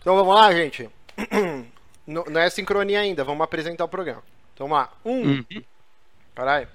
[0.00, 0.88] Então vamos lá, gente.
[2.06, 4.20] Não, não é sincronia ainda, vamos apresentar o programa.
[4.52, 4.92] Então vamos lá.
[5.04, 5.20] Um.
[5.20, 5.64] Uhum.
[6.34, 6.66] Caralho.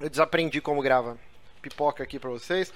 [0.00, 1.16] Eu desaprendi como grava
[1.62, 2.72] pipoca aqui pra vocês.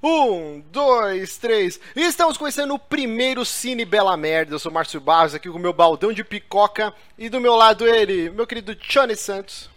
[0.00, 1.80] Um, dois, três.
[1.96, 4.54] E estamos começando o primeiro Cine Bela Merda.
[4.54, 6.94] Eu sou Márcio Barros aqui com o meu baldão de picoca.
[7.18, 9.68] E do meu lado ele, meu querido Johnny Santos.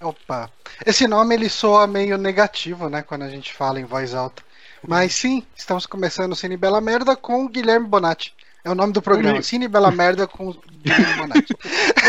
[0.00, 0.50] Opa.
[0.84, 3.02] Esse nome ele soa meio negativo, né?
[3.02, 4.42] Quando a gente fala em voz alta.
[4.86, 8.34] Mas sim, estamos começando o Cine Bela Merda com o Guilherme Bonatti.
[8.64, 9.30] É o nome do programa.
[9.30, 9.44] Comigo.
[9.44, 10.54] Cine Bela Merda com.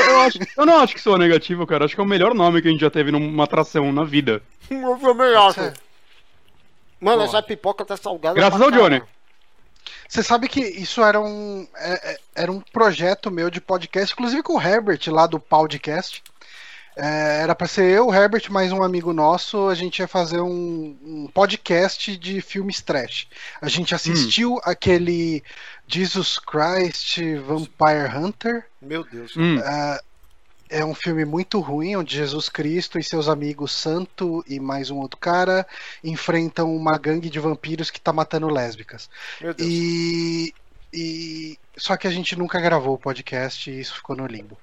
[0.07, 1.85] Eu, acho- eu não acho que soa negativo, cara.
[1.85, 4.41] Acho que é o melhor nome que a gente já teve numa atração na vida.
[4.69, 5.59] Eu também acho.
[6.99, 7.23] Mano, Boa.
[7.25, 8.35] essa pipoca tá salgada.
[8.35, 9.01] Graças ao Johnny.
[10.07, 14.43] Você sabe que isso era um, é- é- era um projeto meu de podcast, inclusive
[14.43, 16.21] com o Herbert lá do Podcast.
[16.95, 19.67] É, era pra ser eu, o Herbert, mais um amigo nosso.
[19.67, 23.27] A gente ia fazer um, um podcast de filmes trash.
[23.61, 25.43] A gente assistiu aquele
[25.87, 28.65] Jesus Christ Vampire Hunter.
[28.81, 29.35] Meu Deus.
[29.35, 29.59] Hum,
[30.69, 34.97] É um filme muito ruim, onde Jesus Cristo e seus amigos Santo e mais um
[34.97, 35.67] outro cara
[36.03, 39.07] enfrentam uma gangue de vampiros que tá matando lésbicas.
[39.39, 39.69] Meu Deus.
[39.69, 40.53] E,
[40.91, 44.57] e só que a gente nunca gravou o podcast e isso ficou no limbo.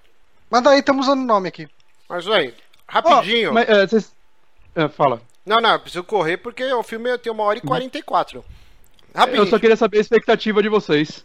[0.51, 1.69] Mas daí estamos usando o nome aqui.
[2.11, 2.53] Mas aí,
[2.89, 3.51] rapidinho.
[3.51, 4.13] Ó, mas, é, vocês-
[4.75, 5.23] é, fala.
[5.47, 8.45] Não, não, eu preciso correr porque o filme tem uma hora e 44.
[9.15, 9.43] Rapidinho.
[9.43, 11.25] Eu só queria saber a expectativa de vocês.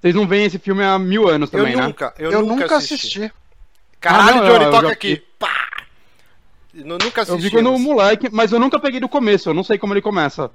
[0.00, 1.82] Vocês não veem esse filme há mil anos Eu também, né?
[1.86, 3.22] nunca, eu, Eu, nunca, nunca assisti.
[3.22, 3.34] assisti.
[4.00, 5.14] Caralho, Ah, não, Johnny, eu toca aqui.
[5.14, 5.26] vi.
[5.38, 5.68] Pá!
[6.74, 7.42] Eu nunca Eu assisti.
[7.42, 10.50] vi quando moleque, mas eu nunca peguei do começo, eu não sei como ele começa.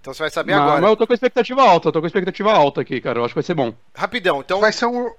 [0.00, 0.80] Então você vai saber Mas, agora.
[0.80, 3.20] mas eu tô com expectativa alta, eu tô com expectativa alta aqui, cara.
[3.20, 3.72] Eu acho que vai ser bom.
[3.94, 5.10] Rapidão, então, Vai ser um-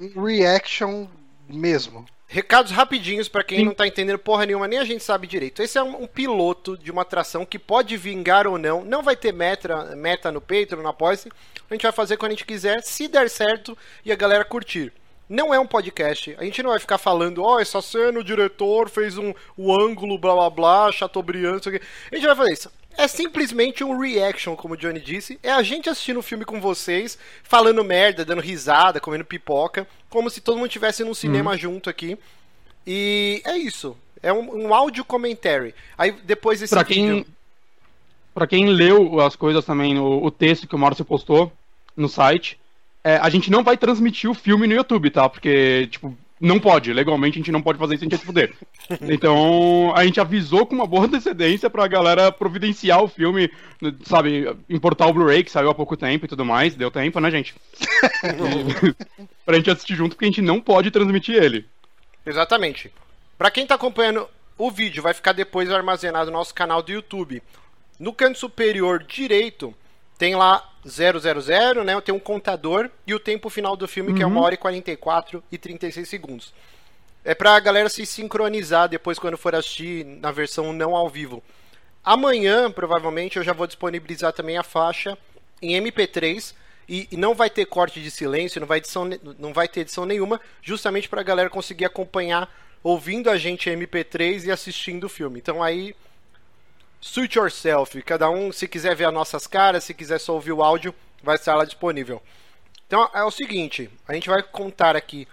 [0.00, 1.06] um reaction
[1.48, 2.04] mesmo.
[2.28, 3.64] Recados rapidinhos pra quem Sim.
[3.64, 5.62] não tá entendendo porra nenhuma, nem a gente sabe direito.
[5.62, 8.84] Esse é um, um piloto de uma atração que pode vingar ou não.
[8.84, 11.30] Não vai ter meta, meta no Patreon, no Apoia-se.
[11.68, 14.92] A gente vai fazer quando a gente quiser, se der certo e a galera curtir.
[15.28, 16.36] Não é um podcast.
[16.38, 20.18] A gente não vai ficar falando, ó, essa cena o diretor fez um o ângulo,
[20.18, 21.86] blá blá blá, Chateaubriand, não sei o quê.
[22.12, 22.77] A gente vai fazer isso.
[22.98, 25.38] É simplesmente um reaction, como o Johnny disse.
[25.40, 30.28] É a gente assistindo o filme com vocês, falando merda, dando risada, comendo pipoca, como
[30.28, 32.18] se todo mundo estivesse num cinema junto aqui.
[32.84, 33.96] E é isso.
[34.20, 35.74] É um, um áudio commentary.
[35.96, 37.26] Aí depois desse Pra quem, vídeo.
[38.34, 41.52] pra quem leu as coisas também, o, o texto que o Márcio postou
[41.96, 42.58] no site,
[43.04, 45.28] é, a gente não vai transmitir o filme no YouTube, tá?
[45.28, 46.92] Porque, tipo, não pode.
[46.92, 48.54] Legalmente a gente não pode fazer isso, a gente ia se fuder.
[49.02, 53.50] Então, a gente avisou com uma boa antecedência pra galera providenciar o filme,
[54.04, 56.74] sabe, importar o Blu-ray, que saiu há pouco tempo e tudo mais.
[56.74, 57.54] Deu tempo, né, gente?
[59.44, 61.66] pra gente assistir junto, porque a gente não pode transmitir ele.
[62.24, 62.92] Exatamente.
[63.36, 67.42] Pra quem tá acompanhando o vídeo, vai ficar depois armazenado no nosso canal do YouTube.
[67.98, 69.74] No canto superior direito
[70.18, 71.98] tem lá 000, né?
[72.00, 75.42] Tem um contador e o tempo final do filme que é 1 hora e 44
[75.50, 76.52] e 36 segundos.
[77.24, 81.42] É pra galera se sincronizar depois quando for assistir na versão não ao vivo.
[82.04, 85.16] Amanhã, provavelmente, eu já vou disponibilizar também a faixa
[85.60, 86.54] em MP3
[86.88, 90.06] e, e não vai ter corte de silêncio, não vai, edição, não vai ter edição
[90.06, 92.50] nenhuma, justamente para a galera conseguir acompanhar
[92.82, 95.38] ouvindo a gente em MP3 e assistindo o filme.
[95.38, 95.94] Então aí,
[97.00, 98.00] suit yourself.
[98.02, 101.36] Cada um, se quiser ver as nossas caras, se quiser só ouvir o áudio, vai
[101.36, 102.22] estar lá disponível.
[102.86, 105.28] Então é o seguinte, a gente vai contar aqui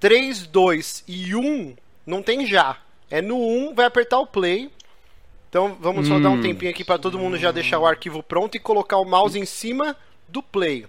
[0.00, 1.76] 3, 2 e 1
[2.06, 2.78] não tem já.
[3.10, 4.70] É no 1, vai apertar o play.
[5.48, 6.40] Então vamos só dar um Hum.
[6.40, 9.44] tempinho aqui para todo mundo já deixar o arquivo pronto e colocar o mouse em
[9.46, 9.96] cima
[10.28, 10.86] do play.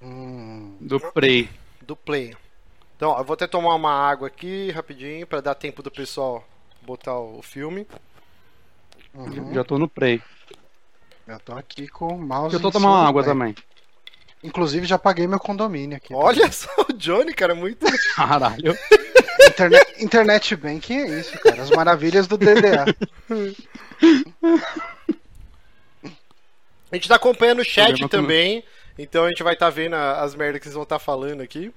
[0.00, 1.48] Hum, Do Prey.
[1.80, 2.36] Do play.
[2.96, 6.44] Então, ó, eu vou até tomar uma água aqui rapidinho para dar tempo do pessoal
[6.82, 7.86] botar o filme.
[9.14, 9.54] Uhum.
[9.54, 10.22] Já tô no Prey.
[11.26, 12.54] Eu tô aqui com o mouse.
[12.54, 13.32] Eu tô tomando água play.
[13.34, 13.54] também.
[14.42, 16.12] Inclusive já paguei meu condomínio aqui.
[16.12, 17.86] Olha só o Johnny, cara, muito.
[18.16, 18.76] Caralho.
[19.48, 21.62] Internet, internet banking é isso, cara.
[21.62, 22.86] As maravilhas do DDA.
[26.90, 28.64] A gente tá acompanhando o chat também.
[28.98, 31.72] Então a gente vai estar vendo a- as merdas que vocês vão estar falando aqui.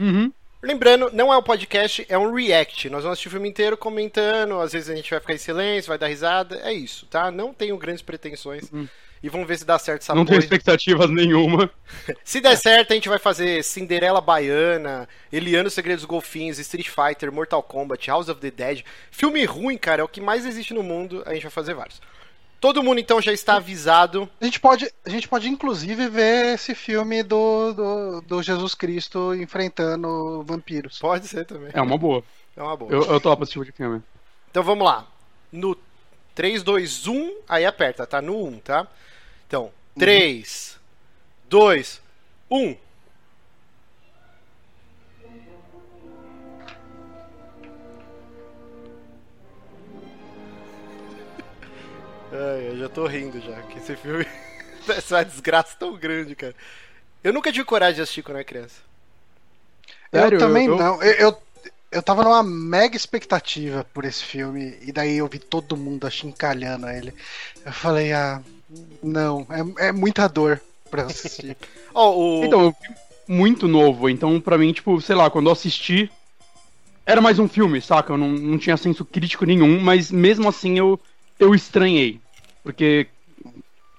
[0.00, 0.32] Uhum.
[0.62, 2.88] Lembrando, não é um podcast, é um react.
[2.88, 5.88] Nós vamos assistir o filme inteiro comentando, às vezes a gente vai ficar em silêncio,
[5.88, 6.60] vai dar risada.
[6.62, 7.30] É isso, tá?
[7.30, 8.70] Não tenho grandes pretensões.
[9.22, 11.70] E vamos ver se dá certo essa Não tenho expectativas nenhuma.
[12.22, 17.32] Se der certo, a gente vai fazer Cinderela Baiana, Eliano Segredos dos Golfinhos, Street Fighter,
[17.32, 18.84] Mortal Kombat, House of the Dead.
[19.10, 21.22] Filme ruim, cara, é o que mais existe no mundo.
[21.26, 22.00] A gente vai fazer vários.
[22.60, 24.28] Todo mundo então já está avisado.
[24.40, 29.34] A gente pode, a gente pode inclusive ver esse filme do, do, do Jesus Cristo
[29.34, 30.98] enfrentando vampiros.
[30.98, 31.70] Pode ser também.
[31.72, 32.24] É uma boa.
[32.56, 32.90] É uma boa.
[32.90, 34.02] Eu, eu topo esse tipo de filme.
[34.50, 35.06] Então vamos lá.
[35.52, 35.76] No
[36.34, 38.20] 3, 2, 1, aí aperta, tá?
[38.20, 38.86] No 1, tá?
[39.46, 40.78] Então, 3,
[41.48, 42.02] 2,
[42.50, 42.76] 1.
[52.36, 54.26] Ai, eu já tô rindo já, que esse filme.
[54.88, 56.54] Essa desgraça tão grande, cara.
[57.24, 58.80] Eu nunca tive coragem de assistir quando era criança.
[60.12, 60.36] Sério?
[60.36, 61.02] Eu também eu, não.
[61.02, 61.42] Eu, eu,
[61.90, 66.88] eu tava numa mega expectativa por esse filme, e daí eu vi todo mundo achincalhando
[66.88, 67.12] ele.
[67.64, 68.40] Eu falei, ah,
[69.02, 69.46] não,
[69.78, 70.60] é, é muita dor
[70.90, 71.56] pra assistir.
[71.92, 72.44] oh, o...
[72.44, 72.74] Então,
[73.26, 76.10] muito novo, então pra mim, tipo, sei lá, quando eu assisti,
[77.04, 78.12] era mais um filme, saca?
[78.12, 81.00] Eu não, não tinha senso crítico nenhum, mas mesmo assim eu,
[81.38, 82.20] eu estranhei.
[82.66, 83.06] Porque,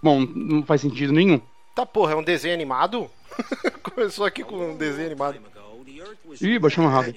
[0.03, 1.39] bom, não faz sentido nenhum.
[1.73, 3.09] Tá porra, é um desenho animado?
[3.81, 5.39] Começou aqui com um desenho animado.
[6.41, 7.13] Ih, baixou uma raba.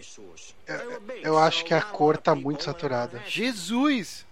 [1.21, 3.21] Eu acho que a cor tá muito saturada.
[3.27, 4.25] Jesus!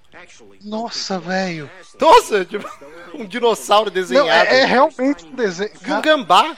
[0.62, 1.69] Nossa, velho.
[2.00, 2.69] Nossa, tipo,
[3.15, 4.29] um dinossauro desenhado.
[4.29, 5.73] Não, é, é, realmente um desenho.
[5.88, 6.56] Um gambá.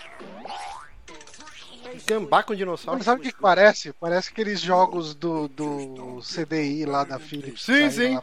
[2.07, 2.99] Gambá com dinossauro.
[2.99, 3.95] Mas sabe o que parece?
[3.95, 7.63] Parece aqueles jogos do, do CDI lá da Philips.
[7.63, 8.19] Sim, sim.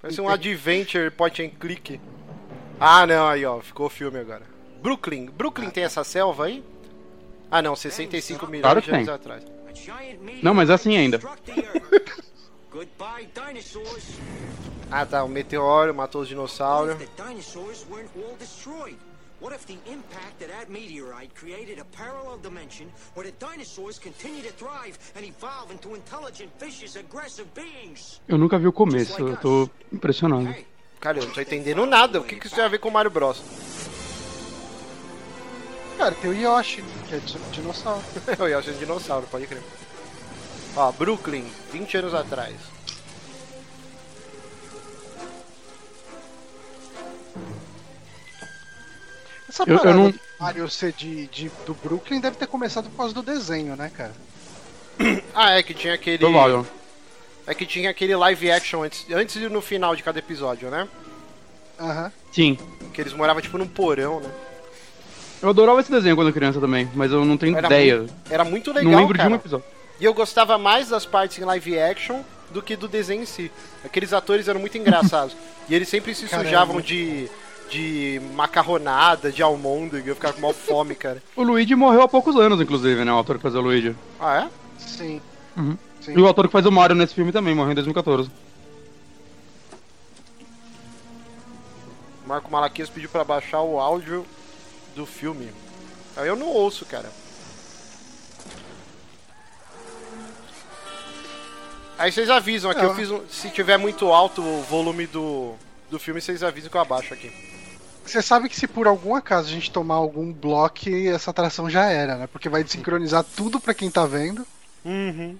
[0.00, 2.00] Parece um adventure point and click.
[2.78, 4.42] Ah, não, aí ó, ficou o filme agora.
[4.80, 5.26] Brooklyn.
[5.26, 6.64] Brooklyn tem essa selva aí?
[7.50, 9.44] Ah, não, 65 milhões claro de anos atrás.
[10.42, 11.18] Não, mas assim ainda.
[14.90, 16.96] ah, tá, um meteoro matou os dinossauros.
[19.40, 24.42] What if the impact of that meteorite created a parallel dimension where the dinosaurs continue
[24.42, 28.20] to thrive and evolve into intelligent, vicious, aggressive beings?
[28.26, 30.52] Eu nunca vi o começo, eu tô impressionado.
[30.98, 32.20] Cara, eu não tô entendendo nada.
[32.20, 33.40] O que, que isso tem a ver com o Mario Bros?
[35.96, 37.20] Cara, tem o Yoshi, que é
[37.52, 38.02] dinossauro.
[38.42, 39.62] o Yoshi é dinossauro, pode crer.
[40.74, 42.56] Ó, Brooklyn, 20 anos atrás.
[49.58, 50.10] Essa eu, parada eu não...
[50.10, 53.90] do Mario ser de, de, do Brooklyn deve ter começado por causa do desenho, né,
[53.94, 54.12] cara?
[55.34, 56.18] ah, é que tinha aquele.
[56.18, 56.66] Provável.
[57.46, 60.86] É que tinha aquele live action antes, antes e no final de cada episódio, né?
[61.80, 62.04] Aham.
[62.04, 62.10] Uhum.
[62.30, 62.58] Sim.
[62.92, 64.30] Que eles moravam tipo num porão, né?
[65.40, 67.98] Eu adorava esse desenho quando criança também, mas eu não tenho era ideia.
[67.98, 68.92] Muito, era muito legal.
[68.92, 69.28] Não lembro cara.
[69.28, 69.66] de um episódio.
[70.00, 72.22] E eu gostava mais das partes em live action
[72.52, 73.50] do que do desenho em si.
[73.84, 75.36] Aqueles atores eram muito engraçados.
[75.68, 76.48] e eles sempre se Caramba.
[76.48, 77.28] sujavam de
[77.70, 81.22] de macarronada, de almôndega, eu ficava com mal fome, cara.
[81.36, 83.12] o Luigi morreu há poucos anos, inclusive, né?
[83.12, 83.94] O ator que faz o Luigi.
[84.18, 84.80] Ah, é?
[84.80, 85.20] Sim.
[85.56, 85.76] Uhum.
[86.00, 86.14] Sim.
[86.16, 88.30] E o ator que faz o Mario nesse filme também morreu em 2014.
[92.26, 94.26] Marco Malaquias pediu para baixar o áudio
[94.94, 95.50] do filme.
[96.16, 97.10] Eu não ouço, cara.
[101.98, 105.54] Aí vocês avisam aqui, eu fiz um, se tiver muito alto o volume do,
[105.90, 107.32] do filme, vocês avisam que eu abaixo aqui.
[108.08, 111.90] Você sabe que se por algum acaso a gente tomar algum bloco, essa atração já
[111.90, 112.26] era, né?
[112.26, 114.46] Porque vai desincronizar tudo pra quem tá vendo.
[114.82, 115.36] Uhum.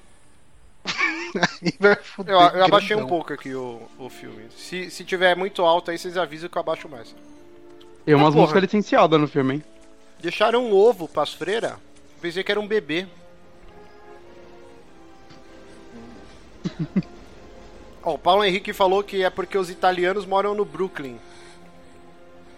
[2.26, 4.48] eu, eu abaixei um pouco aqui o, o filme.
[4.56, 7.14] Se, se tiver muito alto aí, vocês avisam que eu abaixo mais.
[8.04, 9.64] Tem umas ah, músicas licenciadas no filme, hein?
[10.20, 11.74] Deixaram um ovo pras freiras.
[12.20, 13.06] Pensei que era um bebê.
[18.04, 21.18] oh, o Paulo Henrique falou que é porque os italianos moram no Brooklyn.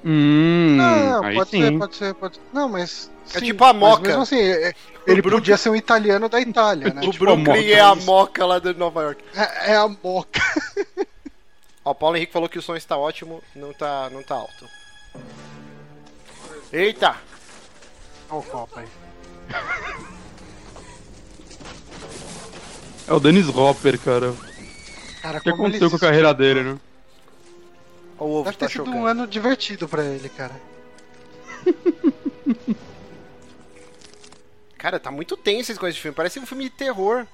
[0.05, 1.63] Hum, não, pode sim.
[1.63, 2.43] ser, pode ser, pode ser.
[2.53, 3.11] Não, mas.
[3.35, 4.09] É sim, tipo a Moca.
[4.09, 4.75] mesmo assim, é, é
[5.07, 5.31] ele Brooklyn...
[5.31, 7.03] podia ser um italiano da Itália, né?
[7.07, 9.23] o tipo Brooklyn a é a Moca lá de Nova York.
[9.35, 10.41] É, é a Moca.
[11.85, 14.67] Ó, o Paulo Henrique falou que o som está ótimo, não tá, não tá alto.
[16.73, 17.17] Eita!
[18.31, 18.87] Olha o copo aí.
[23.09, 24.33] É o Dennis Hopper, cara.
[25.21, 26.79] cara o que aconteceu com a carreira dele, né?
[28.21, 28.97] O ovo Deve tá ter sido chocando.
[28.99, 30.55] um ano divertido pra ele, cara.
[34.77, 36.15] cara, tá muito tenso esse coisa de filme.
[36.15, 37.27] Parece um filme de terror.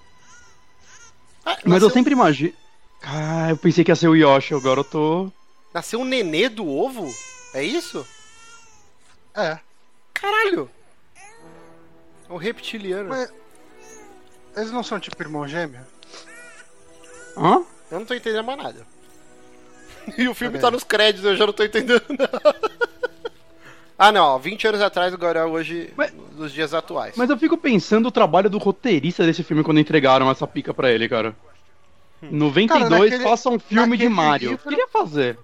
[1.45, 2.53] Ah, Mas eu sempre imagino.
[3.03, 5.31] Ah, eu pensei que ia ser o Yoshi, agora eu tô.
[5.75, 7.13] Nasceu um nenê do ovo?
[7.53, 8.07] É isso?
[9.35, 9.59] É.
[10.15, 10.71] Caralho!
[12.29, 13.09] É um reptiliano.
[13.09, 13.33] Mas...
[14.57, 15.81] Eles não são tipo irmão gêmeo?
[17.37, 17.63] Hã?
[17.91, 18.87] Eu não tô entendendo mais nada.
[20.17, 22.71] E o filme tá, nos créditos, eu já não tô entendendo nada.
[23.99, 27.15] Ah, não, 20 anos atrás, agora hoje, mas, nos dias atuais.
[27.17, 30.91] Mas eu fico pensando o trabalho do roteirista desse filme quando entregaram essa pica pra
[30.91, 31.35] ele, cara.
[32.23, 32.29] Hum.
[32.31, 34.51] 92, cara, naquele, faça um filme de Mario.
[34.51, 35.39] Livro, Queria fazer.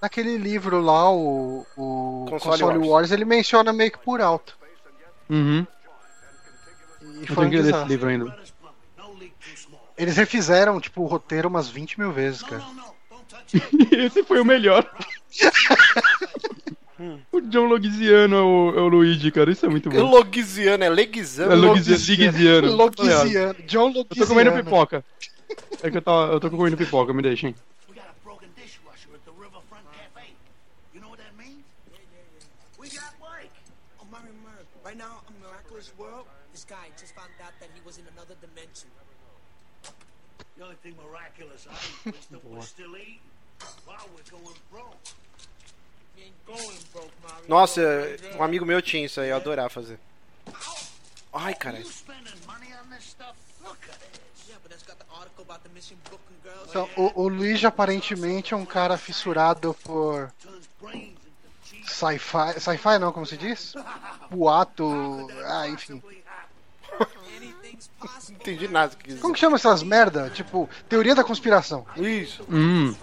[0.00, 2.88] Naquele livro lá, o, o Console, Console Wars.
[2.88, 3.10] Wars.
[3.12, 4.56] ele menciona meio que por alto.
[5.28, 5.66] Uhum.
[7.22, 8.38] E foi um esse livro ainda.
[9.96, 12.64] Eles refizeram, tipo, o roteiro umas 20 mil vezes, cara.
[13.92, 14.88] Esse foi o melhor.
[17.32, 19.50] O John Logiziano é o, é o Luigi, cara.
[19.50, 20.02] Isso é muito bom.
[20.02, 21.50] Logiziano, é Leguizano.
[21.50, 22.76] É Logiziano.
[22.76, 23.54] Logiziano.
[23.66, 25.02] John Eu tô comendo pipoca.
[25.82, 27.54] É que eu, tava, eu tô comendo pipoca, me deixem.
[40.56, 43.29] The only thing miraculous I still eating
[47.48, 47.80] Nossa,
[48.36, 49.98] um amigo meu tinha isso aí, eu adorava fazer.
[51.32, 51.78] Ai, cara.
[51.78, 53.34] You spending money on this stuff?
[53.62, 54.48] Look at this.
[54.48, 56.68] Yeah, but that's got the article about the missing Brooklyn girls.
[56.70, 60.32] Então, o, o Luigi aparentemente é um cara fissurado por
[61.86, 62.58] sci-fi.
[62.58, 63.74] Sci-fi não, como se diz?
[64.30, 65.28] Boato.
[65.44, 66.02] Ah, enfim.
[68.28, 70.30] Não entendi nada que Como que chama essas merda?
[70.30, 71.86] Tipo, teoria da conspiração.
[71.96, 72.44] Isso.
[72.48, 72.94] Hum.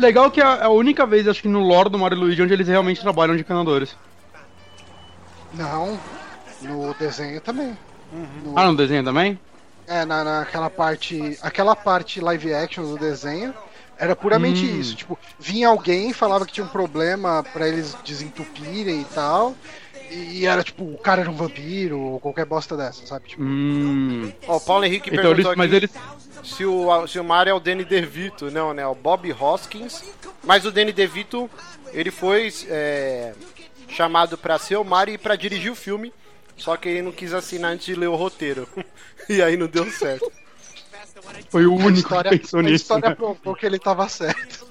[0.00, 2.52] Legal que é a única vez, acho que no lore do Mario e Luigi, onde
[2.54, 3.94] eles realmente trabalham de canadores.
[5.52, 5.98] Não,
[6.62, 7.76] no desenho também.
[8.44, 9.38] No- Ah, no desenho também?
[9.86, 11.38] É, na, naquela parte.
[11.42, 13.52] Aquela parte live action do desenho
[13.98, 14.80] era puramente Hum.
[14.80, 14.96] isso.
[14.96, 19.54] Tipo, vinha alguém, falava que tinha um problema pra eles desentupirem e tal.
[20.10, 23.28] E, era tipo, o cara era um vampiro ou qualquer bosta dessa, sabe?
[23.28, 24.32] Tipo, Hum.
[24.48, 25.90] Ó, o Paulo Henrique Então perguntou eles, mas aqui eles.
[26.42, 28.50] se, o, se o Mario é o Danny DeVito.
[28.50, 28.86] Não, né?
[28.86, 30.02] O Bob Hoskins.
[30.44, 31.48] Mas o Danny DeVito,
[31.92, 33.34] ele foi é,
[33.88, 36.12] chamado pra ser o Mario e pra dirigir o filme.
[36.56, 38.68] Só que ele não quis assinar antes de ler o roteiro.
[39.28, 40.30] e aí não deu certo.
[41.48, 42.74] Foi o a único história, que pensou a nisso.
[42.76, 43.14] história né?
[43.14, 44.66] provou que ele tava certo.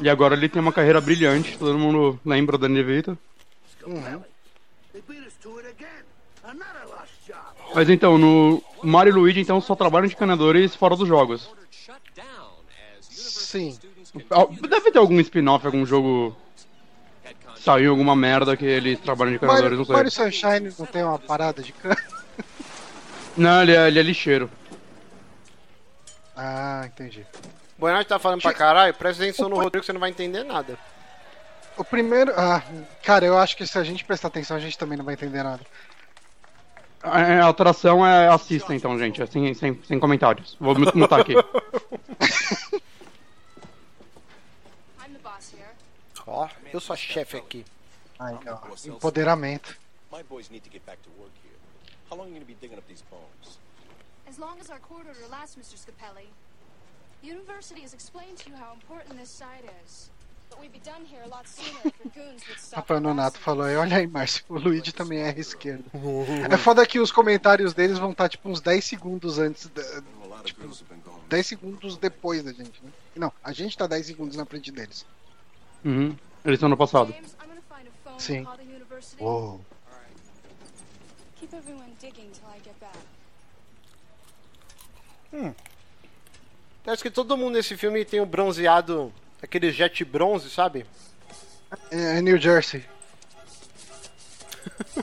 [0.00, 3.16] E agora ele tem uma carreira brilhante, todo mundo lembra da Nevita.
[7.26, 7.44] Job.
[7.74, 11.50] Mas então, no Mario e Luigi então só trabalham de canadores fora dos jogos.
[13.00, 13.78] Sim.
[14.68, 16.36] Deve ter algum spin-off, algum jogo.
[17.56, 20.24] Saiu alguma merda que eles trabalham de canadores, não Mario, sei.
[20.24, 21.96] Mario Sunshine não tem uma parada de cano?
[23.36, 24.50] Não, ele é, ele é lixeiro.
[26.36, 27.24] Ah, entendi.
[27.78, 30.78] Boa tá falando pra caralho, presta atenção no roteiro que você não vai entender nada.
[31.76, 32.32] O primeiro.
[32.36, 32.62] Ah,
[33.02, 35.42] cara, eu acho que se a gente prestar atenção, a gente também não vai entender
[35.42, 35.64] nada.
[37.02, 40.56] A, a atração é assista então, gente, é sem, sem, comentários.
[40.60, 41.34] Vou mu- mutar aqui.
[46.26, 47.64] Ó, eu sou a chefe aqui.
[48.18, 49.76] Ai, ó, empoderamento.
[50.12, 51.56] My boys need to get back to work here.
[52.10, 53.58] How long are you to be digging up these bones?
[54.28, 55.76] As long as our court order lasts, Mr.
[55.76, 56.28] Scapelli.
[57.22, 60.10] The university has explained to you how important this site is.
[62.72, 65.84] Rafael Nonato falou olha aí, Márcio, o Luigi também é esquerdo.
[66.50, 69.82] É foda que os comentários deles vão estar tipo uns 10 segundos antes, da,
[71.04, 71.22] gone.
[71.28, 72.90] 10 segundos depois da gente, né?
[73.16, 75.06] Não, a gente tá 10 segundos na frente deles.
[75.84, 76.16] Uhum.
[76.44, 77.14] Eles estão no passado.
[78.18, 78.46] Sim.
[79.18, 79.60] Uou.
[82.80, 82.98] Back.
[86.86, 90.86] Acho que todo mundo nesse filme tem o bronzeado, aquele jet bronze, sabe?
[91.90, 92.84] É New Jersey.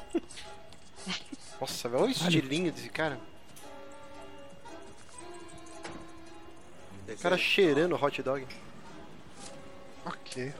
[1.60, 3.20] Nossa, velho, olha o estilinho desse cara.
[7.08, 8.48] O cara cheirando hot dog.
[10.06, 10.54] Ok.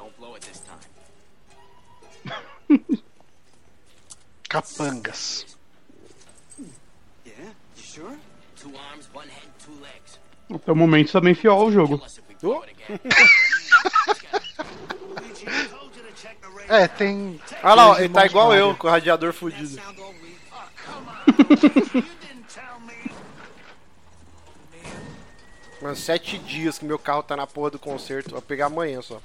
[4.50, 5.46] Capangas.
[10.54, 11.96] Até o momento bem fiel ao jogo.
[11.96, 12.20] Unless
[16.68, 17.40] É, tem.
[17.64, 19.82] Olha lá, ele tá igual eu, com o radiador fudido.
[25.82, 28.30] Mano, sete dias que meu carro tá na porra do concerto.
[28.32, 29.20] Vou pegar amanhã só.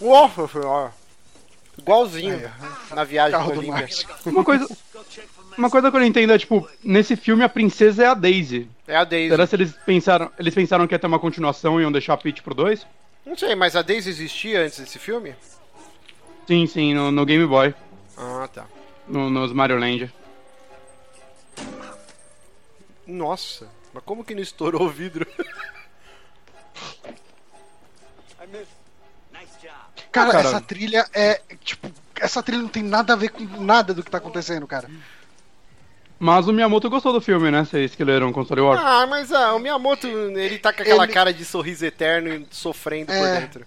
[0.00, 0.94] Nossa senhora.
[1.78, 2.50] Igualzinho Aí,
[2.94, 3.88] na viagem do Olímpia.
[4.26, 4.68] Uma coisa,
[5.58, 8.68] uma coisa que eu não entendo é, tipo, nesse filme a princesa é a Daisy.
[8.86, 9.30] É a Daisy.
[9.30, 12.16] Será que eles pensaram, eles pensaram que ia ter uma continuação e iam deixar a
[12.16, 12.86] Peach pro 2?
[13.24, 15.34] Não sei, mas a Daisy existia antes desse filme?
[16.46, 17.74] Sim, sim, no, no Game Boy,
[18.16, 18.66] Ah, tá.
[19.06, 20.12] no, nos Mario Land.
[23.06, 25.26] Nossa, mas como que não estourou o vidro?
[30.10, 30.48] Cara, Cara.
[30.48, 31.40] essa trilha é.
[31.64, 31.90] Tipo,
[32.20, 34.88] essa trilha não tem nada a ver com nada do que tá acontecendo, cara.
[36.24, 37.64] Mas o Miyamoto gostou do filme, né?
[37.64, 38.78] Vocês que leram Console War.
[38.80, 42.46] ah, mas ah, o Miyamoto, ele tá com aquela Ele- cara de sorriso eterno e
[42.48, 43.40] sofrendo por É.
[43.40, 43.66] dentro.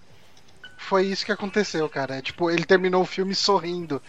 [0.78, 2.16] Foi isso que aconteceu, cara.
[2.16, 4.00] É, Tipo, ele terminou o filme sorrindo.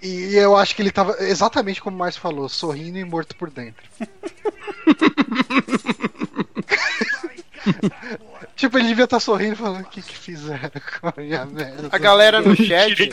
[0.00, 3.34] E, e eu acho que ele tava exatamente como o Márcio falou, sorrindo e morto
[3.34, 3.82] por dentro.
[8.56, 10.70] Tipo, ele devia estar sorrindo falando o que que fizeram
[11.00, 11.88] com a minha merda.
[11.90, 13.08] A galera no chat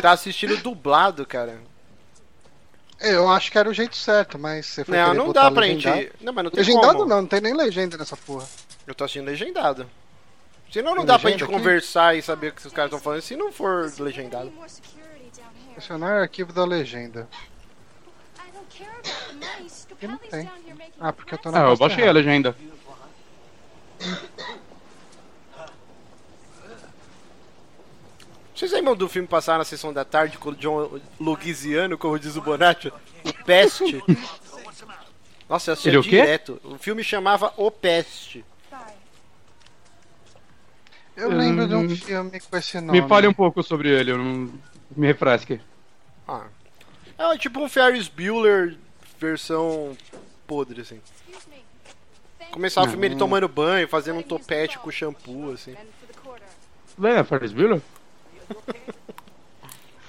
[0.00, 1.60] tá assistindo dublado, cara.
[3.02, 5.66] Eu acho que era o jeito certo, mas você foi Não, não botar dá pra
[5.66, 5.86] gente.
[5.88, 6.14] legendado.
[6.20, 7.08] Não, mas não tem Legendado como.
[7.08, 8.46] não, não tem nem legenda nessa porra.
[8.86, 9.88] Eu tô assistindo legendado.
[10.70, 11.52] Senão não Tem dá pra gente aqui?
[11.52, 14.50] conversar e saber o que os caras estão falando se não for legendado.
[15.76, 17.28] Acionar arquivo da legenda.
[20.00, 20.48] Não making
[21.00, 22.18] Ah, porque eu tô a na Ah, eu baixei a errada.
[22.18, 22.56] legenda.
[28.62, 32.36] Vocês lembram do filme passar na sessão da tarde com o John Lugisiano, como diz
[32.36, 32.92] o Bonatti?
[33.24, 34.00] O Peste.
[35.48, 36.10] Nossa, eu assistia quê?
[36.10, 36.60] direto.
[36.62, 38.44] O filme chamava O Peste.
[41.16, 43.00] Eu lembro de um Hum, filme com esse nome.
[43.00, 44.52] Me fale um pouco sobre ele, eu não...
[44.96, 45.60] me refresque.
[46.28, 46.46] Ah.
[47.18, 48.76] É tipo um Ferris Bueller
[49.18, 49.96] versão
[50.46, 51.00] podre, assim.
[52.52, 53.10] Começava o filme Hum.
[53.10, 55.74] ele tomando banho, fazendo um topete com shampoo, assim.
[56.96, 57.82] Lembra, Ferris Bueller?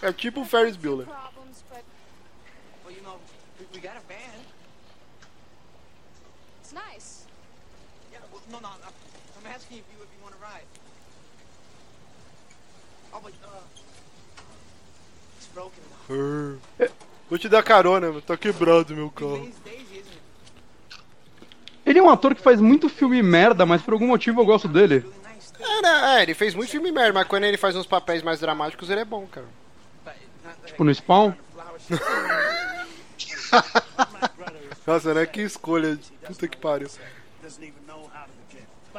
[0.02, 1.08] É tipo um Ferris Bueller.
[15.54, 16.60] Broken.
[17.30, 18.22] Vou te dar carona, meu.
[18.22, 19.50] tá quebrado meu carro.
[21.86, 24.68] Ele é um ator que faz muito filme merda, mas por algum motivo eu gosto
[24.68, 25.06] dele.
[25.64, 28.40] É, né, é, ele fez muito filme merda, mas quando ele faz uns papéis mais
[28.40, 29.48] dramáticos, ele é bom, cara.
[30.66, 31.34] Tipo no Spawn.
[34.86, 35.26] Nossa, né?
[35.26, 35.98] Que escolha.
[36.26, 36.90] Puta que pariu.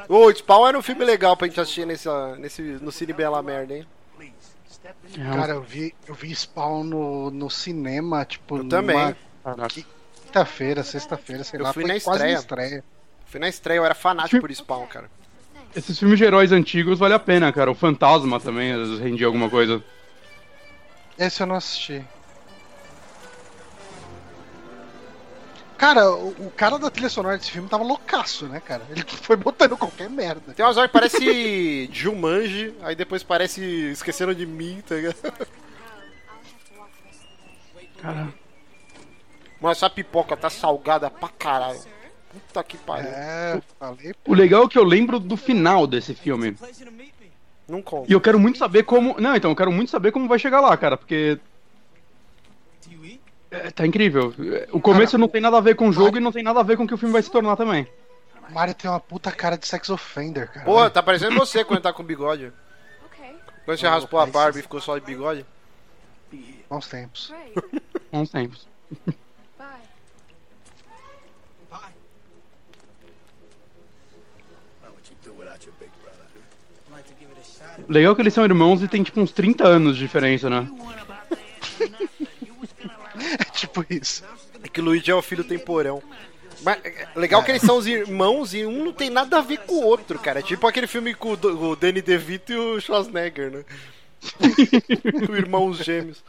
[0.09, 3.75] Ô, Spawn era um filme legal pra gente assistir nesse, nesse, no Cine Bela Merda,
[3.75, 3.87] hein?
[5.17, 9.15] É Cara, eu vi, eu vi Spawn no, no cinema, tipo, Eu também.
[9.43, 9.67] Caraca.
[9.69, 11.73] quinta-feira, sexta-feira, sei Eu lá.
[11.73, 12.35] fui na estreia.
[12.35, 12.83] estreia.
[13.27, 15.09] Fui na estreia, eu era fanático por Spawn, cara.
[15.75, 17.69] Esses filmes de heróis antigos vale a pena, cara.
[17.69, 19.83] O Fantasma também às vezes rendia alguma coisa.
[21.17, 22.03] Esse eu não assisti.
[25.77, 28.83] Cara, o, o cara da trilha sonora desse filme tava loucaço, né, cara?
[28.89, 30.53] Ele foi botando qualquer merda.
[30.53, 33.61] Tem umas horas que parece Jumanji, aí depois parece
[33.91, 35.15] Esqueceram de Mim, tá ligado?
[38.01, 38.33] Cara,
[39.59, 41.79] Mano, essa pipoca tá salgada pra caralho.
[42.35, 43.09] Puta que pariu.
[43.09, 44.13] É, falei.
[44.27, 46.55] o legal é que eu lembro do final desse filme.
[47.67, 48.09] Não conta.
[48.09, 49.19] E eu quero muito saber como.
[49.19, 51.39] Não, então, eu quero muito saber como vai chegar lá, cara, porque
[53.55, 54.33] é, tá incrível.
[54.71, 56.63] O começo não tem nada a ver com o jogo e não tem nada a
[56.63, 57.87] ver com o que o filme vai se tornar também.
[58.49, 60.65] Mario tem uma puta cara de sex offender, cara.
[60.65, 62.51] Porra, tá parecendo você quando tá com bigode.
[63.63, 65.45] Quando você raspou a barba e ficou só de bigode.
[66.69, 67.33] Bons tempos.
[68.11, 68.67] Bons tempos.
[69.07, 69.15] Bye.
[71.71, 71.79] Bye.
[74.83, 76.25] How would you do without your big brother?
[76.87, 77.74] I'd like to give it a shot.
[77.87, 80.67] Legal que eles são irmãos e tem tipo uns 30 anos de diferença, né?
[83.39, 84.23] É tipo isso.
[84.61, 86.01] É que o Luigi é o filho temporão.
[86.61, 89.59] Mas é legal que eles são os irmãos e um não tem nada a ver
[89.59, 90.39] com o outro, cara.
[90.39, 93.65] É tipo aquele filme com o Danny DeVito e o Schwarzenegger, né?
[95.29, 96.23] o irmãos gêmeos.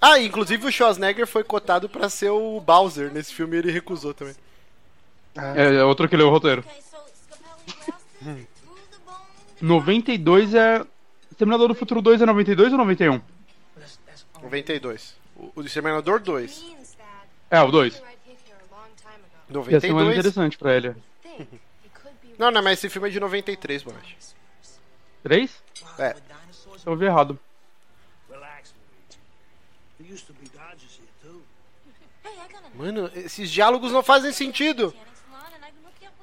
[0.00, 4.12] Ah, inclusive o Schwarzenegger foi cotado pra ser o Bowser nesse filme e ele recusou
[4.12, 4.34] também.
[5.36, 6.62] É, é outro que leu o roteiro.
[6.62, 9.80] Okay, so Scapelli blasted through the bone.
[9.80, 10.84] 92 é.
[11.36, 13.18] Terminador do Futuro 2 é 92 ou 91?
[13.76, 15.14] That's, that's 92.
[15.54, 16.62] O, Exterminador 2.
[16.62, 17.06] Means that
[17.50, 17.94] É, o 2.
[17.94, 19.70] he right here a long time ago.
[19.70, 20.18] Ia ser mais 92.
[20.18, 20.96] interessante pra ele.
[22.38, 24.16] Não, não, mas esse filme é de 93, eu acho.
[25.22, 25.62] 3?
[25.98, 26.16] É.
[26.84, 27.38] Eu vi errado.
[28.30, 29.18] Relax, Luigi.
[29.98, 31.42] There used to be Dodgers here, too.
[32.24, 34.94] Hey, I got a Mano, esses diálogos não fazem sentido.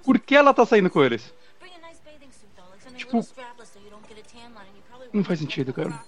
[0.04, 1.34] Por que ela tá saindo com eles?
[1.60, 1.72] Bring
[5.14, 6.04] Não faz sentido, cara.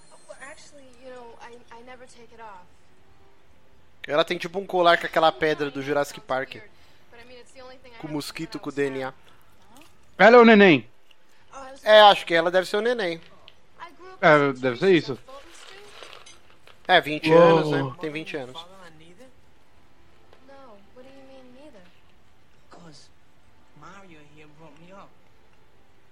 [4.06, 6.56] Ela tem tipo um colar com aquela pedra do Jurassic Park.
[7.98, 8.70] Com mosquito, com.
[8.70, 9.12] DNA.
[10.18, 10.88] Ela é o neném.
[11.52, 13.20] Oh, É, acho que ela deve ser o neném.
[14.20, 15.18] É, deve ser isso.
[16.88, 17.42] É, 20 Uou.
[17.42, 17.96] anos, né?
[18.00, 18.52] Tem 20 anos.
[18.52, 19.26] Father on neither?
[20.46, 21.82] No, what do you mean neither?
[22.70, 23.08] Because
[23.80, 25.08] Mario here brought me up.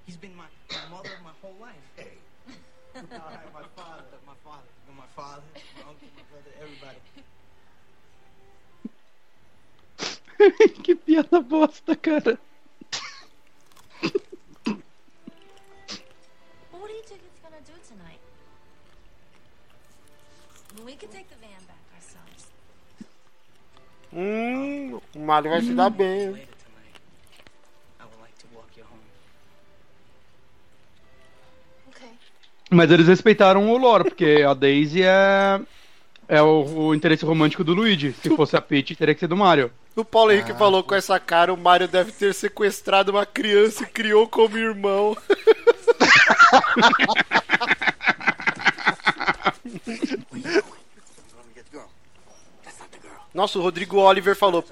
[0.07, 1.77] He's been my, my mother my whole life.
[1.97, 2.19] Hey.
[2.95, 3.03] my
[3.77, 4.19] father.
[4.27, 4.67] My father.
[4.87, 5.43] You're my father,
[5.77, 6.99] my uncle, my brother, everybody.
[10.83, 12.39] que piada bosta, cara.
[16.73, 18.21] Well, what do you think it's gonna do tonight?
[20.85, 22.53] We could take the van back ourselves.
[24.13, 26.31] Hum, o Mario vai se dar bem.
[26.31, 27.01] Later tonight,
[28.01, 29.01] I would like to walk you home.
[32.71, 35.61] Mas eles respeitaram o lore, porque a Daisy é,
[36.29, 38.13] é o, o interesse romântico do Luigi.
[38.13, 39.71] Se fosse a Peach, teria que ser do Mario.
[39.97, 43.87] O Paulo Henrique falou com essa cara, o Mario deve ter sequestrado uma criança e
[43.87, 45.17] criou como irmão.
[53.33, 54.65] Nossa, o Rodrigo Oliver falou.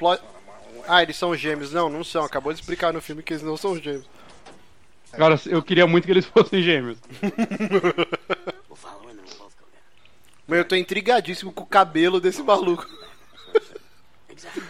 [0.87, 1.73] Ah, eles são gêmeos.
[1.73, 2.25] Não, não são.
[2.25, 4.07] Acabou de explicar no filme que eles não são gêmeos.
[5.13, 6.99] Cara, eu queria muito que eles fossem gêmeos.
[10.47, 12.87] Mas eu tô intrigadíssimo com o cabelo desse maluco.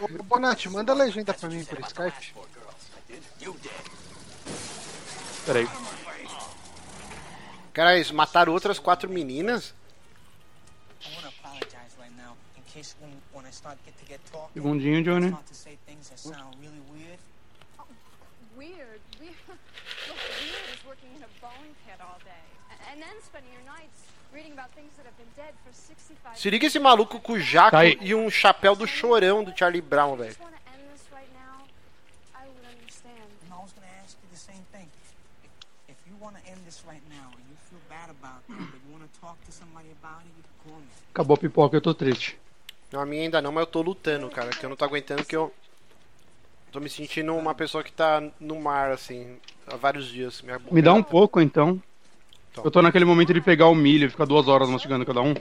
[0.01, 2.35] Ô, Bonatti, manda a legenda pra mim por Skype.
[5.47, 5.67] Peraí.
[7.73, 9.75] Cara, eles mataram outras quatro meninas?
[11.05, 14.21] I want to apologize right now in case when, when I start get to get
[14.31, 15.29] talking, Segundinho, Johnny.
[15.29, 17.19] start to say things that sound really weird.
[18.57, 19.01] Weird.
[19.19, 22.45] Is working in a bone pit all day.
[22.71, 26.37] A- And then spending your nights reading about things that have been dead for 65
[26.39, 29.81] Se liga esse maluco com o jaco Tá e um chapéu do chorão do Charlie
[29.83, 30.37] Brown, velho.
[41.13, 42.39] Acabou a pipoca, eu tô triste.
[42.91, 44.51] Não, a minha ainda não, mas eu tô lutando, cara.
[44.51, 45.53] Que eu não tô aguentando que eu.
[46.71, 50.41] Tô me sentindo uma pessoa que tá no mar, assim, há vários dias.
[50.41, 51.83] Minha boca- Me dá um pouco, então.
[52.53, 52.65] Então.
[52.65, 55.35] Eu tô naquele momento de pegar o milho e ficar duas horas mastigando cada um.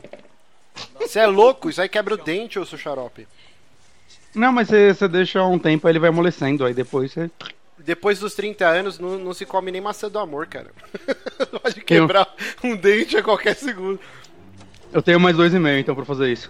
[0.99, 1.69] Você é louco?
[1.69, 3.27] Isso aí quebra o dente, ô seu xarope.
[4.33, 7.29] Não, mas você deixa um tempo, aí ele vai amolecendo, aí depois você...
[7.77, 10.71] Depois dos 30 anos, não, não se come nem maçã do amor, cara.
[11.61, 13.99] Pode quebrar um dente a qualquer segundo.
[14.93, 16.49] Eu tenho mais dois e meio, então, pra fazer isso.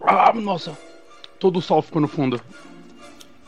[0.00, 0.78] Ah, nossa.
[1.38, 2.40] Todo o sol ficou no fundo.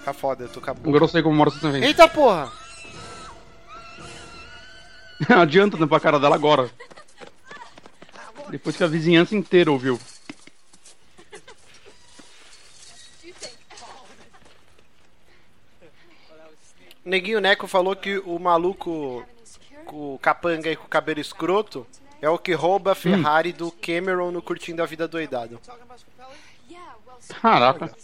[0.05, 0.89] Tá foda, eu tô com a boca.
[0.89, 1.85] Agora eu sei como mora 120.
[1.85, 2.66] Eita porra!
[5.29, 6.71] Adianta tampar a cara dela agora.
[8.51, 9.99] Depois que a vizinhança inteira ouviu.
[17.05, 19.25] Neguinho Neco falou que o maluco
[19.85, 21.87] com o capanga e com o cabelo escroto
[22.21, 25.61] é o que rouba a Ferrari do Cameron no Curtindo a Vida Doidado.
[27.41, 27.95] Caraca.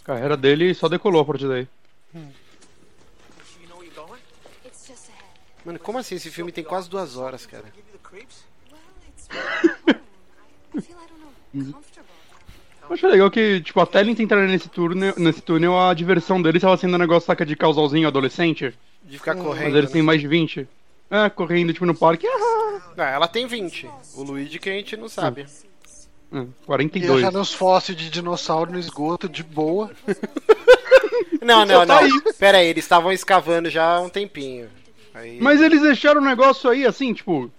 [0.00, 1.68] A carreira dele só decolou a partir daí.
[4.70, 5.34] it's just ahead.
[5.64, 6.14] Mano, como assim?
[6.14, 7.64] Esse filme tem quase duas horas, cara.
[12.88, 16.58] Eu achei legal que, tipo, até ele entrar nesse túnel, nesse túnel, a diversão dele
[16.58, 18.74] estava sendo um negócio, saca, de causalzinho adolescente.
[19.04, 19.76] De ficar Mas correndo.
[19.78, 20.06] eles têm né?
[20.06, 20.68] mais de 20.
[21.10, 22.26] É, correndo, tipo, no parque.
[22.26, 23.88] Ah, Não, ela tem 20.
[24.14, 25.46] O Luigi que a gente não sabe.
[26.32, 27.22] ah, E 42.
[27.22, 29.90] achando os fósseis de dinossauro no esgoto de boa.
[31.42, 32.20] Não, não, tá não.
[32.38, 34.68] Pera aí, eles estavam escavando já há um tempinho.
[35.14, 35.38] Aí...
[35.40, 37.50] Mas eles deixaram o negócio aí, assim, tipo...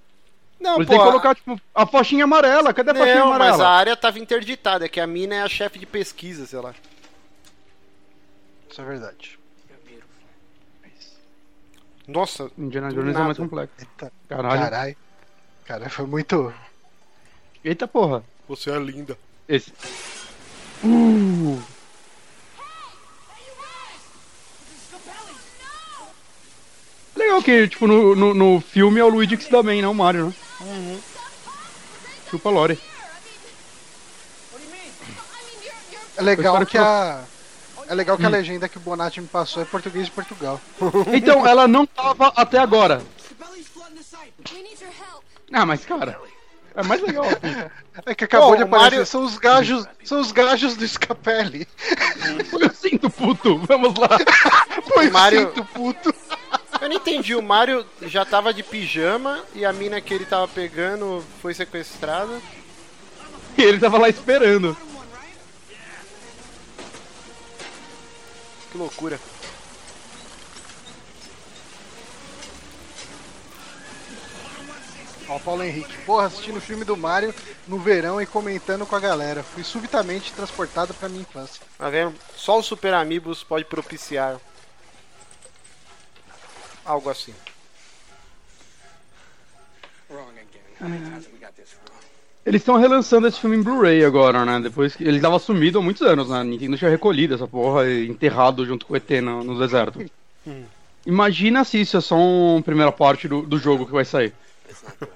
[0.60, 2.74] não, Eles pô, que colocar, tipo, a faixinha amarela.
[2.74, 3.52] Cadê a faixinha Não, amarela?
[3.52, 6.60] mas a área tava interditada, é que a mina é a chefe de pesquisa, sei
[6.60, 6.74] lá.
[8.70, 9.40] Isso é verdade.
[12.08, 13.26] Nossa, Indiana Jones é nada.
[13.26, 13.74] mais complexo.
[13.80, 14.62] Eita, Caralho.
[14.62, 14.98] caralho.
[15.66, 16.54] Cara, foi muito.
[17.64, 18.24] Eita porra.
[18.48, 19.18] você é linda.
[19.48, 19.72] Esse.
[20.84, 21.62] Uh.
[27.22, 29.92] Legal que, tipo, no, no, no filme é o Luigi que se dá bem, não
[29.92, 30.34] o Mario, né?
[30.62, 31.00] Uhum.
[32.30, 32.80] Chupa Lore.
[36.18, 37.24] É legal espero que que a.
[37.88, 40.60] É legal que a legenda que o Bonatti me passou é português de Portugal.
[41.14, 43.02] Então, ela não tava até agora.
[45.54, 46.18] Ah, mas cara,
[46.76, 47.26] é mais legal.
[48.06, 48.92] É que acabou Pô, de o aparecer.
[48.92, 49.86] Mario- São os gajos.
[50.06, 51.68] São os gajos do Scapelli.
[52.58, 54.08] Eu sinto puto, vamos lá.
[54.94, 56.16] Foi Mario- sinto puto.
[56.82, 60.48] Eu não entendi, o Mario já tava de pijama e a mina que ele tava
[60.48, 62.42] pegando foi sequestrada.
[63.56, 64.76] E ele tava lá esperando.
[68.72, 69.20] Que loucura.
[75.30, 75.96] Ó, o Paulo Henrique.
[76.04, 77.32] Porra, assistindo o filme do Mario
[77.68, 79.44] no verão e comentando com a galera.
[79.44, 81.62] Fui subitamente transportado pra minha infância.
[81.78, 82.16] Tá vendo?
[82.36, 84.46] Só o Super Amigos pode propiciar algo assim.
[84.46, 84.50] Wrong again.
[84.50, 86.71] How many times have we got
[91.56, 92.02] this wrong?
[92.46, 94.60] Eles estão relançando esse filme em Blu-ray agora, né?
[94.60, 96.40] Depois que ele tava sumido há muitos anos, né?
[96.40, 100.04] A Nintendo tinha recolhido essa porra e enterrado junto com o ET no, no deserto.
[101.06, 104.34] Imagina se isso é só uma primeira parte do, do jogo que vai sair.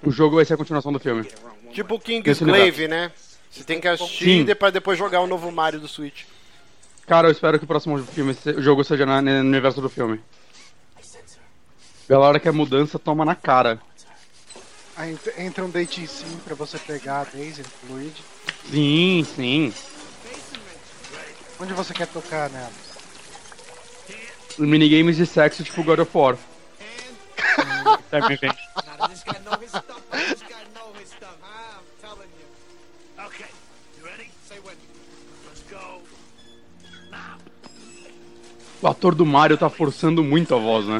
[0.04, 1.28] O jogo vai ser a continuação do filme.
[1.73, 3.12] Tipo o Esse Kingsglaive, né?
[3.49, 4.39] Você tem que assistir Sim.
[4.41, 6.23] e depois, jogar o novo Mario do Switch.
[7.08, 10.19] Cara, eu espero que o próximo filme, o jogo seja na- no universo do filme.
[12.08, 13.80] Galera que é mudança toma na cara.
[14.96, 18.24] Aí ent- entra um dating sim pra você pegar a Daisy com o Luigi.
[18.70, 19.74] Sim, sim.
[21.60, 22.72] Onde você quer tocar nela?
[24.58, 26.38] Minigames de sexo tipo God of War.
[38.82, 41.00] O ator do Mario tá forçando muito a voz, né?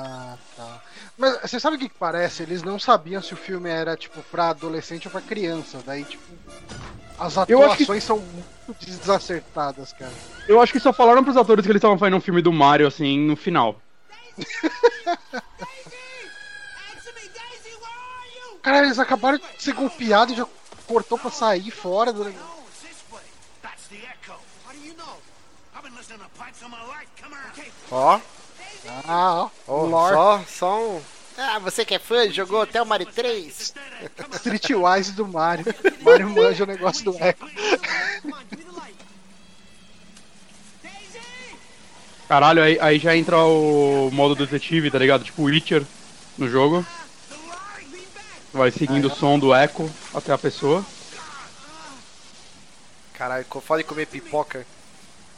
[0.00, 0.80] Ah, tá.
[1.16, 2.44] Mas você sabe o que, que parece?
[2.44, 5.82] Eles não sabiam se o filme era, tipo, pra adolescente ou pra criança.
[5.84, 6.22] Daí, tipo,
[7.18, 10.12] as acho que- atuações são muito desacertadas, cara.
[10.46, 12.86] Eu acho que só falaram pros atores que eles estavam fazendo um filme do Mario,
[12.86, 13.80] assim, no final.
[18.62, 20.46] Cara, eles acabaram de ser golpeados e já
[20.86, 22.24] cortou pra sair fora do.
[22.24, 23.02] No, it's this
[29.06, 29.84] Ah, ó.
[29.84, 30.14] Lore.
[30.14, 31.00] só, só um.
[31.36, 33.72] Ah, você que é fã, jogou até o Mario 3?
[34.32, 35.64] Streetwise do Mario.
[36.02, 37.12] Mario manja o negócio do.
[37.12, 37.38] Daisy!
[42.28, 45.22] Caralho, aí, aí já entra o modo detetive, tá ligado?
[45.22, 45.84] Tipo Witcher
[46.36, 46.84] no jogo.
[48.52, 50.84] Vai seguindo o som do eco até a pessoa.
[53.12, 54.66] Caralho, foda de comer pipoca.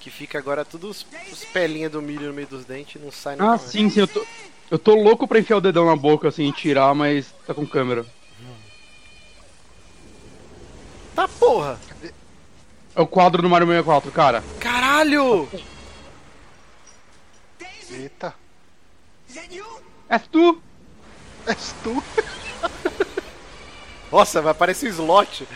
[0.01, 3.35] Que fica agora tudo os, os pelinhas do milho no meio dos dentes não sai
[3.35, 3.63] nunca Ah, mais.
[3.63, 4.27] sim, sim, eu tô,
[4.71, 7.67] eu tô louco pra enfiar o dedão na boca assim e tirar, mas tá com
[7.67, 8.07] câmera.
[11.15, 11.79] Tá porra!
[12.95, 14.43] É o quadro do Mario 64, cara.
[14.59, 15.49] Caralho!
[17.93, 18.35] Eita.
[19.29, 19.67] Is that you?
[20.09, 20.63] É tu?
[21.47, 22.03] És tu?
[24.11, 25.47] Nossa, vai aparecer o slot.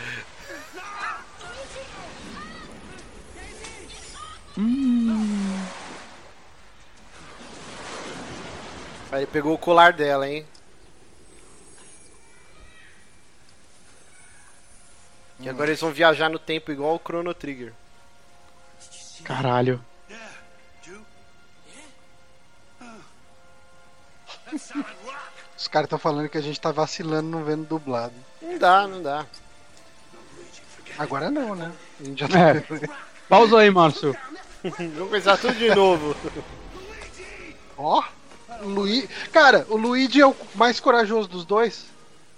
[9.11, 10.45] Aí ele pegou o colar dela, hein?
[15.39, 17.73] E agora eles vão viajar no tempo igual o Chrono Trigger.
[19.23, 19.83] Caralho.
[25.57, 28.13] Os caras estão falando que a gente tá vacilando não vendo dublado.
[28.41, 29.25] Não dá, não dá.
[30.97, 31.71] Agora não, né?
[31.99, 32.63] A gente já tá É.
[33.27, 34.15] Pausa aí, Márcio.
[34.77, 36.15] Vamos começar tudo de novo.
[37.77, 38.03] Ó.
[38.61, 39.09] Luigi.
[39.31, 41.85] Cara, o Luigi é o mais corajoso dos dois.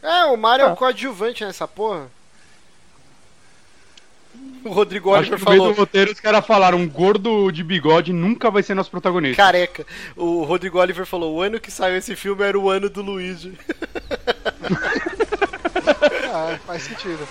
[0.01, 0.73] É, o Mario é Ah.
[0.73, 2.07] o coadjuvante nessa porra.
[4.63, 5.73] O Rodrigo Acho que Oliver no meio falou.
[5.75, 9.41] do roteiro os caras falaram, um gordo de bigode nunca vai ser nosso protagonista.
[9.41, 9.85] Careca.
[10.15, 13.57] O Rodrigo Oliver falou: o ano que saiu esse filme era o ano do Luigi.
[16.39, 17.27] Ah, faz sentido.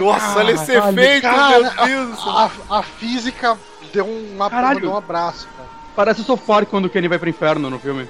[0.00, 2.32] Nossa, olha esse efeito, cara, meu Deus do céu.
[2.32, 3.56] A, a física
[3.92, 4.90] deu um, Caralho.
[4.90, 5.68] um abraço, cara.
[5.94, 8.08] Parece o Sofar quando o Kenny vai pro inferno no filme.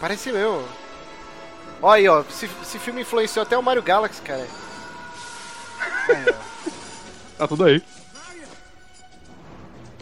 [0.00, 0.66] Parece meu.
[1.80, 2.20] Olha aí, ó.
[2.20, 4.46] Esse, esse filme influenciou até o Mario Galaxy, cara.
[7.38, 7.82] Tá tudo aí.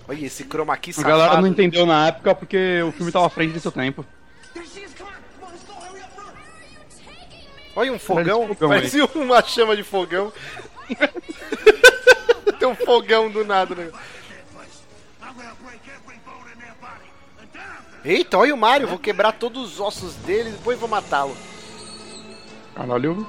[0.06, 1.16] Olha esse chroma key A safado.
[1.16, 4.04] galera não entendeu na época porque o filme tava à frente do seu tempo.
[7.74, 8.48] Olha um fogão.
[8.48, 10.30] fogão Parecia uma chama de fogão.
[12.58, 13.90] Tem um fogão do nada, né?
[18.04, 18.88] Eita, olha o Mario.
[18.88, 21.36] Vou quebrar todos os ossos dele e depois vou matá-lo.
[22.74, 23.26] Caralho.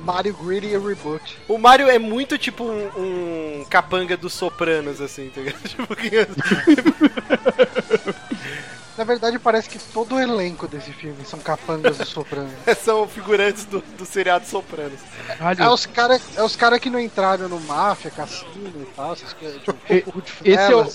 [0.00, 1.38] Mario Gritty Reboot.
[1.48, 5.62] O Mario é muito tipo um, um capanga dos sopranos, assim, tá ligado?
[5.68, 6.26] Tipo, que-
[8.98, 12.50] Na verdade, parece que todo o elenco desse filme são capangas do Soprano.
[12.84, 14.98] são figurantes do, do seriado Sopranos.
[15.28, 15.72] É Caralho.
[15.72, 19.62] os caras é os cara que não entraram no Máfia, Cassino e tal, essas coisas.
[19.62, 20.04] Tipo, E-
[20.50, 20.86] Esse é, o,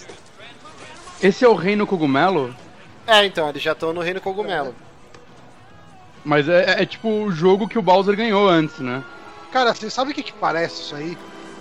[1.23, 2.53] esse é o Reino Cogumelo,
[3.07, 4.75] É, então, eles já estão no Reino Cogumelo.
[6.25, 9.01] mas é, é tipo o jogo que o Bowser ganhou antes, né?
[9.51, 11.17] Cara, você sabe o que, que parece isso aí?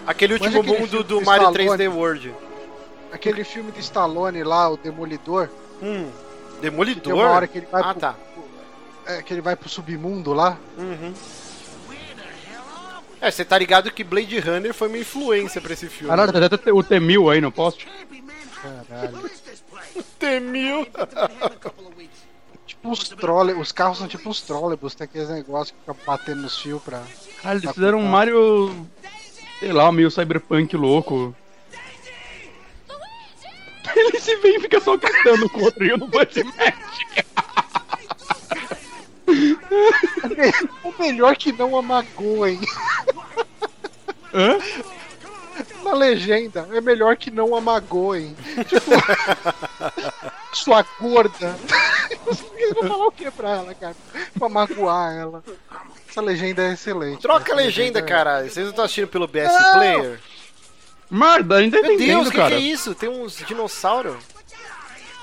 [0.07, 1.85] Aquele Mas último aquele boom do, Mario Stallone.
[1.85, 2.35] 3D World.
[3.13, 5.49] Aquele filme do Stallone lá, o Demolidor.
[5.81, 6.11] Hum.
[6.61, 7.15] Demolidor?
[7.15, 8.15] uma hora que ele vai ah, pro, tá.
[9.07, 10.57] é, que ele vai pro submundo lá.
[10.77, 11.15] Uhum.
[13.21, 16.09] É, você tá ligado que Blade Runner foi uma influência pra esse filme.
[16.09, 17.89] Caralho, tem até o T-1000 aí no post.
[18.89, 19.31] Caralho.
[20.03, 20.89] T-1000.
[22.67, 26.43] Tipo uns trole, os carros são tipo uns trolleybus, tem aqueles negócios que ficam batendo
[26.43, 27.03] nos fios pra.
[27.43, 28.87] Tá eles fizeram um Mario,
[29.61, 31.35] sei lá, meio cyberpunk louco.
[33.95, 36.43] Ele se vem e fica só cantando com o outro e eu não vou se
[36.45, 36.97] mexe.
[40.85, 42.61] O melhor que não amagoem.
[44.33, 44.59] Hã?
[45.87, 48.35] Na legenda, é melhor que não amagoem.
[48.67, 48.91] Tipo,
[50.53, 51.57] sua gorda.
[52.57, 53.95] Eles vão falar o que pra ela, cara?
[54.37, 55.45] Pra magoar ela.
[56.09, 57.23] Essa legenda é excelente.
[57.23, 58.43] Troca a Essa legenda, é- cara.
[58.43, 59.73] Vocês não estão assistindo pelo BS Não.
[59.75, 60.21] Player?
[61.09, 62.95] Merda, a gente tá Meu entendendo, Deus, o que, que é isso?
[62.95, 64.17] Tem uns dinossauros?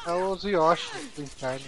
[0.05, 1.65] É os Yoshi do inferno.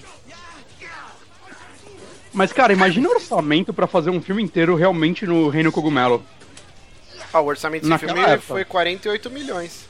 [2.33, 6.23] Mas, cara, imagina o orçamento pra fazer um filme inteiro realmente no Reino Cogumelo.
[7.35, 8.47] Ah, o orçamento desse Naquela filme época.
[8.47, 9.89] foi 48 milhões.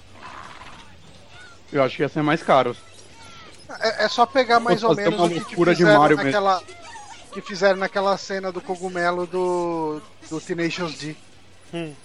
[1.71, 2.75] Eu acho que ia ser mais caro.
[3.81, 6.31] É, é só pegar mais Vou ou menos uma o que, fizeram Mario mesmo.
[6.31, 6.63] naquela.
[7.31, 10.01] Que fizeram naquela cena do cogumelo do.
[10.27, 11.15] do Tenacious D.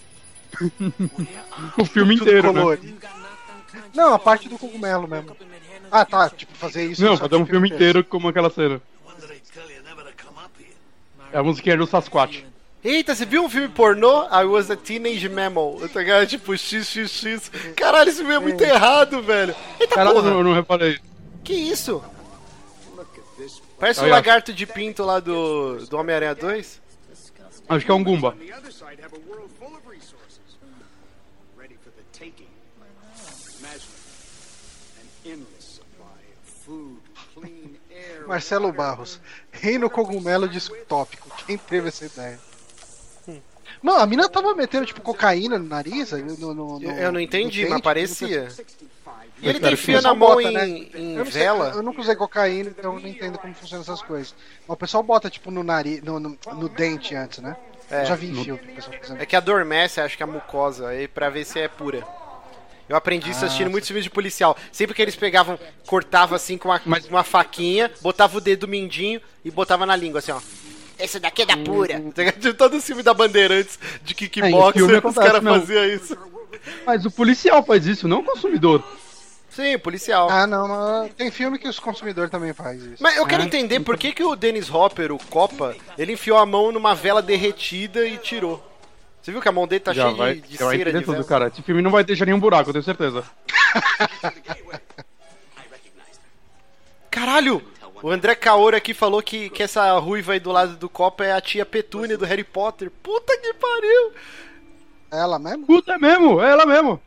[1.79, 2.79] O filme Tudo inteiro, né?
[3.95, 5.35] Não, a parte do cogumelo mesmo.
[5.91, 6.29] Ah, tá.
[6.29, 7.03] Tipo, fazer isso.
[7.03, 8.05] Não, fazer um filme inteiro.
[8.05, 8.83] como aquela cena.
[11.33, 12.45] É a musiquinha do Sasquatch.
[12.83, 14.25] Eita, você viu um filme pornô?
[14.29, 15.79] I was a teenage mammal.
[15.93, 16.27] Tá ligado?
[16.27, 17.51] Tipo, XXX.
[17.77, 19.55] Caralho, esse filme é muito errado, velho.
[19.79, 20.31] Eita Caralho, eu porra.
[20.31, 20.99] não, eu não reparei.
[21.45, 22.03] Que isso?
[23.79, 24.13] Parece o Olha.
[24.13, 26.81] lagarto de pinto lá do, do Homem-Aranha 2.
[27.69, 28.29] Acho que é um Goomba.
[28.29, 30.41] On the other side, have a world full of resources,
[31.57, 32.49] ready for the taking.
[33.61, 33.89] Imagine
[35.01, 36.99] an endless supply of food,
[37.35, 38.27] clean air.
[38.27, 39.21] Marcelo Barros.
[39.53, 41.31] Reino cogumelo distópico.
[41.47, 42.39] Quem teve essa ideia?
[43.83, 46.13] Não, a mina tava metendo, tipo, cocaína no nariz?
[46.13, 48.49] No, no- no- Eu- não entendi, mas parecia.
[49.43, 50.69] E ele Mas, cara, enfia o na mão bota, em, né?
[50.69, 51.73] em eu, sei, vela.
[51.75, 54.35] eu nunca usei cocaína, então eu não entendo como funcionam essas coisas.
[54.69, 57.57] Mas o pessoal bota, tipo, no nariz, no, no, no dente antes, né?
[57.91, 58.03] É.
[58.03, 58.61] Eu já vi em filme.
[59.19, 62.07] É que adormece, acho que a mucosa, aí pra ver se é pura.
[62.87, 64.57] Eu aprendi isso assistindo muitos filmes de policial.
[64.71, 69.51] Sempre que eles pegavam, cortavam assim com uma, uma faquinha, botava o dedo mindinho e
[69.51, 70.41] botava na língua, assim, ó.
[71.01, 72.01] Esse daqui é da pura.
[72.39, 76.17] De todo o filme da Bandeirantes de É, kickboxer, filme os caras faziam isso.
[76.87, 78.83] Mas o policial faz isso, não o consumidor.
[79.49, 80.29] Sim, policial.
[80.31, 83.03] Ah, não, mas tem filme que os consumidores também fazem isso.
[83.03, 83.47] Mas eu quero É.
[83.47, 87.21] entender por que, que o Dennis Hopper, o Copa, ele enfiou a mão numa vela
[87.21, 88.65] derretida e tirou.
[89.21, 91.13] Você viu que a mão dele tá já cheia vai, de, de cera de tudo,
[91.15, 91.25] vela?
[91.25, 91.49] cara.
[91.49, 93.25] Esse filme não vai deixar nenhum buraco, eu tenho certeza.
[97.11, 97.63] Caralho!
[98.03, 101.33] O André Kaora aqui falou que, que essa ruiva aí do lado do Copa é
[101.33, 102.91] a tia Petúnia do Harry Potter.
[102.91, 104.13] Puta que pariu!
[105.11, 105.67] Ela mesmo?
[105.67, 107.01] Puta, é mesmo, é ela mesmo.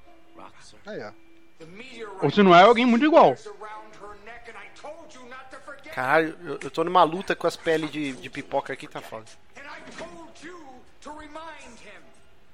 [0.86, 1.12] Aí, ó.
[2.22, 3.36] Ou se não é, alguém muito igual.
[5.94, 9.26] Caralho, eu, eu tô numa luta com as peles de, de pipoca aqui, tá foda.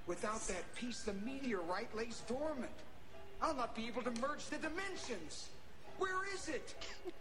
[0.07, 2.71] Without that piece, the meteorite lays dormant.
[3.43, 5.51] I'll not be able to merge the dimensions.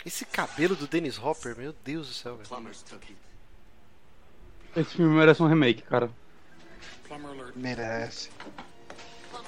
[0.04, 2.48] Esse cabelo do Dennis Hopper, meu Deus do céu, velho.
[4.76, 6.10] Esse filme merece um remake, cara.
[7.56, 8.30] Merece.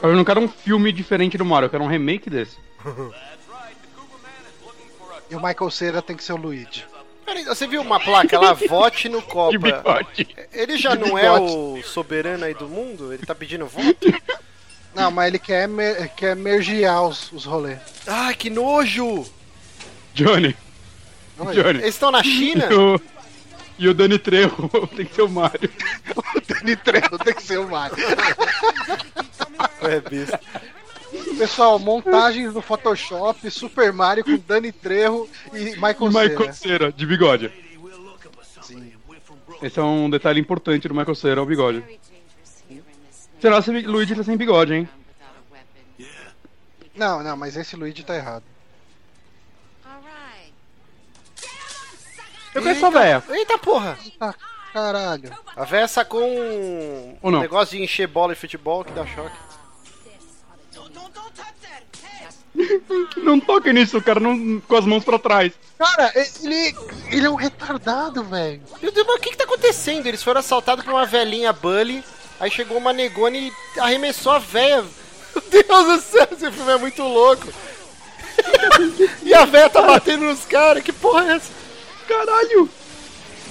[0.03, 2.59] Eu não quero um filme diferente do Mario, eu quero um remake desse.
[5.31, 6.85] E o Michael Cera tem que ser o Luigi.
[7.25, 8.55] Peraí, você viu uma placa lá?
[8.55, 10.07] Vote no De Copa.
[10.53, 13.13] Ele já não é o soberano aí do mundo?
[13.13, 13.99] Ele tá pedindo voto?
[14.95, 17.79] Não, mas ele quer, mer quer mergear os, os rolês.
[18.07, 19.25] Ai, que nojo!
[20.15, 20.57] Johnny,
[21.39, 21.79] Olha, Johnny.
[21.79, 22.67] Eles estão na China?
[22.71, 23.01] E o,
[23.79, 25.71] e o Dani Trejo tem que ser o Mario.
[26.17, 27.97] o Danny Trejo tem que ser o Mario.
[29.83, 30.41] É, besta.
[31.39, 36.53] Pessoal, montagens no Photoshop, Super Mario com Danny Trejo e Michael E Michael Cera.
[36.53, 37.51] Cera, de bigode.
[39.61, 39.67] Brooklyn.
[39.67, 41.85] Esse é um detalhe importante do Michael Cera, o bigode.
[43.41, 44.89] Será que o Luigi tá sem bigode, hein?
[46.95, 48.45] Não, não, mas esse Luigi tá errado.
[52.55, 53.23] Eu quero essa véia.
[53.31, 53.97] Eita porra!
[54.21, 54.35] Ah,
[54.73, 55.31] caralho.
[55.57, 57.41] A véia sacou um, Ou não?
[57.41, 59.37] negócio de encher bola e futebol que dá choque.
[63.17, 65.53] Não toque nisso, cara, não, com as mãos pra trás.
[65.79, 66.75] Cara, ele,
[67.11, 68.61] ele é um retardado, velho.
[68.83, 70.07] Meu Deus, mas o que que tá acontecendo?
[70.07, 72.03] Eles foram assaltados por uma velhinha Bully,
[72.41, 74.83] aí chegou uma negona e arremessou a véia.
[74.83, 77.47] Meu Deus do céu, esse filme é muito louco.
[79.23, 81.53] e a véia tá batendo nos caras, que porra é essa?
[82.09, 82.69] Caralho!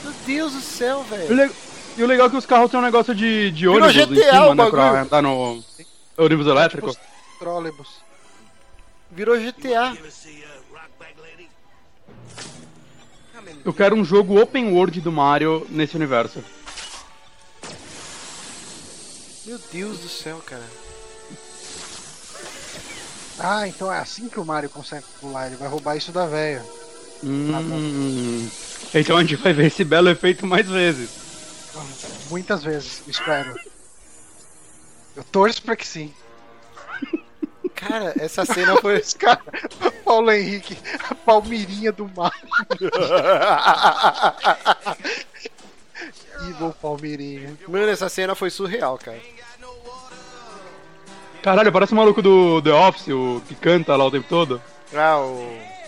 [0.03, 1.53] Meu Deus do céu, velho.
[1.97, 4.31] E o legal é que os carros têm um negócio de, de ônibus em GTA
[4.31, 5.63] cima, o né, pra andar no
[6.17, 6.95] ônibus elétrico.
[7.37, 7.89] Trólebus.
[9.11, 9.97] Virou GTA.
[13.65, 16.43] Eu quero um jogo open world do Mario nesse universo.
[19.49, 20.63] Meu Deus do céu, cara.
[23.39, 25.47] Ah, então é assim que o Mario consegue pular.
[25.47, 26.63] Ele vai roubar isso da véia.
[27.23, 28.47] Hum,
[28.93, 31.09] então a gente vai ver esse belo efeito mais vezes.
[32.29, 33.59] Muitas vezes, espero.
[35.15, 36.13] Eu torço pra que sim.
[37.73, 38.97] Cara, essa cena foi.
[38.97, 39.41] Esse cara,
[40.05, 40.77] Paulo Henrique,
[41.09, 42.29] a Palmirinha do mal.
[46.47, 47.57] Evil Palmirinha.
[47.67, 49.19] Mano, essa cena foi surreal, cara.
[51.41, 54.61] Caralho, parece o maluco do The Office, o que canta lá o tempo todo.
[54.93, 55.79] Ah, o.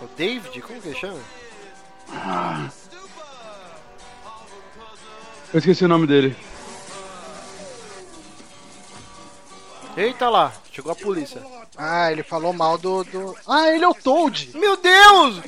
[0.00, 0.60] O David?
[0.62, 1.18] Como que ele chama?
[5.52, 6.36] Eu esqueci o nome dele.
[9.96, 11.42] Eita lá, chegou a polícia.
[11.76, 13.02] Ah, ele falou mal do.
[13.04, 13.36] do...
[13.46, 14.50] Ah, ele é o Toad!
[14.54, 15.42] Meu Deus!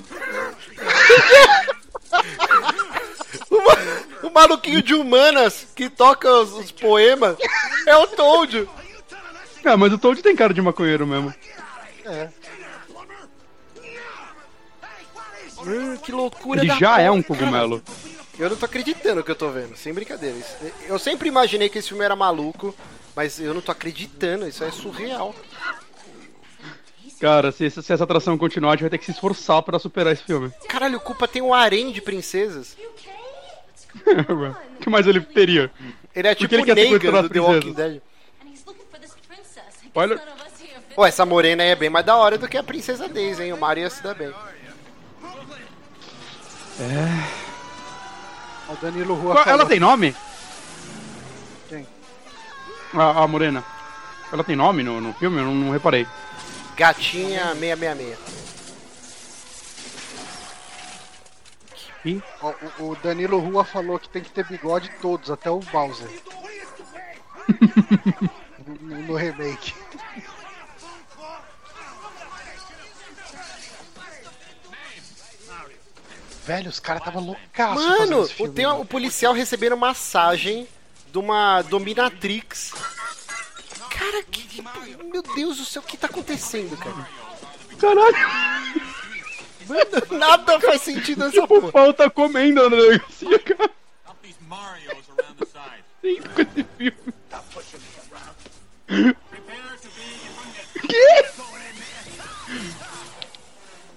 [3.50, 7.36] o, ma- o maluquinho de humanas que toca os, os poemas
[7.86, 8.68] é o Toad.
[9.64, 11.34] É, mas o Toad tem cara de maconheiro mesmo.
[12.04, 12.28] É.
[15.66, 17.82] Hum, que loucura Ele da já é um cogumelo.
[18.38, 20.36] Eu não tô acreditando no que eu tô vendo, sem brincadeira.
[20.86, 22.74] Eu sempre imaginei que esse filme era maluco,
[23.14, 25.34] mas eu não tô acreditando, isso é surreal.
[27.20, 29.78] Cara, se, essa- se essa atração continuar, a gente vai ter que se esforçar pra
[29.78, 30.50] superar esse filme.
[30.66, 32.74] Caralho, o Culpa tem um harém de princesas.
[34.76, 35.70] O que mais ele teria?
[36.14, 37.72] Ele é tipo ele o quer Negan do The Walking?
[37.72, 38.02] Dead.
[39.94, 40.20] Olha-
[40.94, 43.52] Pô, essa morena aí é bem mais da hora do que a Princesa Daisy, hein?
[43.52, 44.32] O Mario ia se dar bem.
[48.68, 49.48] O Danilo Rua Qual-.
[49.48, 50.14] Ela tem nome?
[51.68, 51.86] Quem?
[52.94, 53.64] A, a Morena.
[54.32, 55.38] Ela tem nome no, no filme?
[55.38, 56.06] Eu não, não reparei.
[56.76, 58.39] Gatinha 666.
[62.40, 66.08] Ó, O, o Danilo Rua falou que tem que ter bigode todos, até o Bowser.
[68.80, 69.74] no, no remake.
[76.44, 80.66] Velho, os caras tava loucaço Mano, o, filme, tem o policial recebendo massagem
[81.12, 82.72] de uma dominatrix.
[83.90, 84.62] Cara, que, que-
[85.04, 87.08] Meu Deus do céu, o que tá acontecendo, cara?
[87.78, 88.99] caralho!
[90.10, 91.72] Nada faz sentido nessa Tipo, o porra.
[91.72, 93.70] pau tá comendo na delegacia, cara.
[96.02, 97.14] Tem com esse filme.
[98.88, 99.14] Be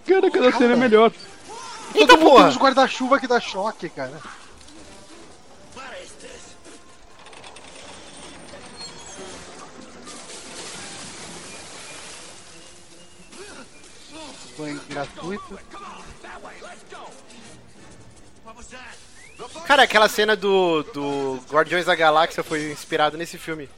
[0.06, 1.12] Cara, cada cena é melhor.
[1.96, 2.48] Eita Todo mundo tem porra!
[2.50, 4.20] uns guarda-chuva que dá choque, cara.
[14.58, 15.60] Banho gratuito.
[19.66, 23.70] Cara, aquela cena do, do Guardiões da Galáxia foi inspirado nesse filme.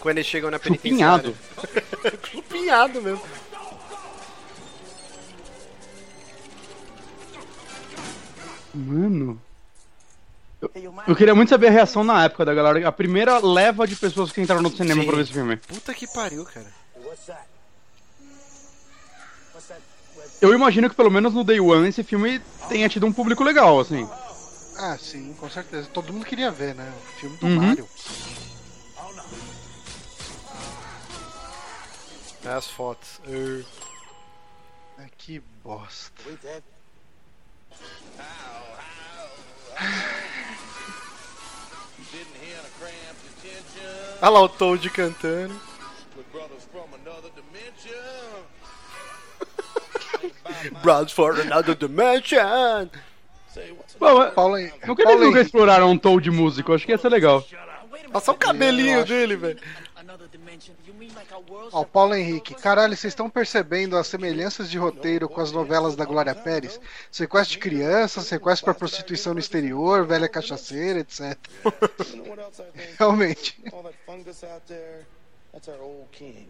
[0.00, 1.34] Quando eles chegam na penitenciária.
[1.34, 2.18] Chupinhado.
[2.30, 3.22] Chupinhado mesmo.
[8.74, 9.40] Mano.
[10.60, 10.70] Eu,
[11.06, 12.88] eu queria muito saber a reação na época da galera.
[12.88, 15.06] A primeira leva de pessoas que entraram no cinema Sim.
[15.06, 15.56] pra ver esse filme.
[15.56, 16.66] Puta que pariu, cara.
[16.96, 17.46] What's that?
[19.52, 19.97] What's that?
[20.40, 23.80] Eu imagino que pelo menos no Day One esse filme tenha tido um público legal,
[23.80, 24.08] assim.
[24.76, 25.88] Ah, sim, com certeza.
[25.92, 26.92] Todo mundo queria ver, né?
[26.96, 27.56] O filme do Uhum.
[27.56, 27.88] Mario.
[32.44, 33.20] É as fotos.
[33.26, 33.64] Uh,
[35.00, 36.22] Ah, que bosta.
[44.20, 45.54] Olha lá o Toad cantando.
[50.82, 52.88] Brothers for another dimension.
[53.98, 56.72] Bom, é- Paulo, Hen- nunca Paulo nunca Henrique, exploraram um Toad músico.
[56.72, 57.44] Acho que ia ser legal.
[58.22, 59.58] Só o cabelinho dele, velho.
[61.72, 65.94] Ó, o Paulo Henrique, caralho, vocês estão percebendo as semelhanças de roteiro com as novelas
[65.96, 66.80] da Glória Pérez?
[67.10, 71.36] Sequestro de crianças, sequestro pra prostituição no exterior, velha cachaceira, etc.
[72.98, 73.58] Realmente.
[73.72, 75.04] All that fungus out there,
[75.52, 76.48] that's our old king.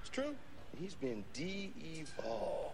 [0.00, 0.34] It's true.
[0.80, 2.72] He's been de-evolved.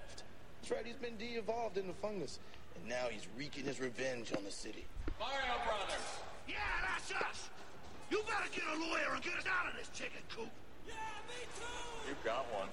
[0.70, 2.38] That's right, he's been de-evolved into fungus.
[2.76, 4.86] And now he's wreaking his revenge on the city.
[5.18, 6.06] Mario Brothers.
[6.46, 7.50] Yeah, that's us.
[8.08, 10.48] You better get a lawyer and get us out of this chicken coop.
[12.06, 12.68] You got one.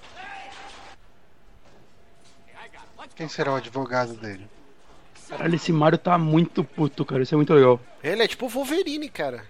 [3.16, 4.48] Quem será o advogado dele?
[5.28, 7.24] Caralho, esse Mario tá muito puto, cara.
[7.24, 7.80] Isso é muito legal.
[8.04, 9.44] Ele é tipo o Wolverine, cara.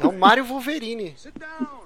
[0.00, 1.14] É o Mario Wolverine.
[1.16, 1.81] Sit down.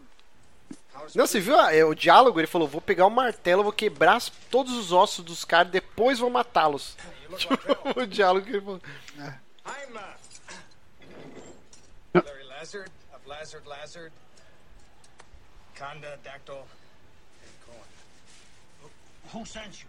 [1.14, 2.40] Não, você viu ah, é, o diálogo?
[2.40, 6.30] Ele falou: vou pegar o martelo, vou quebrar todos os ossos dos caras, depois vou
[6.30, 6.96] matá-los.
[7.36, 7.58] Tipo,
[8.00, 8.80] o diálogo que ele falou.
[9.18, 9.92] I'm
[12.14, 14.12] Larry Lazard of Lazard Lazard,
[15.76, 16.64] Conda, Dactyl,
[17.42, 18.90] and Cohen.
[19.32, 19.88] Who sent you?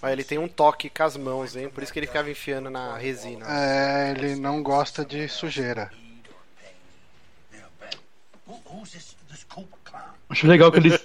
[0.00, 1.68] Mas ele tem um toque com as mãos, hein?
[1.68, 3.44] Por isso que ele ficava enfiando na resina.
[3.48, 5.90] É, ele não gosta de sujeira.
[8.46, 9.13] Who, who's this?
[10.28, 11.04] Acho legal que eles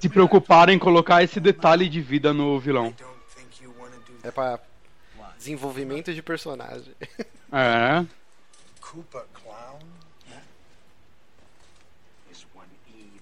[0.00, 2.94] se preocuparam em colocar esse detalhe de vida no vilão.
[4.22, 4.58] É pra
[5.38, 6.94] desenvolvimento de personagem.
[7.52, 8.04] É.
[8.80, 9.80] Koopa Clown
[12.30, 13.20] is one evil,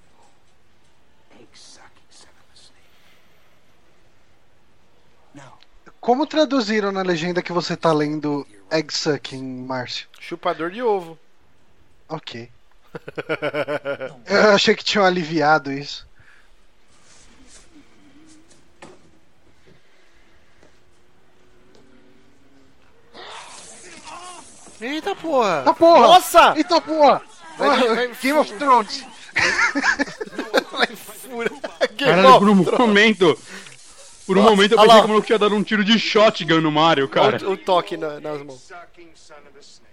[1.41, 2.91] egg-sucking son of a snake.
[5.35, 5.59] Now,
[6.01, 10.09] Como traduziram na legenda que você tá lendo Egg Sucking, Márcio?
[10.19, 11.19] Chupador de ovo.
[12.09, 12.51] Ok.
[14.27, 16.07] Eu achei que tinham aliviado isso.
[24.81, 25.59] Eita porra!
[25.61, 26.01] Eita porra!
[26.01, 26.55] Nossa!
[26.57, 27.23] Eita porra!
[27.57, 29.05] Vai- vai- Game of Thrones!
[31.99, 32.79] Caralho, of por um Thrones.
[32.79, 33.39] momento.
[34.27, 36.61] Por um Nossa, momento eu pensei que o maluco tinha dado um tiro de shotgun
[36.61, 37.39] no Mario, cara.
[37.49, 38.61] O, o toque na- nas mãos.
[38.61, 39.89] sucking son of a snake.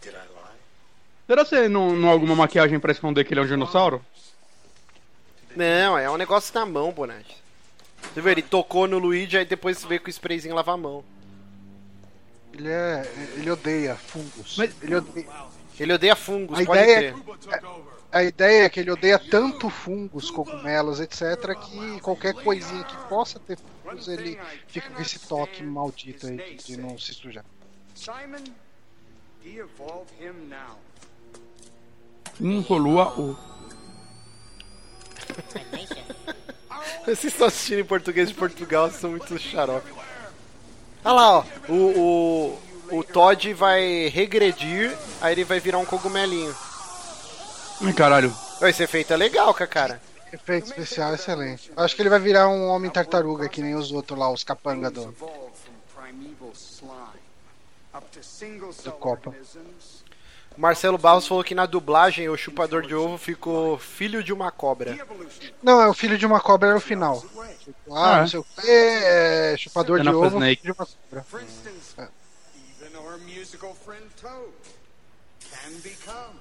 [0.00, 0.56] Did I lie?
[1.26, 4.04] Será que você não, não há alguma maquiagem pra esconder que ele é um dinossauro?
[5.54, 7.36] Não, é um negócio na mão, Bonatti.
[8.02, 10.76] Você viu, ele tocou no Luigi, aí depois você vê com o sprayzinho lava a
[10.76, 11.04] mão.
[12.52, 13.10] Ele é.
[13.36, 14.58] Ele odeia fungos.
[14.82, 15.26] Ele odeia.
[15.80, 17.62] Ele odeia fungos, A pode ideia, ter.
[18.12, 23.40] a ideia é que ele odeia tanto fungos, cogumelos, etc., que qualquer coisinha que possa
[23.40, 27.44] ter fungos, ele fica com esse toque maldito aí de, de não se sujar.
[27.94, 28.44] Simon,
[29.42, 30.78] de-evolve him now.
[32.40, 33.36] Incolua o.
[37.04, 39.92] Vocês estão assistindo em português de Portugal, vocês são muito xarope.
[41.04, 41.44] Olha lá, ó.
[41.68, 42.56] O,
[42.90, 46.54] o, o Todd vai regredir, aí ele vai virar um cogumelinho.
[47.80, 48.32] Ai, caralho.
[48.62, 50.00] Esse efeito é legal, cara.
[50.32, 51.72] Efeito especial excelente.
[51.76, 54.90] Acho que ele vai virar um homem tartaruga, que nem os outros lá, os capanga
[54.90, 55.14] do.
[58.22, 59.34] Single-cell Copa.
[60.56, 64.96] Marcelo Barros falou que na dublagem o chupador de ovo ficou filho de uma cobra.
[65.62, 67.20] Não, é o filho de uma cobra era o final.
[67.20, 68.20] Tipo, ah, Ah, é?
[68.20, 71.22] não sei o que, é, chupador Son de ovo, filho de uma cobra.
[71.24, 72.08] For instance, Uh.
[72.80, 74.52] even our musical friend Toad
[75.50, 76.36] can become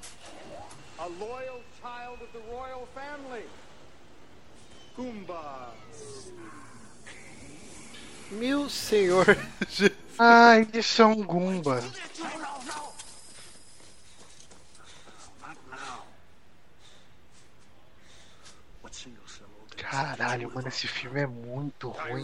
[0.99, 3.45] a loyal child of the royal family.
[4.97, 5.71] Goomba.
[8.31, 9.25] Meu senhor.
[10.17, 11.81] Ai, isso é um Goomba.
[15.41, 16.05] Not now.
[18.81, 19.80] What single-cell organism?
[19.91, 22.23] Caralho, mano, esse filme é muito ruim.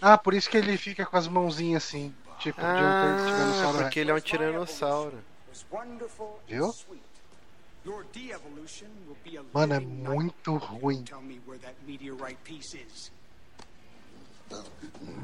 [0.00, 2.14] Ah, por isso que ele fica com as mãozinhas assim.
[2.38, 5.18] Tipo, de um Ah, tiranossauro porque ele é um tiranossauro.
[6.48, 6.74] Viu?
[9.52, 11.04] Mano, é muito ruim.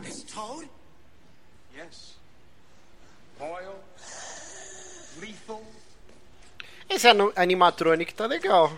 [0.03, 0.68] This Toad?
[1.74, 2.16] Yes.
[3.38, 3.82] Loyal,
[5.20, 5.64] lethal,
[6.88, 8.70] Esse animatronic tá legal.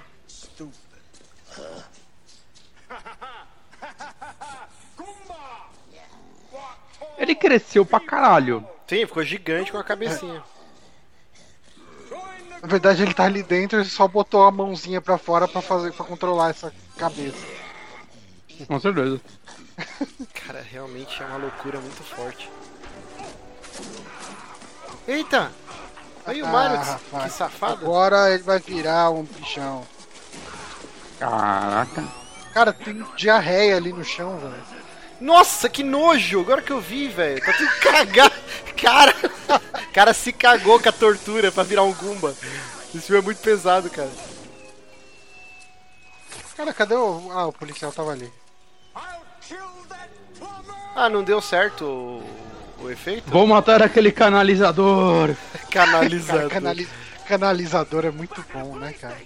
[7.18, 8.66] Ele cresceu pra caralho.
[8.86, 10.42] Sim, ficou gigante com a cabecinha.
[12.61, 15.92] Na verdade, ele tá ali dentro e só botou a mãozinha pra fora pra fazer
[15.92, 17.44] para controlar essa cabeça.
[18.66, 19.20] Com certeza.
[20.46, 22.48] Cara, realmente é uma loucura muito forte.
[25.09, 25.50] Eita!
[26.24, 27.32] Aí o Mario, Ah, que rapaz.
[27.32, 27.84] safado.
[27.84, 29.84] Agora ele vai virar um bichão.
[31.23, 32.05] Caraca.
[32.53, 34.55] Cara, tem diarreia ali no chão, velho.
[35.20, 36.41] Nossa, que nojo!
[36.41, 37.41] Agora que eu vi, velho.
[37.45, 38.35] Tá tudo cagado.
[38.81, 39.14] Cara,
[39.89, 42.35] o cara se cagou com a tortura pra virar um Goomba.
[42.95, 44.11] Esse filme é muito pesado, cara.
[46.57, 47.31] Cara, cadê o.
[47.31, 48.31] Ah, o policial tava ali.
[50.95, 52.23] Ah, não deu certo o,
[52.83, 53.31] o efeito?
[53.31, 55.35] Vou matar aquele canalizador.
[55.70, 56.49] Canalizador.
[56.49, 56.89] Cara, canali-
[57.27, 59.16] canalizador é muito bom, né, cara?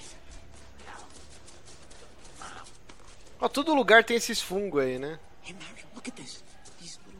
[3.47, 5.21] Ó, todo lugar tem esses fungos aí, né?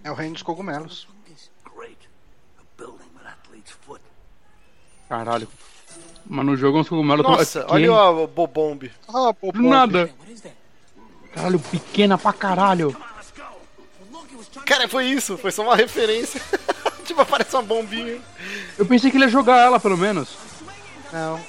[0.03, 1.07] É o reino dos cogumelos.
[1.65, 3.29] A.
[5.09, 5.49] Caralho.
[6.27, 8.91] Mas no jogo uns cogumelos tão- Nossa, Que- olha o, o Bobomb.
[9.07, 10.11] Ah, Do nada.
[11.33, 12.97] Caralho, pequena pra caralho.
[14.65, 16.43] Cara, foi isso, foi só uma referência.
[17.07, 18.21] tipo, aparece uma bombinha.
[18.77, 20.37] Eu pensei que ele ia jogar ela, pelo menos.
[21.13, 21.41] Não.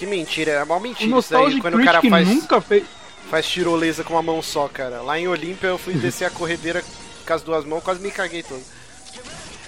[0.00, 2.84] Que mentira, é uma O mentira isso aí, Nostalgic quando o cara faz, nunca fez.
[3.28, 5.02] faz tirolesa com uma mão só, cara.
[5.02, 6.82] Lá em Olímpia eu fui descer a corredeira
[7.26, 8.62] com as duas mãos, quase me caguei todo.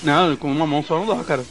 [0.03, 1.45] Não, com uma mão só não dá, cara.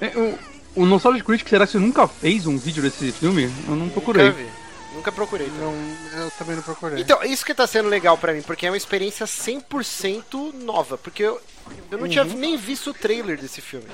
[0.00, 0.38] É, o,
[0.76, 3.52] o Nostalgic Critic, será que você nunca fez um vídeo desse filme?
[3.66, 4.26] Eu não procurei.
[4.26, 4.48] Nunca vi.
[4.94, 5.48] Nunca procurei.
[5.48, 5.60] também.
[6.12, 7.00] Não, eu também não procurei.
[7.00, 10.96] Então, isso que tá sendo legal pra mim, porque é uma experiência 100% nova.
[10.96, 11.40] Porque eu,
[11.90, 13.86] eu não tinha nem visto o trailer desse filme.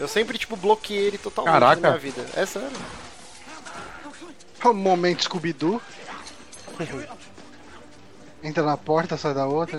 [0.00, 1.80] Eu sempre, tipo, bloqueei ele totalmente Caraca.
[1.80, 2.26] na minha vida.
[2.34, 2.70] É sério.
[4.64, 5.80] O momento Scooby-Doo.
[8.42, 9.78] Entra na porta, sai da outra.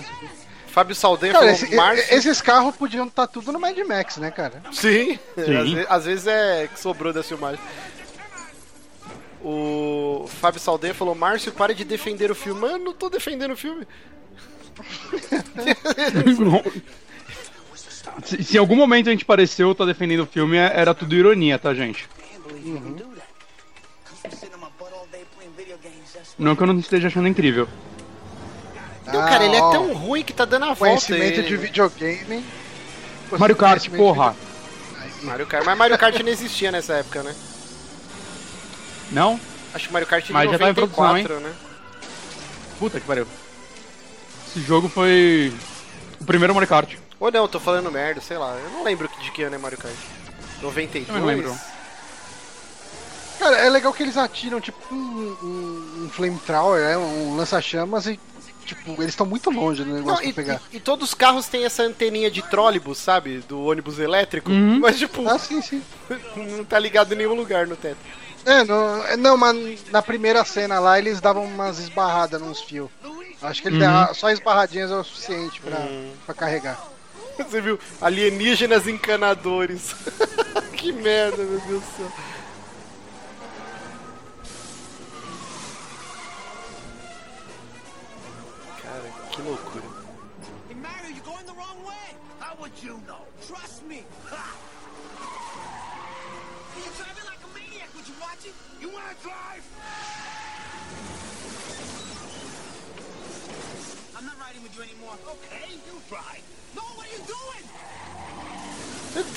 [0.68, 2.14] Fábio Saldanha Cara, falou esse- Márcio.
[2.16, 4.62] esses carros podiam estar tudo no Mad Max, né, cara?
[4.72, 5.20] Sim.
[5.36, 5.80] Sim.
[5.82, 7.60] Às, às vezes é que sobrou da filmagem.
[9.44, 12.62] O Fábio Saldanha falou: Márcio, pare de defender o filme.
[12.62, 13.88] Mano, não tô defendendo o filme.
[18.24, 21.16] se, se em algum momento a gente pareceu tá defendendo o filme, é- era tudo
[21.16, 22.08] ironia, tá, gente?
[26.38, 27.68] Não que eu não esteja achando incrível.
[29.06, 31.06] Não, cara, ele é tão ruim que tá dando a volta.
[31.08, 32.46] Conhecimento de videogame.
[33.38, 34.36] Mario Kart, Conhecimento porra!
[35.24, 35.66] Mario Kart.
[35.66, 37.36] Mas Mario Kart não existia nessa época, né?
[39.12, 39.40] Não?
[39.74, 41.54] Acho que Mario Kart de Mas já tá em 94, né?
[42.80, 43.28] Puta que pariu.
[44.48, 45.54] Esse jogo foi
[46.20, 46.96] o primeiro Mario Kart.
[47.22, 48.56] Ou não, tô falando merda, sei lá.
[48.58, 49.94] Eu não lembro de que ano é Mario Kart.
[50.62, 51.08] 92?
[51.08, 51.56] Eu não lembro.
[53.40, 56.98] Cara, é legal que eles atiram tipo um, um, um flamethrower, né?
[56.98, 58.20] um lança-chamas e
[58.66, 60.62] tipo, eles estão muito longe do Não, negócio e, pra pegar.
[60.72, 63.40] e- e todos os carros têm essa anteninha de trólebus, sabe?
[63.48, 64.52] Do ônibus elétrico.
[64.52, 64.80] Uhum.
[64.80, 65.82] Mas, tipo, Ah, sim, sim.
[66.36, 67.98] não tá ligado em nenhum lugar no teto.
[68.46, 72.90] É, não, é, não, mas na primeira cena lá eles davam umas esbarradas nos fios.
[73.42, 75.78] Acho que ele dá, só esbarradinhas é o suficiente pra,
[76.26, 76.91] pra carregar.
[77.50, 77.80] Você viu?
[78.00, 79.96] Alienígenas encanadores.
[80.74, 82.12] que merda, meu Deus do céu.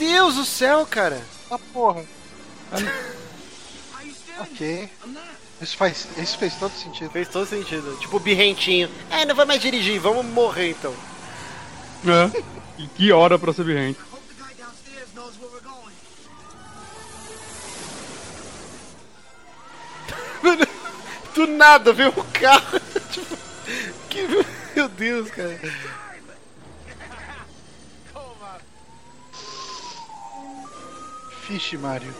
[0.05, 1.22] Deus do céu, cara.
[1.50, 2.05] Ah, porra.
[4.38, 4.90] Ok.
[5.62, 7.11] Isso faz, isso fez todo sentido.
[7.11, 7.96] Fez todo sentido.
[7.98, 8.90] Tipo o birrentinho.
[9.11, 10.94] É, não vou mais dirigir, vamos morrer então.
[12.07, 12.42] É.
[12.76, 13.98] E que hora pra ser birrento.
[14.12, 15.62] Hope the guy downstairs knows where we're
[20.42, 20.66] going.
[21.34, 22.78] Do nada veio o carro.
[23.11, 23.36] tipo,
[24.11, 24.26] que...
[24.76, 25.59] Meu Deus, cara.
[31.47, 32.12] Fish Mario.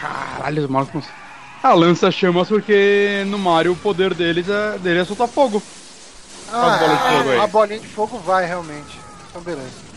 [0.00, 1.04] Caralho, os malucos.
[1.62, 5.62] Ah, lança chamas porque no Mario o poder deles é, dele é soltar fogo.
[6.52, 7.38] Ah, de fogo aí.
[7.38, 8.98] a bolinha de fogo vai realmente.
[9.30, 9.88] Então beleza.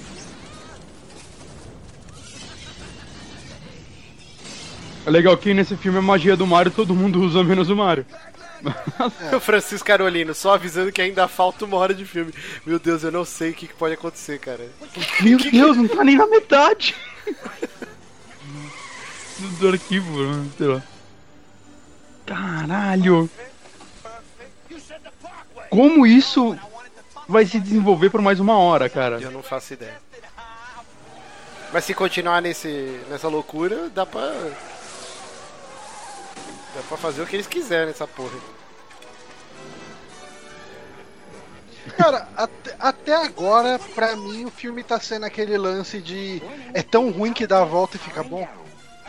[5.05, 8.05] É legal que nesse filme a magia do Mario todo mundo usa menos o Mario.
[9.35, 12.33] O Francisco Carolino, só avisando que ainda falta uma hora de filme.
[12.65, 14.67] Meu Deus, eu não sei o que, que pode acontecer, cara.
[15.21, 16.95] Meu Deus, não tá nem na metade.
[19.37, 20.49] do, do arquivo, né?
[20.57, 20.83] sei lá.
[22.25, 23.29] Caralho.
[25.69, 26.57] Como isso
[27.27, 29.19] vai se desenvolver por mais uma hora, cara?
[29.21, 29.99] Eu não faço ideia.
[31.71, 34.33] Mas se continuar nesse, nessa loucura, dá pra.
[36.75, 38.37] Dá pra fazer o que eles quiserem nessa porra.
[41.97, 46.41] Cara, até, até agora, pra mim, o filme tá sendo aquele lance de.
[46.73, 48.47] É tão ruim que dá a volta e fica bom.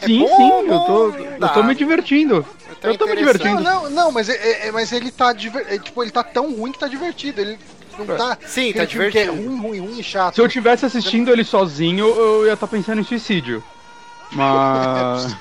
[0.05, 1.47] sim, bom, sim, eu bom, tô, dá.
[1.49, 2.47] eu tô me divertindo.
[2.81, 3.61] Tá eu tô me divertindo.
[3.61, 6.53] Não, não, não, mas, é, é- mas ele tá diver- é, tipo, ele tá tão
[6.53, 7.41] ruim que tá divertido.
[7.43, 7.59] Ele
[7.99, 8.39] não tá.
[8.47, 9.33] Sim, tá que é divertido.
[9.33, 10.35] ruim, ruim, ruim e chato.
[10.35, 13.63] Se eu tivesse assistindo ele sozinho, eu ia estar pensando em suicídio.
[14.33, 15.37] Mas.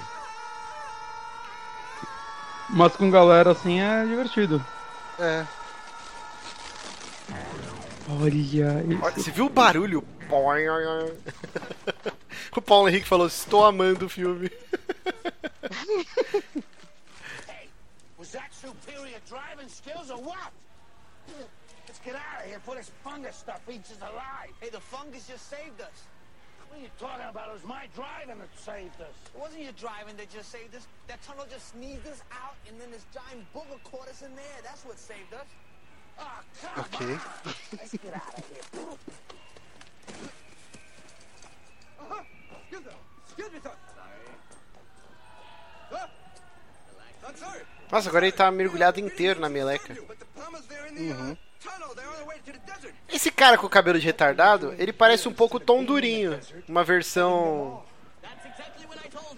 [2.74, 4.66] Mas com galera assim é divertido.
[5.20, 5.46] É.
[8.10, 9.02] Olha.
[9.02, 10.04] Olha, Você viu o barulho?
[12.54, 14.52] O Paulo Henrique falou: Estou amando o filme.
[18.18, 20.52] Was that superior driving skills or what?
[21.88, 24.54] Let's get out of here before this fungus stuff eats us alive.
[24.62, 26.04] Hey, the fungus just saved us.
[26.72, 27.50] What are you talking about?
[27.50, 29.12] It was my driving that saved us.
[29.36, 30.88] It wasn't your driving that just saved us.
[31.12, 34.60] That tunnel just sneezed us out, and then this giant booger caught us in there.
[34.64, 35.44] That's what saved us.
[36.18, 37.12] Oh, come Ok.
[37.12, 37.20] on.
[37.76, 38.64] Let's get out of here.
[42.64, 42.92] Excuse me,
[43.28, 43.76] excuse me, sir.
[45.92, 46.08] Sorry.
[47.28, 47.62] I'm sorry.
[47.92, 49.94] Nossa, agora ele tá mergulhado inteiro na meleca.
[50.08, 50.18] But
[53.10, 56.40] Esse cara com o cabelo de retardado, ele parece um pouco Tom Durinho.
[56.68, 57.84] Uma versão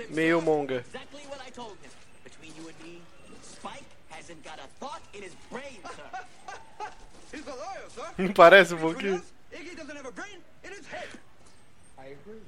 [0.10, 0.86] meio monga.
[0.88, 1.90] Exactly what I told him.
[2.24, 3.02] Between you and me,
[3.44, 6.88] Spike hasn't got a thought in his brain, sir.
[7.34, 8.14] He's a liar, sir.
[8.18, 9.16] Não parece um pouquinho?
[9.16, 11.10] us, Iggy doesn't have a brain in his head.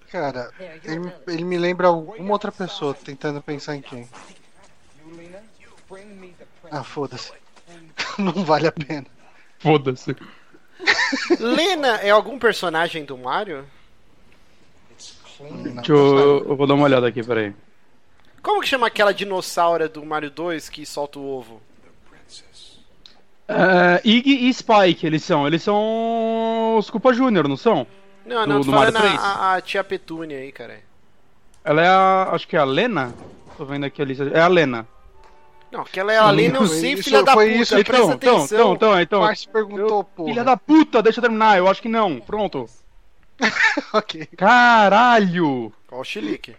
[0.10, 0.52] Cara,
[0.84, 4.08] ele, ele me lembra alguma outra pessoa, tentando pensar em quem.
[6.72, 7.32] Ah, foda-se.
[8.18, 9.06] Não vale a pena.
[9.66, 10.16] Foda-se.
[11.40, 13.66] Lena é algum personagem do Mario?
[15.74, 17.52] Deixa eu, eu vou dar uma olhada aqui, peraí.
[18.44, 21.60] Como que chama aquela dinossauro do Mario 2 que solta o ovo?
[23.48, 25.46] É, Iggy e Spike, eles são.
[25.48, 27.86] Eles são os Culpa Júnior, não são?
[28.26, 29.14] Não, não, Do- tô do falando 3?
[29.16, 30.80] a, a, a tia Petúnia aí, cara.
[31.64, 32.30] Ela é a.
[32.32, 33.14] Acho que é a Lena?
[33.58, 34.24] Tô vendo aqui a lista.
[34.34, 34.88] É a Lena.
[35.76, 38.36] Não, aquela é a Lena, eu sei, filha da foi puta, isso, presta Então, então,
[38.38, 38.58] atenção.
[38.58, 39.22] então, então, então.
[39.22, 40.30] Márcio perguntou, porra.
[40.30, 41.58] Filha da puta, deixa eu terminar.
[41.58, 42.20] Eu acho que não.
[42.22, 42.70] Pronto.
[43.92, 44.26] ok.
[44.38, 45.74] Caralho!
[45.92, 46.56] Ó o chilique.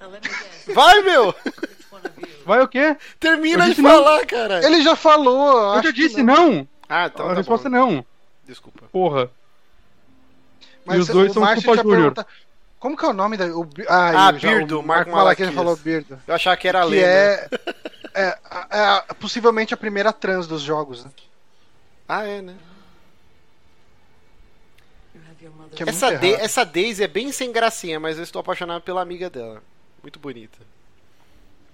[0.00, 0.74] Guess.
[0.74, 1.34] Vai, meu!
[2.44, 2.96] Vai o quê?
[3.20, 3.90] Termina de disse não.
[3.90, 4.64] falar, cara.
[4.64, 5.52] Ele já falou.
[5.60, 6.66] Eu acho já disse não.
[6.88, 7.76] Ah, então a tá resposta é bom.
[7.76, 8.06] não.
[8.46, 8.86] Desculpa.
[8.90, 9.30] Porra.
[10.84, 12.00] Mas E os dois são Márcio Culpa Júnior.
[12.14, 12.28] perguntado-
[12.78, 13.46] Como que é o nome da.
[13.46, 15.54] O, Ah, eu já- Birdo, o Marco Malaquias Malaquias.
[15.54, 16.20] falou Birdo.
[16.26, 17.06] Eu achava que era a Que Lena.
[17.06, 17.48] é,
[18.14, 18.22] é,
[18.70, 21.10] é, é possivelmente a primeira trans dos jogos, né?
[22.08, 22.54] Ah, é, né?
[25.76, 29.30] É Essa, de, essa Daisy é bem sem gracinha, mas eu estou apaixonado pela amiga
[29.30, 29.62] dela.
[30.02, 30.58] Muito bonita.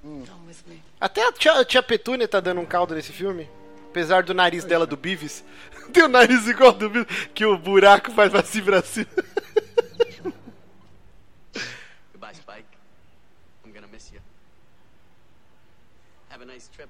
[0.04, 0.82] With me.
[1.00, 3.48] Até a tia, a tia Petúnia tá dando um caldo nesse filme.
[3.90, 5.44] Apesar do nariz dela do Beavis.
[5.92, 9.06] Tem o nariz igual do Beavis, que o buraco faz pra cima pra cima.
[12.44, 12.64] Spike.
[13.64, 14.20] I'm gonna miss you.
[16.30, 16.88] Have a nice trip.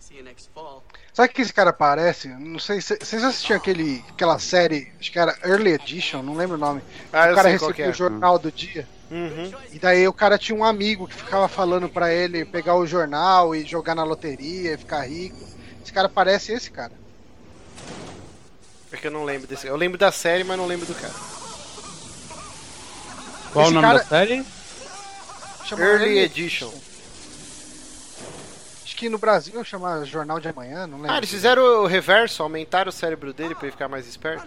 [0.00, 0.82] See you next fall.
[1.12, 2.28] Sabe o que esse cara parece?
[2.28, 6.56] Não sei se vocês assistiram aquele, aquela série, acho que era Early Edition, não lembro
[6.56, 6.82] o nome.
[7.12, 7.90] Ah, o cara recebia é.
[7.90, 8.88] o jornal do dia.
[9.10, 9.52] Uhum.
[9.72, 13.54] E daí o cara tinha um amigo que ficava falando pra ele pegar o jornal
[13.54, 15.36] e jogar na loteria e ficar rico.
[15.82, 16.92] Esse cara parece esse cara.
[18.90, 19.66] É que eu não lembro desse.
[19.66, 21.14] Eu lembro da série, mas não lembro do cara.
[23.52, 24.44] Qual Esse o nome cara- da série?
[25.64, 26.70] Chama Early Edition.
[28.84, 31.12] Acho que no Brasil chama Jornal de Amanhã, não lembro.
[31.12, 34.44] Ah, eles fizeram o reverso, aumentaram o cérebro dele pra ele ficar mais esperto.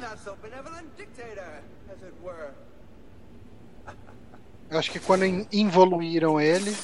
[4.69, 6.75] Eu acho que quando in- involuíram ele,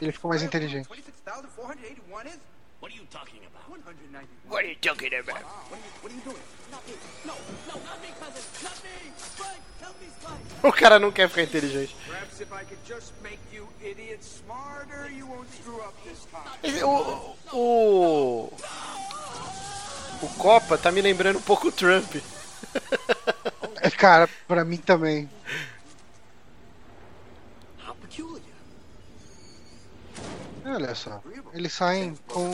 [0.00, 0.86] Ele ficou mais inteligente.
[0.90, 2.38] of 26,481 is?
[2.80, 3.70] What are you talking about?
[3.70, 4.26] 191.
[4.50, 5.40] What are you talking about?
[5.70, 6.42] What are you, what are you doing?
[6.72, 6.94] Not me.
[7.24, 7.34] No,
[7.68, 8.42] no, not me, cousin.
[8.64, 9.12] Not me.
[9.16, 10.66] Spike, help me, Spike.
[10.66, 11.94] O cara não quer ficar inteligente.
[12.42, 16.58] Perhaps if I could just make you idiots smarter, you won't screw up this time.
[16.62, 18.52] Esse- O, o.
[20.22, 22.14] O Copa tá me lembrando um pouco o Trump.
[23.80, 25.28] é, cara, pra mim também.
[27.86, 28.42] How peculiar.
[30.64, 31.20] Olha só,
[31.52, 32.48] eles saem com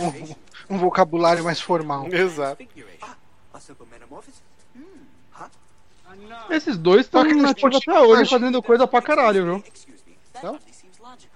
[0.71, 2.07] um vocabulário mais formal.
[2.13, 2.63] Exato.
[6.51, 9.65] Esses dois estão eles nativos até hoje fazendo coisa pra caralho, viu?
[10.43, 10.59] Logical.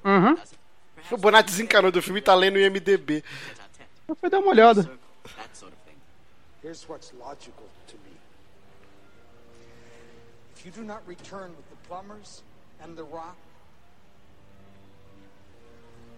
[0.05, 0.37] Uhum.
[1.11, 3.24] O Bonatti desencanou do filme e tá lendo o IMDB.
[4.20, 4.91] Fui dar uma olhada.
[6.62, 8.16] Here's what's logical to me.
[10.55, 12.43] If you do not return with the plumbers
[12.80, 13.37] and the rock,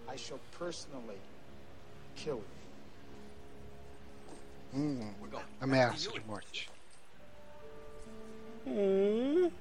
[0.07, 1.19] I shall personally
[2.15, 2.65] kill you.
[4.75, 5.15] Hum,
[5.61, 6.69] ameaça de morte.
[8.65, 8.75] Hum.
[8.75, 9.53] It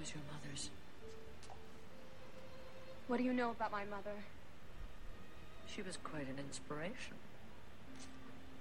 [0.00, 0.70] was your mother's.
[3.06, 4.24] What do you know about my mother?
[5.66, 7.14] She was quite an inspiration.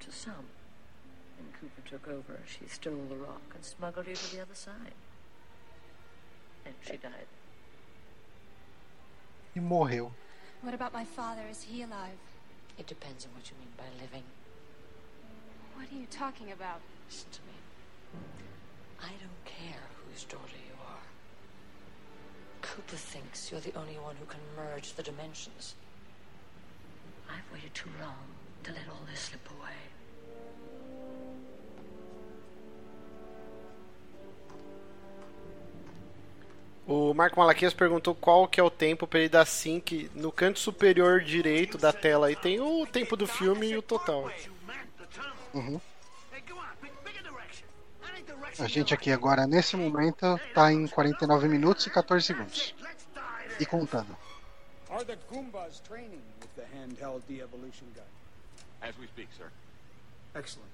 [0.01, 0.47] To some.
[1.37, 4.93] When Cooper took over, she stole the rock and smuggled you to the other side.
[6.65, 7.27] And she died.
[9.55, 10.11] E morreu.
[10.61, 11.41] What about my father?
[11.49, 12.17] Is he alive?
[12.77, 14.23] It depends on what you mean by living.
[15.75, 16.81] What are you talking about?
[17.07, 17.53] Listen to me.
[18.99, 21.03] I don't care whose daughter you are.
[22.61, 25.75] Cooper thinks you're the only one who can merge the dimensions.
[27.29, 29.92] I've waited too long to let all this slip away.
[36.85, 40.59] O Marco Malaquias perguntou qual que é o tempo pra ele dar sync no canto
[40.59, 42.29] superior direito da tela.
[42.29, 44.29] E tem o tempo do filme e o total.
[45.53, 45.79] Uhum.
[48.59, 52.75] A gente aqui agora, nesse momento, tá em 49 minutos e 14 segundos.
[53.59, 54.15] E contando.
[54.89, 58.03] Are the Goombas training with the handheld de-evolution gun?
[58.81, 59.49] As we speak, sir.
[60.35, 60.69] Excellent.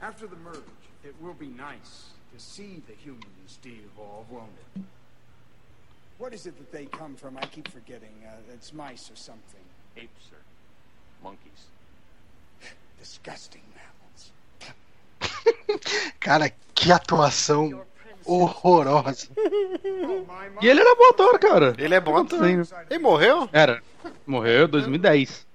[0.00, 0.58] After the merge,
[1.04, 4.82] it will be nice to see the humans de-evolve, won't it?
[6.18, 7.36] What is it that they come from?
[7.36, 8.14] I keep forgetting.
[8.24, 9.64] Uh, it's mice or something.
[9.96, 10.36] Apes, sir.
[11.22, 11.66] Monkeys.
[12.98, 14.32] Disgusting mammals.
[16.20, 17.84] Cara, que atuação
[18.24, 19.28] horrorosa.
[20.60, 21.74] E ele era bom ator, cara.
[21.78, 22.44] Ele é bom ator.
[22.44, 22.74] Sim.
[22.90, 23.48] Ele morreu?
[23.52, 23.82] Era.
[24.26, 25.46] Morreu em 2010.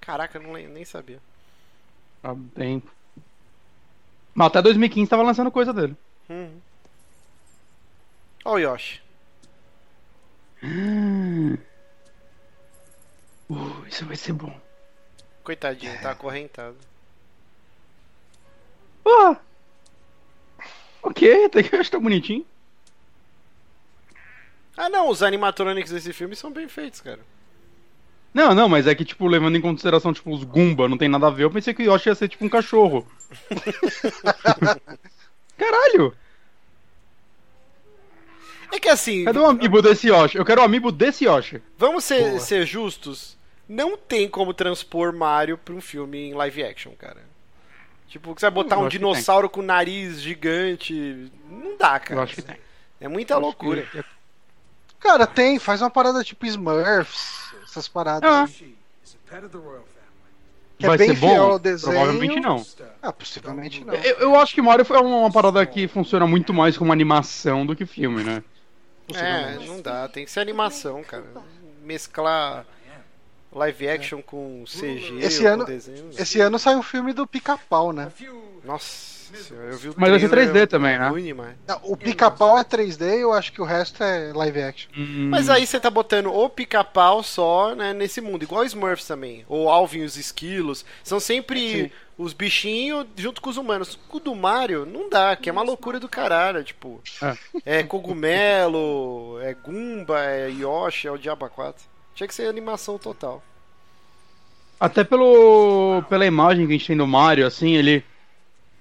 [0.00, 1.18] Caraca, eu não, nem sabia.
[2.22, 2.90] Há um tempo.
[4.34, 5.96] Mas até 2015 tava lançando coisa dele.
[6.28, 6.60] Uhum.
[8.44, 9.02] Ó o Yoshi.
[13.50, 14.56] Uh, isso vai ser bom.
[15.42, 16.76] Coitadinho, tá acorrentado.
[19.04, 19.36] Ah!
[21.02, 22.46] Ok, até que eu acho tá bonitinho.
[24.76, 27.18] Ah não, os animatronics desse filme são bem feitos, cara.
[28.32, 31.26] Não, não, mas é que, tipo, levando em consideração, tipo, os Goomba não tem nada
[31.26, 33.06] a ver, eu pensei que o Yoshi ia ser tipo um cachorro.
[35.58, 36.14] Caralho!
[38.72, 40.38] É que assim, Cadê o amiibo desse Yoshi?
[40.38, 41.60] Eu quero o amiibo desse Yoshi.
[41.76, 43.36] vamos ser, ser justos.
[43.68, 47.28] Não tem como transpor Mario pra um filme em live action, cara.
[48.08, 51.30] Tipo, você vai botar Eu um que dinossauro com nariz gigante.
[51.48, 52.20] Não dá, cara.
[52.20, 52.56] Eu acho que tem.
[53.00, 53.86] É muita loucura.
[54.98, 58.28] Cara, tem, faz uma parada tipo Smurfs, essas paradas.
[58.28, 58.46] Ah.
[58.46, 60.00] She is a pet of the royal family.
[60.78, 61.52] Que é Vai bem ser fiel bom?
[61.52, 61.92] ao desenho.
[61.92, 62.66] Provavelmente não.
[63.02, 63.94] Ah, possivelmente não.
[63.94, 67.76] Eu, eu acho que Mario foi uma, parada que funciona muito mais como animação do
[67.76, 68.42] que filme, né?
[69.14, 70.08] É, não dá.
[70.08, 71.24] Tem que ser animação, cara.
[71.82, 72.64] Mesclar
[73.52, 76.10] live action com CG Esse ou ano, com desenho.
[76.16, 78.12] esse ano sai um filme do Pica-Pau, né?
[78.64, 79.19] Nossa,
[79.50, 81.08] eu vi o Mas vai ser trailer, 3D é também, né?
[81.08, 81.56] ruim demais.
[81.66, 84.90] Não, o Pica-Pau é 3D e eu acho que o resto é live action.
[84.96, 89.44] Mas aí você tá botando o pica-pau só né, nesse mundo, igual Smurfs também.
[89.48, 90.84] Ou Alvin e os esquilos.
[91.02, 91.90] São sempre Sim.
[92.18, 93.98] os bichinhos junto com os humanos.
[94.10, 96.62] O do Mario não dá, que é uma loucura do caralho.
[96.64, 97.00] Tipo,
[97.64, 101.84] é cogumelo, é Goomba, é Yoshi, é o Diaba 4.
[102.14, 103.42] Tinha que ser animação total.
[104.78, 108.02] Até pelo pela imagem que a gente tem do Mario, assim, ele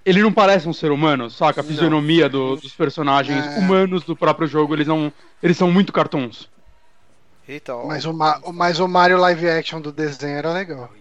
[0.09, 1.61] ele não parece um ser humano, saca?
[1.61, 3.59] A fisionomia do- dos personagens É.
[3.59, 6.49] humanos do próprio jogo, eles não eles são muito cartoons.
[7.69, 7.87] Ó.
[7.87, 10.91] Mas o, Ma- mas o Mario live action do desenho era legal.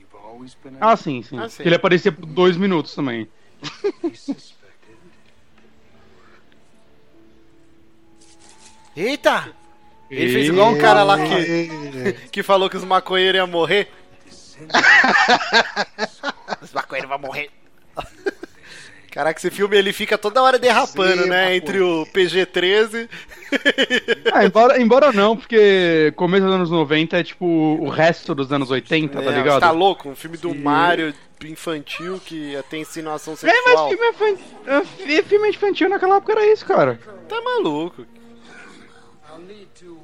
[0.80, 1.38] Ah, sim, sim.
[1.38, 1.62] Ah, sim.
[1.64, 3.28] Ele aparecia por dois minutos também.
[8.96, 9.52] Eita!
[10.10, 13.90] Ele fez igual um cara lá que, que falou que os maconheiros iam morrer.
[16.62, 17.50] os maconheiros vão morrer.
[19.18, 21.56] Caraca, esse filme ele fica toda hora derrapando, Sim, né?
[21.56, 23.08] Entre o PG-13.
[24.32, 28.70] Ah, embora, embora não, porque começo dos anos 90 é tipo o resto dos anos
[28.70, 29.54] 80, tá É, ligado?
[29.54, 30.08] Você tá louco?
[30.10, 31.12] Um filme do Mario
[31.44, 33.64] infantil que tem insinuação É, sexual.
[33.64, 37.00] mas filme, infan- é, fi- filme infantil naquela época era isso, cara.
[37.28, 38.06] Tá maluco.
[39.32, 39.98] I'll need to.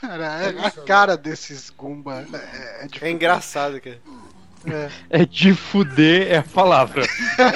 [0.00, 3.98] Cara, a cara desses Goomba é, é É engraçado, cara.
[4.66, 4.90] É.
[5.10, 7.02] É de fuder é a palavra.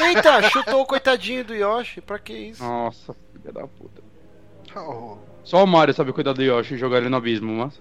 [0.06, 2.00] Eita, chutou o coitadinho do Yoshi.
[2.00, 2.62] Pra que isso?
[2.62, 4.02] Nossa, filha da puta.
[4.76, 7.80] Oh, Só o Mario sabe cuidar do Yoshi e jogar ele no abismo, mas.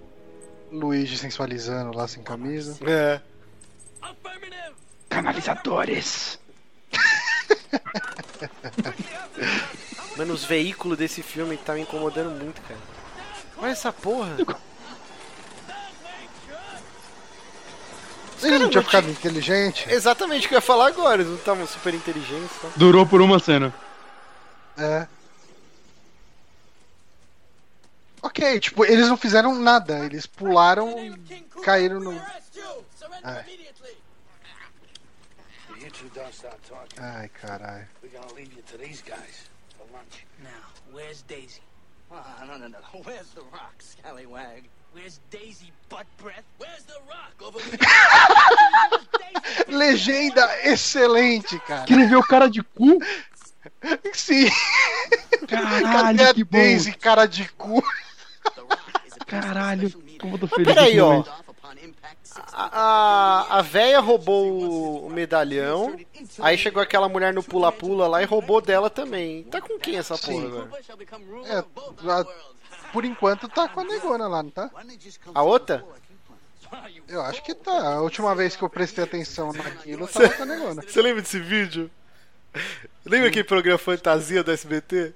[0.71, 2.77] Luigi sensualizando lá sem camisa.
[2.87, 3.21] É.
[5.09, 6.39] Canalizadores!
[10.17, 12.79] Mano, os veículos desse filme tá me incomodando muito, cara.
[13.57, 14.35] Olha essa porra.
[18.41, 19.89] Ele não tinha ficado inteligente?
[19.89, 21.15] Exatamente o que eu ia falar agora.
[21.21, 22.57] Eles não estavam super inteligentes.
[22.61, 22.69] Tá?
[22.75, 23.73] Durou por uma cena.
[24.77, 25.07] É.
[28.21, 30.05] Ok, tipo, eles não fizeram nada.
[30.05, 32.11] Eles pularam e caíram no.
[33.23, 33.43] Ai,
[36.67, 37.01] talking.
[37.01, 37.87] ai caralho.
[38.01, 40.25] We're gonna leave you to these guys for lunch.
[40.41, 40.49] Now,
[40.91, 41.61] where's Daisy?
[42.11, 42.77] Ah, no, no, no.
[43.03, 44.69] Where's the rock, scallywag?
[44.93, 46.43] Where's Daisy butt breath?
[46.59, 47.33] Where's the rock?
[47.41, 47.61] Over
[49.77, 51.85] Legenda excelente, cara.
[51.85, 52.99] Queria ver o cara de cu?
[54.13, 54.49] Sim.
[55.47, 56.57] Caralho, Cadê a que bom.
[56.57, 57.83] Daisy, cara de cu?
[59.27, 61.23] Caralho, como eu tô Mas peraí, ó.
[62.51, 65.95] A, a, a véia roubou o, medalhão.
[66.39, 69.43] Aí chegou aquela mulher no pula-pula lá e roubou dela também.
[69.43, 70.47] Tá com quem essa porra Sim.
[70.47, 70.69] agora?
[71.45, 71.63] É,
[72.91, 74.69] por enquanto tá com a negona lá, não tá?
[75.33, 75.85] A outra?
[77.07, 77.95] Eu acho que tá.
[77.95, 80.81] A última vez que eu prestei atenção naquilo, tava com a negona.
[80.81, 81.89] Você lembra desse vídeo?
[83.05, 85.13] Lembra aquele programa Fantasia do SBT?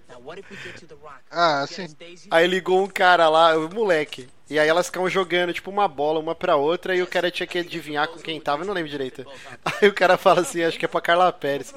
[1.30, 1.88] Ah, sim.
[2.30, 4.28] Aí ligou um cara lá, o moleque.
[4.50, 7.48] E aí elas ficam jogando, tipo, uma bola uma pra outra, e o cara tinha
[7.48, 9.26] que adivinhar com quem tava, eu não lembro direito.
[9.66, 11.74] Aí o cara fala assim, acho que é pra Carla Pérez.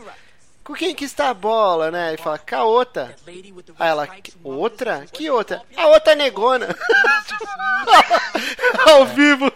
[0.67, 2.09] Com quem que está a bola, né?
[2.09, 3.15] Ele fala, com a outra.
[3.79, 4.09] Aí ela,
[4.43, 5.07] outra?
[5.13, 5.63] Que outra?
[5.77, 6.67] A outra negona.
[8.85, 9.53] Ao vivo.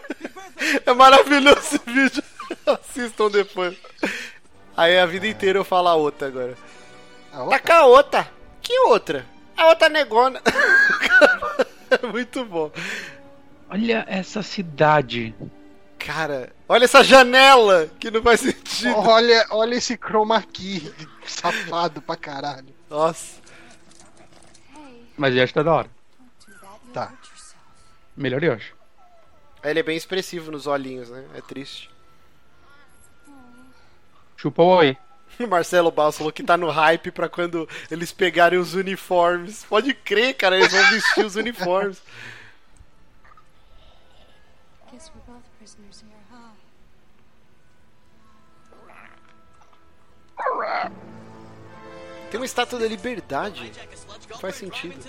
[0.85, 2.23] É maravilhoso esse vídeo.
[2.65, 3.75] Assistam depois.
[4.77, 6.57] Aí a vida inteira eu falo a outra agora.
[7.29, 8.31] Tá com a outra.
[8.61, 9.25] Que outra?
[9.57, 10.41] A outra negona.
[11.91, 12.71] É muito bom.
[13.69, 15.35] Olha essa cidade.
[16.05, 18.97] Cara, olha essa janela que não faz sentido.
[18.97, 20.91] Olha, olha esse chroma key
[21.25, 22.73] safado pra caralho.
[22.89, 23.39] Nossa.
[25.15, 25.89] Mas eu acho que tá da hora.
[26.91, 27.13] Tá.
[28.17, 28.75] Melhor eu acho.
[29.63, 31.23] Ele é bem expressivo nos olhinhos, né?
[31.35, 31.89] É triste.
[34.35, 34.97] Chupa o oi.
[35.47, 39.63] Marcelo Baus falou que tá no hype pra quando eles pegarem os uniformes.
[39.69, 42.01] Pode crer, cara, eles vão vestir os uniformes.
[52.31, 53.71] Tem uma estátua da liberdade.
[54.39, 54.95] Faz sentido.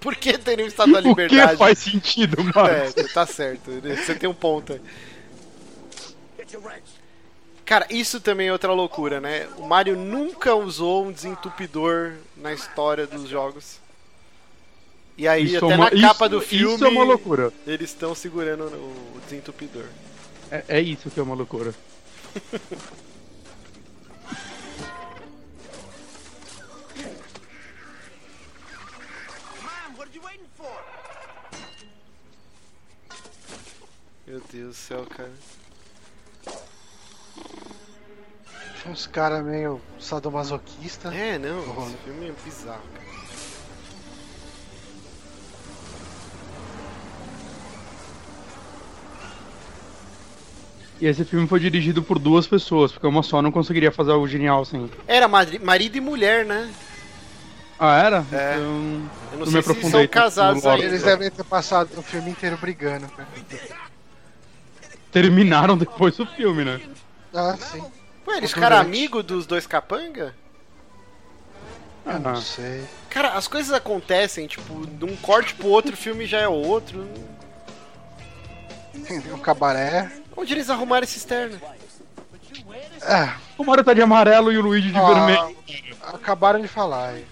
[0.00, 1.56] Por que tem uma estátua da O que liberdade?
[1.58, 3.12] faz sentido, É, Márcio?
[3.12, 3.70] tá certo.
[3.82, 4.80] Você tem um ponto aí.
[7.64, 9.46] Cara, isso também é outra loucura, né?
[9.58, 13.78] O Mario nunca usou um desentupidor na história dos jogos.
[15.18, 17.52] E aí, Isso é até uma- na capa isso- do filme, isso é uma loucura.
[17.66, 19.84] eles estão segurando o desentupidor.
[20.50, 21.74] É, é isso que é uma loucura.
[34.28, 35.32] Meu Deus do céu, cara.
[38.80, 41.12] Tinha uns caras meio sadomasoquista.
[41.14, 41.86] É, não, Uhum.
[41.88, 43.08] esse filme é bizarro, cara.
[51.00, 54.26] E esse filme foi dirigido por duas pessoas, porque uma só não conseguiria fazer algo
[54.26, 54.90] genial assim.
[55.06, 56.68] Era mari- marido e mulher, né?
[57.78, 58.26] Ah, era?
[58.32, 58.54] É.
[58.56, 60.84] Então, Eu não não sei me se aprofundei são casados ainda.
[60.84, 63.28] Eles devem ter passado o filme inteiro brigando, cara.
[65.12, 66.80] Terminaram depois do filme, né?
[67.34, 67.82] Ah, sim.
[68.26, 70.34] Ué, eles ficaram amigos dos dois capanga?
[72.04, 72.36] Eu não Ah.
[72.40, 72.84] sei.
[73.10, 77.08] Cara, as coisas acontecem, tipo, de um corte pro outro, o filme já é outro.
[79.32, 80.10] Um cabaré.
[80.36, 81.58] Onde eles arrumaram esse externo?
[83.02, 85.06] É, O Mario tá de amarelo e o Luigi de Ah.
[85.06, 85.56] vermelho.
[86.12, 87.24] acabaram de falar aí.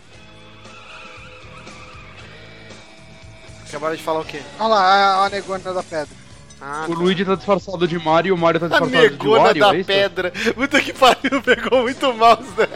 [3.69, 4.43] Acabaram de falar o quê?
[4.59, 6.15] Olha lá, a, a negona da pedra.
[6.61, 9.43] Ah, O Luigi tá disfarçado de Mario e o Mario tá a disfarçado de negona
[9.43, 10.33] Wario, da é pedra.
[10.55, 12.67] Puta que pariu, pegou muito mal, né?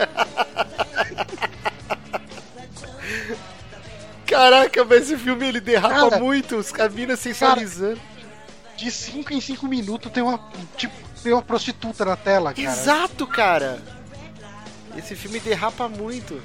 [4.25, 7.99] Caraca, mas esse filme ele derrapa Cara, muito, os caminhos sensualizando.
[8.77, 10.39] De 5 em 5 minutos tem uma.
[10.77, 12.67] Tipo, tem uma prostituta na tela, cara.
[12.67, 13.81] Exato, cara.
[14.97, 16.41] Esse filme derrapa muito.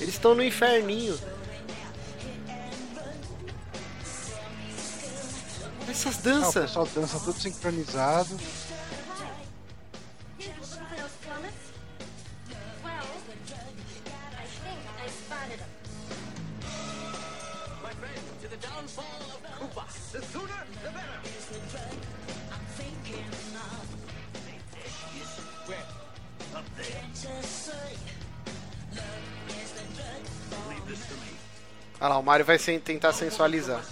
[0.00, 1.18] Eles estão no inferninho.
[5.88, 6.54] Essas Ah, o danças.
[6.64, 8.36] pessoal dança tudo sincronizado.
[32.04, 33.82] Olha lá, o Mario vai sen- tentar sensualizar.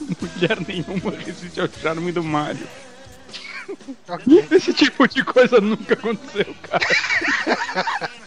[0.00, 2.66] Mulher nenhuma resiste ao charme do Mario.
[4.08, 4.48] Ok.
[4.50, 6.84] Esse tipo de coisa nunca aconteceu, cara.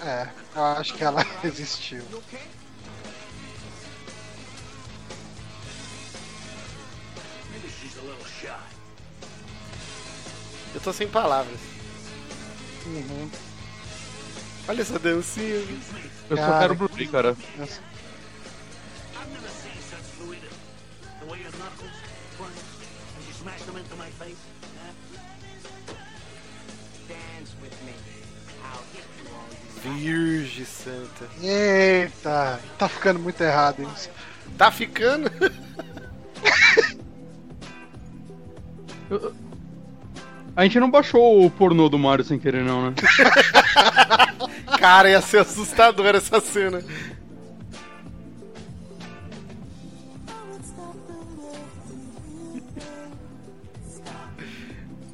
[0.00, 2.02] É, eu acho que ela resistiu.
[10.74, 11.58] Eu tô sem palavras.
[12.86, 13.30] Uhum.
[14.68, 15.64] Olha essa dancinha.
[16.28, 17.36] Eu só Cara, quero Blu-ray, cara.
[17.58, 17.80] Essa-
[29.82, 31.28] Virgem Santa.
[31.40, 34.10] Eita, tá ficando muito errado isso.
[34.56, 35.30] Tá ficando?
[40.58, 42.94] A gente não baixou o pornô do Mario sem querer, não, né?
[44.76, 46.82] Cara, ia ser assustador essa cena.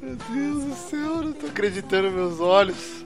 [0.01, 3.05] Meu Deus do céu, eu não tô acreditando nos meus olhos.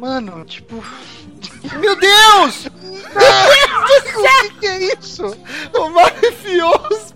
[0.00, 0.84] Mano, tipo.
[1.78, 2.66] Meu Deus!
[2.66, 5.24] o que, que é isso?
[5.72, 7.14] O Mario enfiou os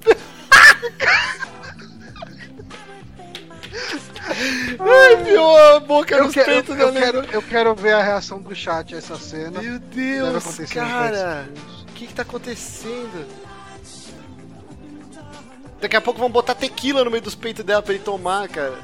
[4.79, 8.03] Ai, enfiou a boca Eu nos quero, peitos eu, da quero, eu quero ver a
[8.03, 9.61] reação do chat a essa cena.
[9.63, 11.49] Meu Deus, cara.
[11.83, 13.27] O que que tá acontecendo?
[15.81, 18.79] Daqui a pouco vão botar tequila no meio dos peitos dela pra ele tomar, cara.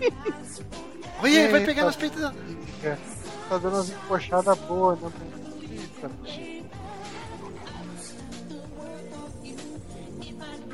[1.22, 2.34] Olha, ele vai pegar nos peitos dela.
[2.82, 2.96] É,
[3.48, 5.10] Tá dando umas encoxadas boas, né?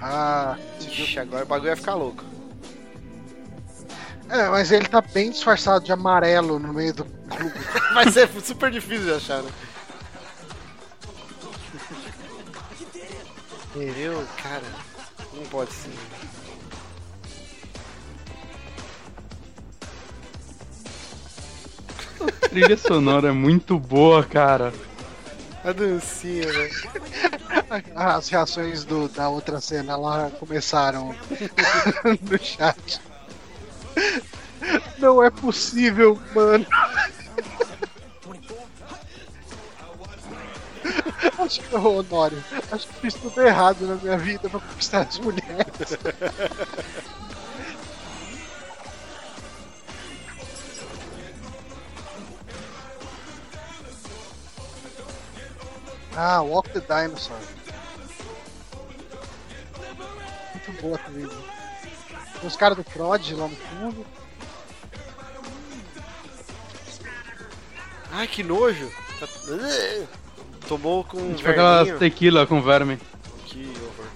[0.01, 2.25] Ah, Ixi, agora o bagulho vai ficar louco.
[4.29, 7.59] É, mas ele tá bem disfarçado de amarelo no meio do clube.
[7.95, 9.51] Vai ser super difícil de achar, né?
[13.75, 14.27] Entendeu?
[14.43, 14.65] Cara,
[15.33, 15.93] não pode ser.
[22.21, 24.73] A trilha sonora é muito boa, cara.
[25.65, 26.71] A dancinha, né?
[27.95, 31.15] As reações do, da outra cena lá começaram
[32.23, 33.01] no chat.
[34.99, 36.67] Não é possível, mano.
[41.39, 45.19] Acho que, ô, Honório, acho que fiz tudo errado na minha vida pra conquistar as
[45.19, 45.97] mulheres.
[56.17, 57.39] Ah, Walk the Dinosaur.
[60.55, 61.27] Muito boa também.
[61.27, 61.43] né?
[62.43, 64.07] Os caras do Prod lá no fundo.
[68.13, 68.91] Ai, que nojo.
[69.21, 69.29] Tá-
[70.67, 72.99] Tomou com um Tipo aquela tequila com verme.
[73.47, 74.07] Que horror.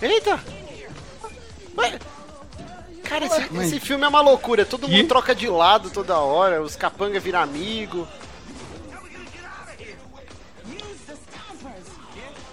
[0.00, 0.38] Eita!
[1.76, 1.98] Ué?
[3.04, 4.64] Cara, esse, Mas- esse filme é uma loucura.
[4.64, 6.60] Todo mundo troca de lado toda hora.
[6.62, 8.06] Os capanga viram amigo.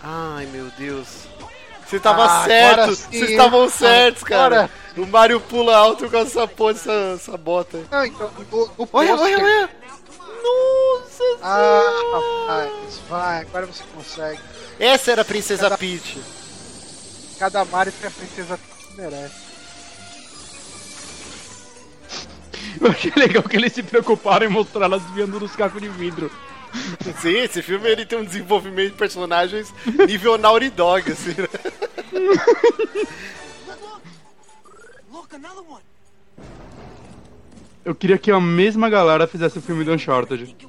[0.01, 1.07] Ai, meu Deus.
[1.87, 2.95] Você tava Ah, certo.
[2.95, 4.63] Vocês estavam certos, cara.
[4.65, 4.82] Agora.
[4.95, 7.77] O Mario pula alto com essa porra, essa, essa bota.
[7.77, 7.85] aí.
[7.91, 9.69] Não, então, o, o Olha, olha, olha.
[10.43, 12.67] Nossa Ah, Senhora.
[12.67, 14.39] rapaz, vai, agora você consegue.
[14.79, 16.21] Essa era a Princesa Peach.
[17.39, 19.43] Cada Mario tem a princesa que merece.
[22.89, 26.31] Achei legal que eles se preocuparam em mostrar elas desviando dos cacos de vidro.
[27.21, 29.71] Sim, esse filme ele tem um desenvolvimento de personagens
[30.07, 31.47] nível Naughty Dog, assim, né?
[37.86, 40.55] Eu queria que a mesma galera fizesse o filme do Uncharted.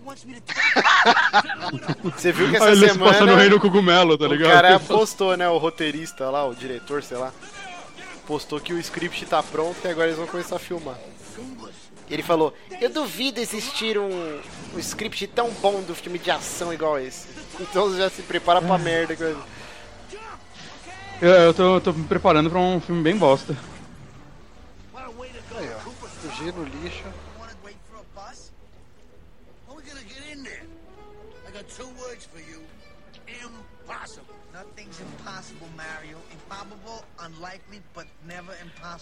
[2.02, 4.50] Você viu que essa Aí eles semana passam no Reino Cogumelo, tá o ligado?
[4.50, 7.32] cara postou, né, o roteirista lá, o diretor, sei lá,
[8.26, 10.96] postou que o script tá pronto e agora eles vão começar a filmar.
[12.10, 14.40] Ele falou, eu duvido existir um,
[14.74, 17.28] um script tão bom do filme de ação igual esse.
[17.60, 19.16] Então você já se prepara pra merda.
[19.16, 19.38] coisa.
[21.22, 23.56] Eu, eu tô, tô me preparando pra um filme bem bosta.
[26.34, 27.04] Fugir no lixo.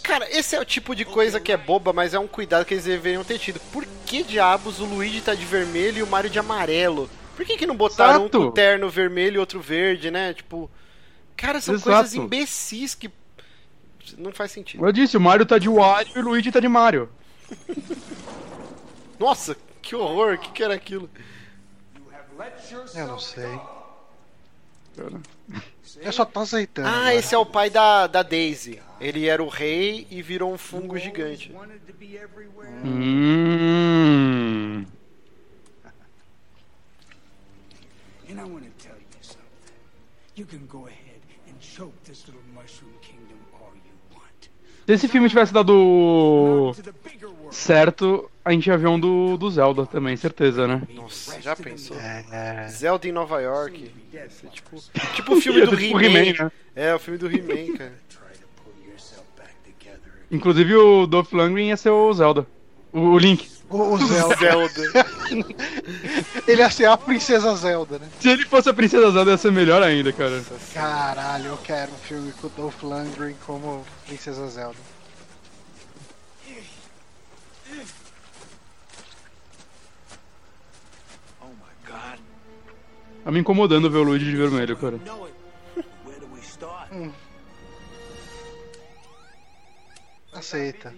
[0.02, 2.74] Cara, esse é o tipo de coisa que é boba, mas é um cuidado que
[2.74, 3.60] eles deveriam ter tido.
[3.72, 7.08] Por que diabos o Luigi tá de vermelho e o Mario de amarelo?
[7.34, 8.42] Por que, que não botaram Exato.
[8.42, 10.34] um terno vermelho e outro verde, né?
[10.34, 10.70] Tipo.
[11.34, 11.90] Cara, são Exato.
[11.90, 13.10] coisas imbecis que.
[14.18, 14.84] Não faz sentido.
[14.84, 17.08] Eu disse, o Mario tá de Wario e o Luigi tá de Mario.
[19.18, 21.08] Nossa, que horror, o que, que era aquilo?
[22.94, 23.58] Eu não sei.
[26.00, 26.88] Eu só tô aceitando.
[26.88, 27.14] Ah, agora.
[27.14, 28.80] esse é o pai da, da Daisy.
[29.00, 31.52] Ele era o rei e virou um fungo gigante.
[32.84, 34.84] Hum.
[38.28, 39.74] And I want to tell you something.
[40.36, 43.91] You can go ahead and choke this little mushroom kingdom all you want.
[44.86, 46.72] Se esse filme tivesse dado
[47.50, 50.82] certo, a gente ia ver um do, do Zelda também, certeza, né?
[50.94, 51.96] Nossa, já pensou?
[51.98, 52.68] É.
[52.68, 53.90] Zelda em Nova York.
[54.12, 54.82] É tipo,
[55.14, 56.18] tipo o filme do Tipo He-Man.
[56.18, 56.52] He-Man, né?
[56.74, 57.92] É, o filme do He-Man, cara.
[60.30, 62.46] Inclusive o Dolph Lundgren ia ser o Zelda.
[62.90, 63.48] O, o Link.
[63.68, 64.36] O, o Zelda.
[64.36, 64.82] Zelda.
[66.46, 68.08] Ele ia ser a princesa Zelda, né?
[68.20, 70.42] Se ele fosse a Princesa Zelda, ia ser melhor ainda, cara.
[70.74, 74.78] Caralho, eu quero um filme com o Dolph Lundgren como princesa Zelda.
[83.24, 84.98] Tá me incomodando ver o Luigi de vermelho, cara.
[86.42, 86.90] Start?
[90.32, 90.92] Aceita.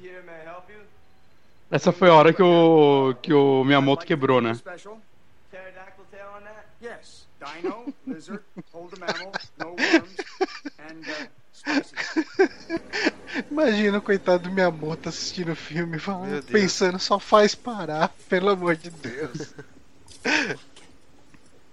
[1.70, 4.54] Essa foi a hora que o, que o Miyamoto quebrou, né?
[4.54, 4.98] Special?
[5.50, 6.66] Pterodactyl tail on that?
[7.54, 10.16] Dino, lizard, hold mammal, no worms,
[10.78, 11.92] and uh, spices.
[13.50, 18.76] Imagina o coitado do Miyamoto assistindo o filme, falando, pensando, só faz parar, pelo amor
[18.76, 19.54] de Deus.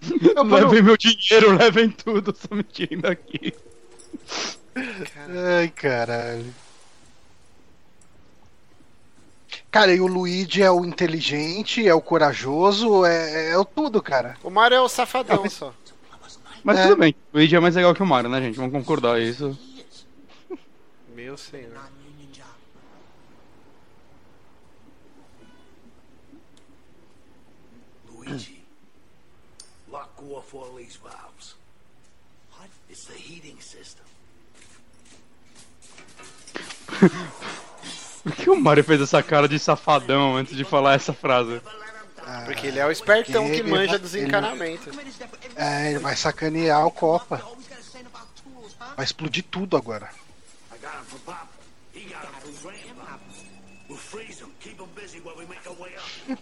[0.02, 3.54] Levem meu dinheiro, levem tudo, só me tirem daqui.
[4.76, 6.54] Ai, caralho.
[9.72, 14.38] Cara, e o Luigi é o inteligente, é o corajoso, é, é o tudo, cara.
[14.44, 15.74] O Mario é o safadão só.
[16.64, 16.84] Mas É.
[16.84, 18.58] tudo bem, o Luigi é mais legal que o Mario, né, gente?
[18.58, 19.58] Vamos concordar isso.
[21.16, 21.72] Meu senhor.
[28.14, 28.64] Luigi,
[29.92, 31.56] lock off all these valves.
[32.52, 32.70] What?
[32.90, 34.06] It's the heating system.
[38.42, 41.62] Por que o Mario fez essa cara de safadão antes de falar essa frase?
[42.46, 44.94] Porque ele é o espertão que manja vai- dos ele- encanamentos.
[45.56, 47.42] É, ele vai sacanear o Copa.
[48.96, 50.10] Vai explodir tudo agora.
[50.74, 51.48] I got him from Pop.
[51.96, 53.20] He got him from Grandpa.
[53.90, 56.40] We'll freeze him, keep him busy while we make our way up.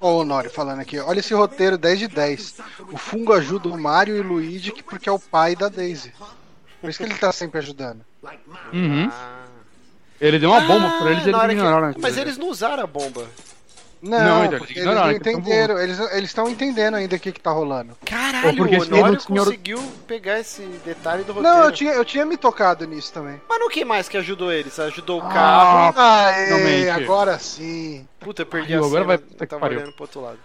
[0.00, 2.54] Ó, o Honório falando aqui, olha esse roteiro 10 de 10.
[2.90, 6.12] O fungo ajuda o Mario e o Luigi que- porque é o pai da Daisy.
[6.80, 8.04] Por isso que ele tá sempre ajudando.
[8.72, 9.10] Uhum.
[10.20, 11.94] Ele deu uma bomba pra eles e Ah, eles hora que- ignoraram.
[11.98, 13.26] Mas eles não usaram a bomba.
[14.02, 15.78] Não, Não, então, eles eles ignoraram, não eles entenderam.
[15.78, 15.98] Eles
[16.30, 17.94] estão entendendo ainda o que, que tá rolando.
[18.06, 21.56] Caralho, porque o Honório senhor- conseguiu pegar esse detalhe do roteiro.
[21.56, 23.38] Não, eu tinha, eu tinha me tocado nisso também.
[23.46, 24.78] Mas no que mais que ajudou eles?
[24.78, 25.92] Ajudou o carro.
[25.98, 28.06] Ah, Aê, agora sim.
[28.18, 29.78] Puta, eu perdi Pariu, a agora cena, vai- tava pariu.
[29.80, 30.38] olhando pro outro lado.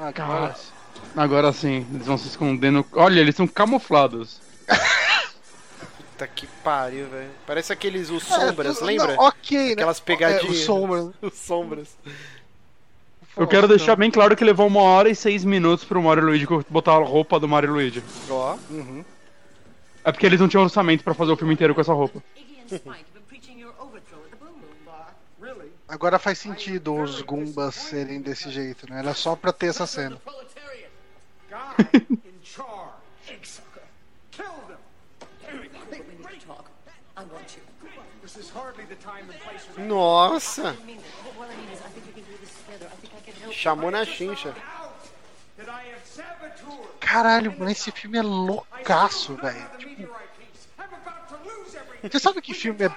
[0.00, 0.70] Agora sim.
[1.16, 2.84] Agora sim, eles vão se escondendo.
[2.92, 4.40] Olha, eles são camuflados.
[6.18, 7.30] Puta que pariu, velho.
[7.46, 9.14] Parece aqueles os sombras, É, lembra?
[9.14, 9.72] não, ok, né?
[9.74, 10.56] Aquelas É, pegadinhas.
[10.58, 11.10] os sombras.
[11.22, 11.96] Os sombras.
[13.36, 16.26] Eu quero deixar bem claro que levou uma hora e seis minutos pro Mario e
[16.26, 18.02] Luigi botar a roupa do Mario e Luigi.
[18.28, 18.56] Ó.
[18.68, 19.04] Uhum.
[20.02, 22.20] É porque eles não tinham orçamento pra fazer o filme inteiro com essa roupa.
[25.86, 28.98] Agora faz sentido os Goombas serem desse jeito, né?
[28.98, 30.20] Era só pra ter essa cena.
[36.48, 36.66] help.
[43.50, 44.54] Chamou na chincha.
[47.00, 49.66] Caralho, mano, esse filme é loucaço, velho.
[49.80, 50.08] Everything.
[52.02, 52.90] Você sabe que filme é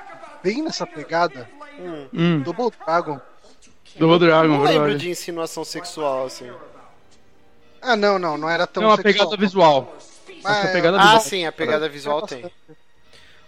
[0.43, 1.49] bem nessa pegada?
[2.13, 3.19] Hum, Double Dragon.
[3.95, 6.51] Double Dragon, Não lembro de insinuação sexual, assim.
[7.81, 9.13] Ah, não, não, não era tão Não, a sexual.
[9.29, 9.97] pegada visual.
[10.43, 11.19] Ah, Essa é, pegada Ah, visual.
[11.21, 12.51] sim, a pegada visual tem.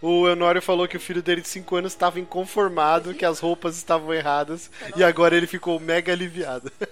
[0.06, 3.78] O Eunório falou que o filho dele de 5 anos estava inconformado, que as roupas
[3.78, 6.70] estavam erradas, e agora ele ficou mega aliviado.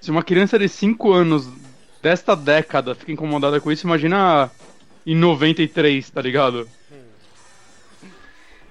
[0.00, 1.48] Se uma criança de 5 anos
[2.02, 4.50] desta década fica incomodada com isso, imagina
[5.06, 6.68] em 93, tá ligado?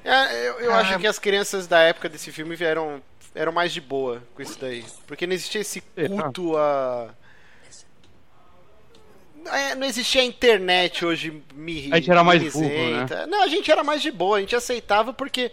[0.04, 0.80] É, eu eu Ah.
[0.80, 3.02] acho que as crianças da época desse filme vieram
[3.34, 4.84] eram mais de boa com isso daí.
[5.08, 7.10] Porque não existia esse culto a.
[9.46, 13.26] É, não existia a internet hoje me A gente era mais burro, mimizenta.
[13.28, 15.52] Não, a gente era mais de boa, a gente aceitava porque.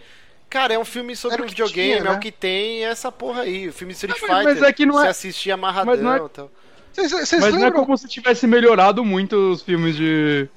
[0.49, 2.11] Cara, é um filme sobre Era um videogame, tinha, é né?
[2.11, 3.67] o que tem, e essa porra aí.
[3.67, 4.53] O filme Street Ah, mas- Fighter.
[4.55, 6.51] mas é que não Você é- assistia amarradão mas não é- e tal.
[6.91, 7.85] Vocês vocês Mas não é lembram?
[7.85, 10.47] como se tivesse melhorado muito os filmes de,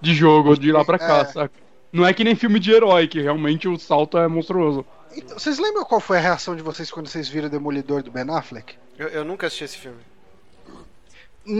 [0.00, 1.24] de jogo de lá pra cá, É.
[1.24, 1.52] saca?
[1.92, 4.86] Não é que nem filme de herói, que realmente o salto é monstruoso.
[5.16, 8.10] Então, vocês lembram qual foi a reação de vocês quando vocês viram o Demolidor do
[8.12, 8.74] Ben Affleck?
[8.96, 9.98] Eu, eu nunca assisti esse filme.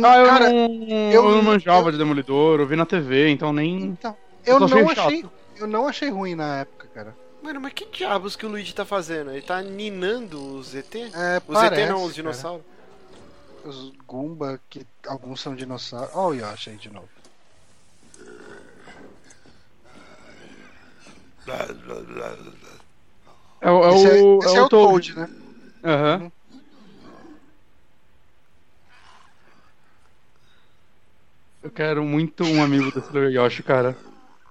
[0.05, 3.53] Ah, eu, Cara, não, eu- eu não manjava de Demolidor, eu vi na TV, então
[3.53, 3.83] nem.
[3.87, 5.25] então, eu achei não achei,
[5.59, 7.17] eu não achei ruim na época, cara.
[7.43, 9.31] Mano, mas que diabos que o Luigi tá fazendo?
[9.33, 10.95] Ele tá ninando os ET?
[10.95, 12.13] É, os parece, ET não, os cara.
[12.15, 12.63] dinossauros.
[13.65, 16.11] Os Goomba, que alguns são dinossauros.
[16.15, 17.09] Olha o Yoshi aí de novo.
[23.61, 24.39] É, o- é esse é, o.
[24.43, 25.29] esse é o Toad, né?
[25.85, 26.33] Aham.
[31.63, 33.97] Eu quero muito um amigo desse Yoshi, cara.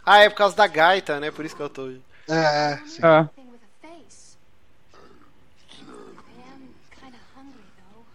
[0.06, 1.32] Ah, é por causa da gaita, né?
[1.32, 1.90] Por isso que eu tô.
[2.28, 3.02] É, sim.
[3.04, 3.24] É.
[3.36, 4.38] Thing with a face.
[5.74, 6.70] I am
[7.00, 8.06] kind of hungry though.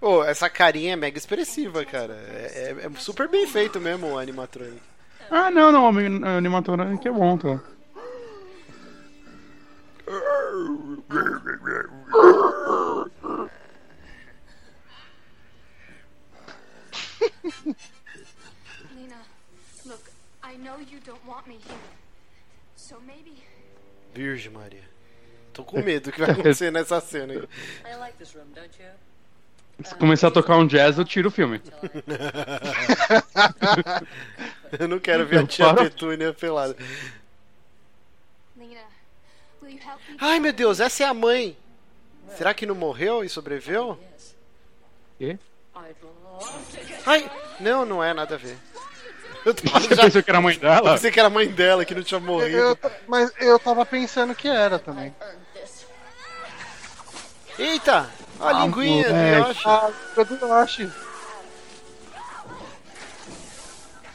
[0.00, 2.14] Pô, essa carinha é mega expressiva, cara.
[2.14, 4.82] É, é- é super bem feito mesmo o animatronic.
[5.30, 5.86] Ah, não, não,
[6.26, 7.60] a animatora que é bom, tá?
[18.94, 19.16] Lena,
[19.84, 19.92] look, I know you don't want me here.
[19.92, 20.08] So maybe
[24.14, 24.88] Virgem Maria.
[25.52, 27.48] Tô com medo do que vai acontecer nessa cena aí.
[27.90, 28.88] I like this room, don't you?
[29.84, 31.60] Se começar a tocar um jazz, eu tiro o filme.
[34.78, 35.74] Eu não quero ver a tia.
[35.74, 36.76] Petúnia pelada.
[38.56, 38.82] Lena,
[39.62, 40.16] will you help me?
[40.20, 41.56] Ai meu Deus, essa é a mãe.
[42.36, 43.98] Será que não morreu e sobreviveu?
[45.18, 45.38] Quê?
[47.06, 48.56] Ai, não, não é nada a ver.
[49.44, 50.92] Eu tava Você já- pensou que era a mãe eu dela?
[50.92, 52.56] pensei que era a mãe dela que não tinha morrido.
[52.56, 55.14] Eu, mas eu tava pensando que era também.
[57.58, 58.08] Eita!
[58.40, 59.48] A Ah, linguinha do.
[59.48, 59.62] Yoshi.
[59.66, 60.90] Ah, eu do Yoshi.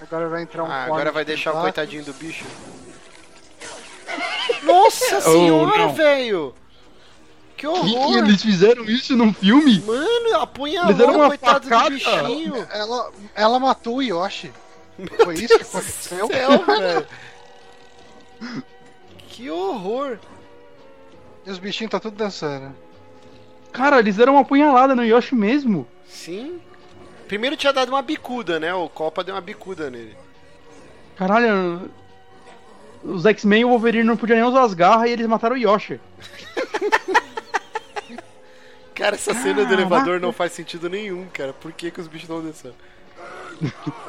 [0.02, 2.45] Agora vai entrar um Ah, agora vai de deixar o coitadinho do bicho.
[4.64, 5.93] Nossa Oh, senhora, não.
[5.93, 6.56] velho!
[7.57, 8.11] Que horror!
[8.11, 9.80] que eles fizeram isso num filme?
[9.81, 11.89] Mano, Eles deram apunhalou uma o coitado facada.
[11.89, 12.68] do bichinho.
[12.72, 14.52] Ela, ela matou o Yoshi.
[15.23, 16.27] Foi isso que aconteceu?
[16.27, 17.07] Céu, velho.
[19.27, 20.17] Que horror!
[21.45, 22.73] E os bichinhos tá tudo dançando.
[23.73, 25.85] Cara, eles deram uma apunhalada no Yoshi mesmo.
[26.07, 26.61] Sim.
[27.27, 28.73] Primeiro tinha dado uma bicuda, né?
[28.73, 30.15] O Copa deu uma bicuda nele.
[31.17, 31.91] Caralho,
[33.03, 35.59] os X-Men e o Wolverine não podiam nem usar as garras e eles mataram o
[35.59, 35.99] Yoshi.
[38.95, 41.51] Cara, essa cena do elevador não faz sentido nenhum, cara.
[41.51, 42.76] Por que, que os bichos estão descendo?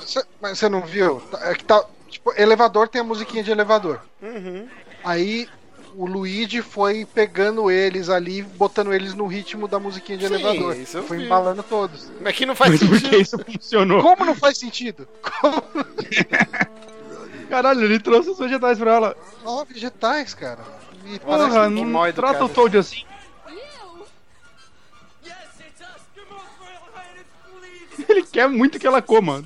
[0.01, 1.21] Cê- mas você não viu?
[1.31, 1.85] Tá- É que tá.
[2.09, 4.01] Tipo, elevador tem a musiquinha de elevador.
[4.23, 4.67] Uhum.
[5.05, 5.49] Aí
[5.95, 10.77] o Luigi foi pegando eles ali, botando eles no ritmo da musiquinha de Sim, elevador.
[10.77, 11.25] isso Foi vi.
[11.25, 12.11] embalando todos.
[12.21, 13.21] Mas que não faz Mas por que sentido.
[13.23, 14.03] isso funcionou?
[14.03, 15.09] Como não faz sentido?
[15.41, 15.63] Como?
[17.49, 19.17] Caralho, ele trouxe os vegetais pra ela.
[19.45, 20.59] Ó, vegetais, cara.
[21.07, 23.05] E Porra, não trata o Toad assim.
[28.09, 29.45] Ele quer muito que ela coma.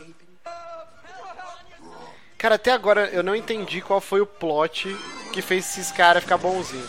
[2.36, 4.96] Cara, até agora eu não entendi qual foi o plot
[5.32, 6.88] que fez esses caras ficar bonzinhos.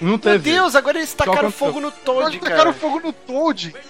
[0.00, 0.52] Não Meu teve.
[0.52, 2.72] Deus, agora eles tacaram fogo no Toad, Olha, tacaram cara.
[2.72, 3.74] fogo no Toad.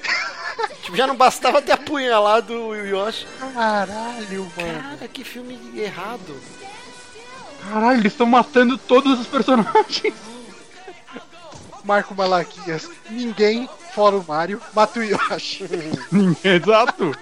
[0.83, 3.27] Tipo, já não bastava ter apunhalado o Yoshi.
[3.55, 4.83] Caralho, mano.
[4.83, 6.39] Cara, que filme errado.
[7.63, 10.15] Caralho, eles estão matando todos os personagens.
[11.85, 12.89] Marco Malaquias.
[13.09, 15.65] Ninguém, fora o Mario, mata o Yoshi.
[16.45, 17.13] Exato.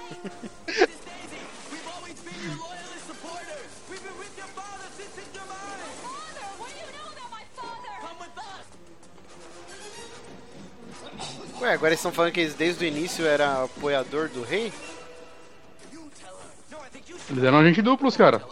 [11.61, 14.73] Ué, agora eles estão falando que eles desde o início era apoiador do rei?
[17.31, 18.43] Eles eram agente duplos, cara.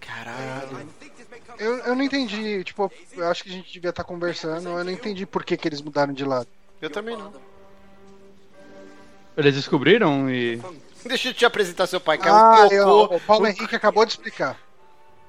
[0.00, 0.88] Caralho.
[1.58, 4.90] Eu, eu não entendi, tipo, eu acho que a gente devia estar conversando, eu não
[4.92, 6.48] entendi por que, que eles mudaram de lado.
[6.80, 7.32] Eu também não.
[9.36, 10.60] Eles descobriram e.
[11.04, 14.12] Deixa eu te apresentar seu pai, que é Ah, eu- o Paulo Henrique acabou de
[14.12, 14.58] explicar.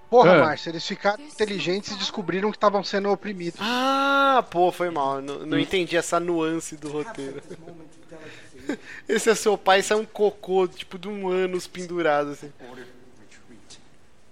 [0.09, 0.41] Porra, É.
[0.41, 3.59] Márcio, eles ficaram inteligentes e descobriram que estavam sendo oprimidos.
[3.61, 5.21] Ah, pô, foi mal.
[5.21, 7.41] Não, não entendi essa nuance do roteiro.
[9.09, 12.51] Esse é seu pai, isso é um cocô, tipo, de um ânus pendurado, assim.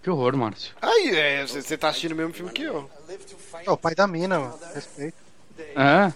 [0.03, 0.75] Que horror, Márcio.
[0.81, 2.89] Aí, é, você você tá assistindo o mesmo filme que eu.
[3.65, 4.59] É o pai da mina, mano.
[4.75, 5.15] Respeito.
[5.57, 6.11] É.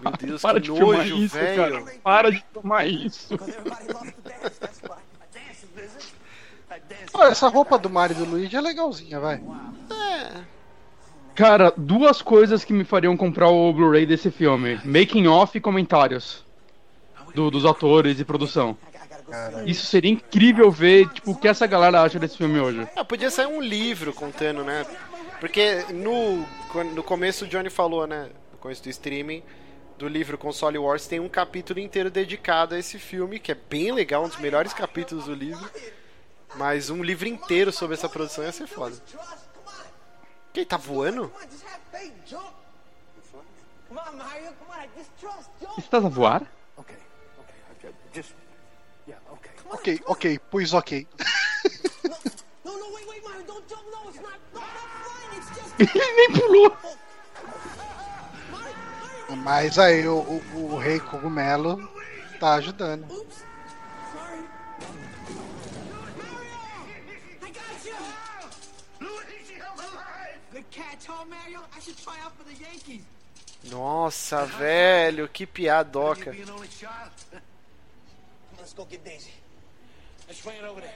[0.00, 1.56] Meu Deus, Para que de filmar nojo, isso, velho.
[1.84, 1.98] cara.
[2.02, 3.34] Para de filmar isso.
[3.34, 4.92] Everybody loves to dance, that's why.
[5.20, 6.12] A dance is business.
[6.70, 9.42] A dance Pô, essa roupa do Mario e do Luigi é legalzinha, vai.
[9.90, 10.40] É.
[11.34, 16.44] Cara, duas coisas que me fariam comprar o Blu-ray desse filme: making off e comentários
[17.34, 18.76] do- dos atores e produção.
[19.66, 22.88] Isso seria incrível ver, tipo, o que essa galera acha desse filme hoje.
[22.96, 24.86] Ah, podia sair um livro contando, né?
[25.38, 26.46] Porque no,
[26.94, 28.28] no começo o Johnny falou, né?
[28.52, 29.42] No começo do streaming
[29.96, 33.92] do livro Console Wars tem um capítulo inteiro dedicado a esse filme, que é bem
[33.92, 35.70] legal, um dos melhores capítulos do livro.
[36.56, 38.96] Mas um livro inteiro sobre essa produção ia ser foda.
[40.52, 41.30] Quem tá voando?
[43.90, 44.18] Come on,
[45.90, 46.59] just
[49.70, 51.06] Ok, ok, pois ok.
[55.78, 56.76] Ele nem pulou.
[59.44, 61.88] Mas aí o, o, o Rei Cogumelo
[62.40, 63.06] Tá ajudando.
[63.06, 64.40] Sorry.
[67.42, 67.94] I got you.
[68.98, 70.38] Luigi, I'm alive.
[70.50, 71.60] Good catch, huh, Mario?
[71.76, 73.02] I should try out for the Yankees.
[73.70, 76.30] Nossa, velho, que piadoca.
[78.58, 79.39] Let's go get Daisy.
[80.30, 80.94] Let's bring it over there.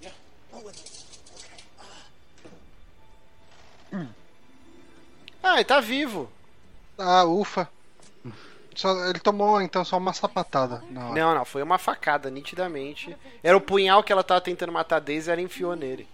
[0.00, 0.12] Yeah,
[0.50, 0.74] come with
[3.92, 4.08] me.
[5.42, 6.30] Ah, ele tá vivo.
[6.96, 7.68] Ah, ufa.
[8.74, 10.82] Só- ele tomou então só uma sapatada.
[10.88, 11.14] na hora.
[11.20, 13.14] Não, não, foi uma facada, nitidamente.
[13.42, 16.08] Era o punhal que ela tava tentando matar a Daisy, ela enfiou nele.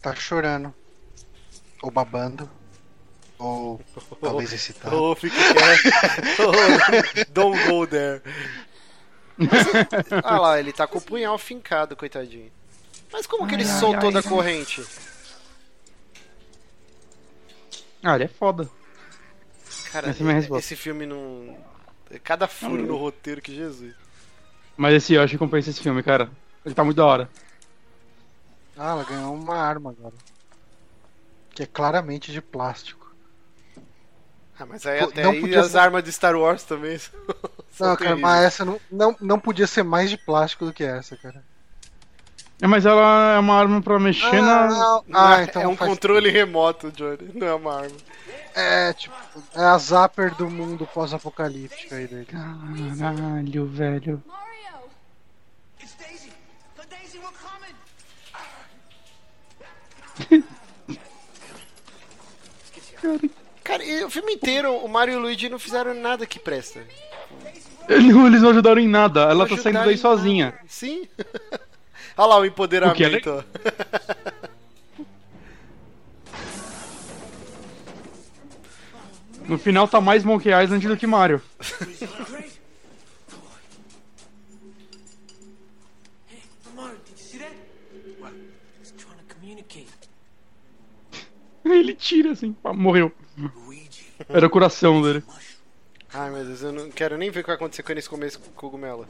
[0.00, 0.72] Tá chorando.
[1.82, 2.48] Ou babando.
[3.38, 3.80] Ou
[4.20, 4.96] talvez excitado.
[5.00, 5.88] Oh, fica quieto.
[6.42, 8.20] Oh, don't go there.
[10.24, 12.50] ah lá, ele tá com o punhal fincado, coitadinho.
[13.12, 14.12] Mas como que ele Ai, ai, soltou ai.
[14.14, 14.84] da corrente?
[18.02, 18.68] Ah, ele é foda.
[19.92, 20.64] Cara, Essa é minha resposta.
[20.64, 21.56] esse filme não.
[22.24, 23.94] Cada furo no roteiro que Jesus.
[24.76, 26.30] Mas esse eu acho que compensa esse filme, cara.
[26.64, 27.30] Ele tá muito da hora.
[28.76, 30.14] Ah, ela ganhou uma arma agora.
[31.54, 32.97] Que é claramente de plástico.
[34.60, 36.98] Ah, mas aí até não aí podia as ser- armas de Star Wars também
[37.70, 38.20] são Não, cara, terríveis.
[38.20, 41.42] mas essa não, não, não podia ser mais de plástico do que essa, cara.
[42.60, 44.64] É, mas ela é uma arma pra mexer na.
[44.64, 47.30] Ah, Não, ah, é- então é um faz- controle remoto, Johnny.
[47.34, 47.96] Não é uma arma.
[48.52, 49.14] É, tipo,
[49.54, 52.26] é a Zapper do mundo pós-apocalíptico aí dele.
[52.26, 54.22] Caralho, velho.
[62.76, 63.28] It's
[63.68, 66.80] Cara, e o filme inteiro, o Mario e o Luigi não fizeram nada que presta.
[67.86, 69.24] Eles não ajudaram em nada.
[69.24, 70.58] Ela Não tá saindo daí sozinha.
[70.66, 71.06] Sim.
[72.16, 73.28] Olha lá o O que é empoderamento.
[73.28, 73.42] ó.
[79.46, 81.42] No final tá mais Monkey Island do que Mario.
[91.66, 93.12] Ele tira assim, pá, morreu.
[94.28, 95.22] Era o coração dele.
[96.12, 98.38] Ai meu Deus, eu não quero nem ver o que vai acontecer com esse começo
[98.38, 99.06] com o cogumelo.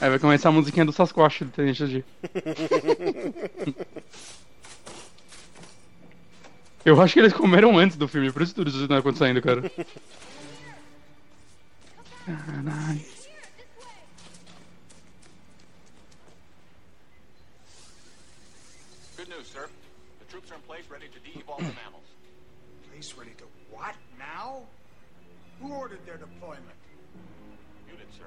[0.00, 2.04] Aí vai começar a musiquinha do Sasquatch do Tenente G.
[6.84, 9.62] Eu acho que eles comeram antes do filme, por isso tudo isso tá acontecendo, cara.
[12.26, 13.00] Caralho.
[25.74, 26.78] ordered their deployment?
[27.88, 28.24] You did, sir.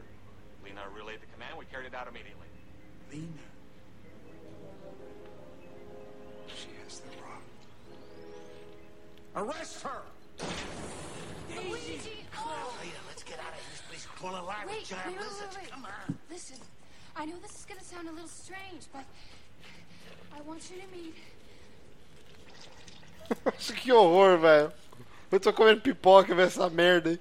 [0.64, 1.58] Lena relayed the command.
[1.58, 2.48] We carried it out immediately.
[3.12, 3.26] Lena.
[6.48, 7.44] She has the rock.
[9.36, 10.02] Arrest her!
[11.56, 12.26] Luigi!
[12.38, 12.74] Oh.
[12.82, 13.72] Lena, let's get out of here.
[13.72, 15.56] This place is crawling alive Wait, with giant wait, wait, lizards.
[15.56, 15.72] wait, wait.
[15.72, 16.18] Come on.
[16.30, 16.58] Listen,
[17.16, 19.06] I know this is gonna sound a little strange, but
[20.36, 21.16] I want you to meet.
[23.46, 24.72] Nossa, que horror, velho.
[25.32, 27.20] Eu tô comendo pipoca ver essa merda aí.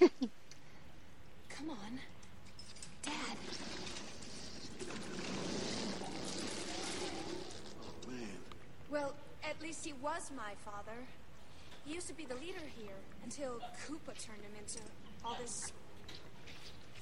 [1.56, 1.98] Come on,
[3.02, 3.38] Dad.
[8.90, 11.06] Well, at least he was my father.
[11.84, 14.80] He used to be the leader here until Koopa turned him into
[15.24, 15.72] all this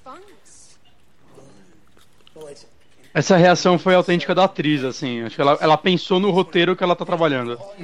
[0.03, 0.77] fungus.
[2.35, 2.65] Well, it's
[3.15, 5.21] Essa reação foi autêntica da atriz, assim.
[5.23, 7.55] Acho que ela, ela pensou no roteiro que ela tá trabalhando.
[7.55, 7.79] Come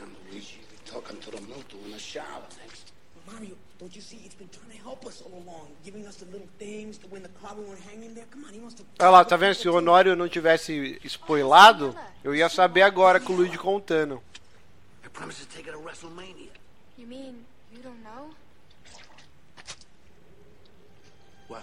[0.00, 0.60] on, Luigi.
[0.60, 2.44] You're talking to the Milton in the shower.
[2.56, 2.84] Thanks.
[3.26, 3.56] Mario,
[3.86, 4.20] don't you see?
[4.24, 7.22] It's been trying to help us all along, giving us the little things to when
[7.22, 8.24] the car we weren't hanging there.
[8.32, 8.84] Come on, he wants to.
[8.98, 9.54] Olha lá, tá vendo?
[9.54, 14.20] Se o Honório não tivesse spoilado, eu ia saber agora com o Luigi contando.
[15.04, 16.50] I promise to take her to WrestleMania.
[16.98, 18.34] You mean you don't know?
[21.46, 21.62] What?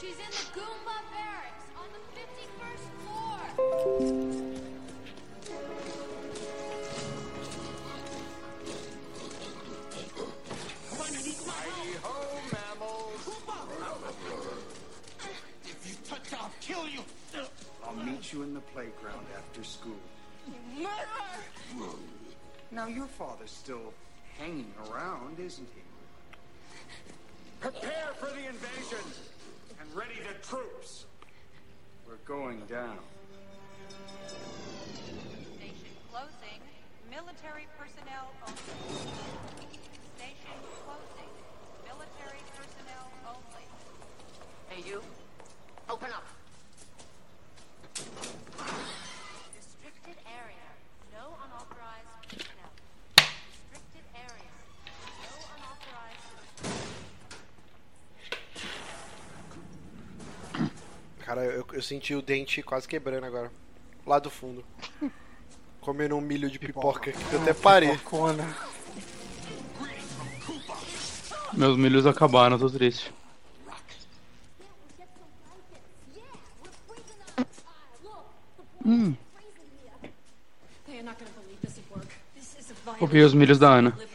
[0.00, 4.37] She's in the Goomba barracks on the 51st floor.
[22.78, 23.92] Now, your father's still
[24.38, 25.82] hanging around, isn't he?
[27.58, 29.04] Prepare for the invasion
[29.80, 31.06] and ready the troops.
[32.06, 33.00] We're going down.
[35.56, 36.60] Station closing.
[37.10, 38.62] Military personnel only.
[40.14, 41.32] Station closing.
[41.84, 43.66] Military personnel only.
[44.68, 45.02] Hey, you.
[45.90, 46.37] Open up.
[61.72, 63.50] Eu senti o dente quase quebrando agora.
[64.06, 64.64] Lá do fundo.
[65.80, 67.90] Comendo um milho de pipoca que eu até parei.
[67.92, 68.56] Pipocona.
[71.52, 73.12] Meus milhos acabaram, tô triste.
[78.84, 79.14] Hum,
[82.98, 83.90] copiei os milhos da Ana.
[83.92, 84.06] Can't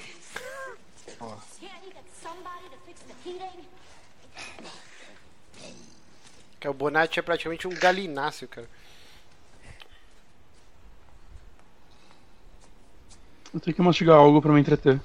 [1.85, 3.65] you get somebody to fix the heating?
[6.63, 8.69] Que o Bonatti é praticamente um galináceo, cara.
[13.53, 14.97] Eu tenho que mastigar algo pra me entreter.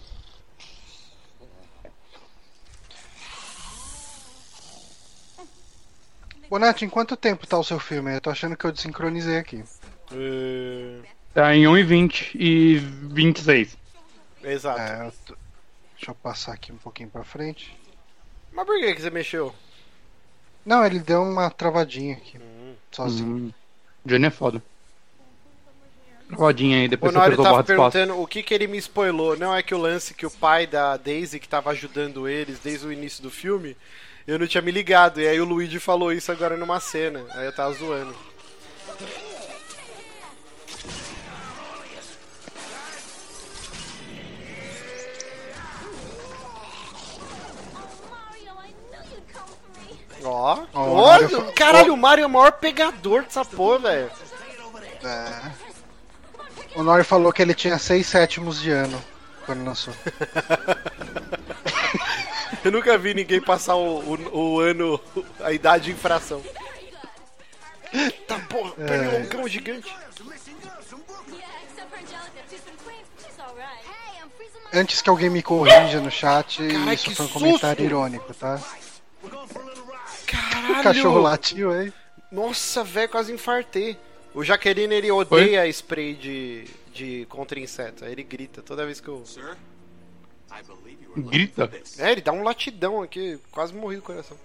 [6.49, 8.15] Bonatti, em quanto tempo tá o seu filme?
[8.15, 9.63] Eu tô achando que eu desincronizei aqui.
[10.13, 11.01] É,
[11.35, 13.77] Tá em 1,20 e 26.
[14.43, 14.81] Exato.
[14.81, 15.37] É, eu tô-
[15.97, 17.77] Deixa eu passar aqui um pouquinho pra frente.
[18.53, 19.53] Mas por que, que você mexeu?
[20.69, 22.39] Não, ele deu uma travadinha aqui.
[22.93, 23.37] Sozinho.
[23.37, 23.53] Hum.
[24.05, 24.63] Johnny é foda.
[26.31, 27.65] Rodinha aí, O depois você Nori tava espaço.
[27.65, 29.35] perguntando o que, que ele me spoilou.
[29.35, 32.87] Não é que o lance que o pai da Daisy, que tava ajudando eles desde
[32.87, 33.75] o início do filme,
[34.27, 35.23] eu não tinha me ligado.
[35.23, 37.25] E aí o Luigi falou isso agora numa cena.
[37.31, 38.15] Aí eu tava zoando.
[50.25, 53.79] Ó, Ó, ó, o Mario fa- caralho, o Mario é o maior pegador dessa porra,
[53.81, 54.11] velho.
[55.05, 55.51] É.
[56.75, 59.03] O Nori falou que ele tinha 6 sétimos de ano
[59.47, 59.95] quando lançou.
[62.65, 65.01] Eu nunca vi ninguém passar o, o, o ano,
[65.41, 66.43] a idade em fração.
[68.27, 68.85] Tá porra, É.
[68.87, 69.95] pernilongão gigante.
[74.73, 77.33] Antes que alguém me corrija no chat, Carai, isso foi um susto!
[77.33, 78.61] comentário irônico, tá?
[80.29, 80.81] Caralho!
[80.81, 81.93] O cachorro latiu aí.
[82.31, 83.97] Nossa, velho, quase infartei.
[84.35, 88.05] O Jaqueline, ele odeia spray de, de contra inseto.
[88.05, 89.25] Aí ele grita toda vez que eu...
[89.25, 89.57] Sir,
[90.51, 91.71] I believe you were looking Grita?
[91.99, 94.37] É, ele dá um latidão aqui, quase morri do coração.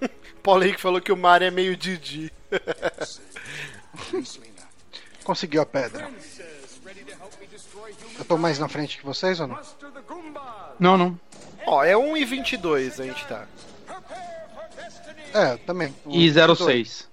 [0.42, 2.32] Paulo Henrique falou que o Mario é meio Didi.
[5.24, 6.10] Conseguiu a pedra.
[8.18, 9.60] Eu tô mais na frente que vocês ou não?
[10.78, 11.20] Não, não.
[11.70, 13.44] Ó, é 1,22 a gente tá.
[15.34, 15.94] É, também.
[16.06, 17.06] E 06.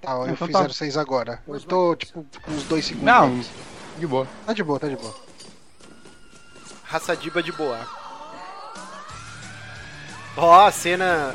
[0.00, 0.68] Tá, eu Então fiz tá.
[0.68, 1.42] 06 agora.
[1.48, 3.06] Eu tô, tipo, uns dois segundos.
[3.06, 3.50] Não, antes.
[3.98, 4.28] de boa.
[4.46, 5.14] Tá de boa, tá de boa.
[6.84, 7.80] Raça diba de boa.
[10.36, 11.34] Ó, a cena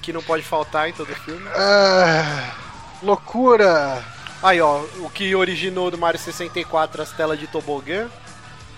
[0.00, 1.46] que não pode faltar em todo filme.
[1.54, 2.54] Ah,
[3.02, 4.02] loucura!
[4.42, 8.08] Aí, ó, o que originou do Mario 64 as telas de tobogã.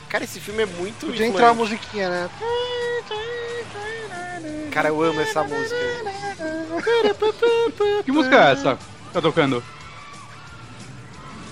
[0.08, 1.70] Cara, esse filme é muito Podia entrar a influente.
[1.72, 2.30] musiquinha, né?
[4.70, 5.76] Cara, eu amo essa música.
[8.04, 8.76] Que música é essa?
[8.76, 9.64] que Tá tocando?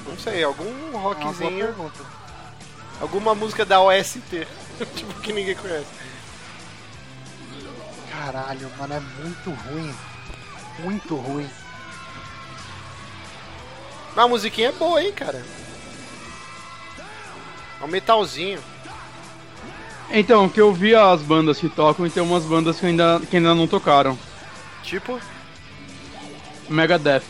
[0.06, 1.66] Não sei, algum É uma rockzinho.
[1.66, 2.00] pergunta.
[3.00, 4.46] Alguma música da OST.
[4.94, 5.86] tipo, que ninguém conhece.
[8.12, 9.94] Caralho, mano, é muito ruim.
[10.78, 11.50] Muito ruim.
[14.14, 15.42] Mas a musiquinha é boa, hein, cara.
[17.84, 18.58] É um metalzinho.
[20.10, 23.36] Então, que eu vi as bandas que tocam e tem umas bandas que ainda, que
[23.36, 24.18] ainda não tocaram.
[24.82, 25.20] Tipo.
[26.66, 27.22] Megadeth.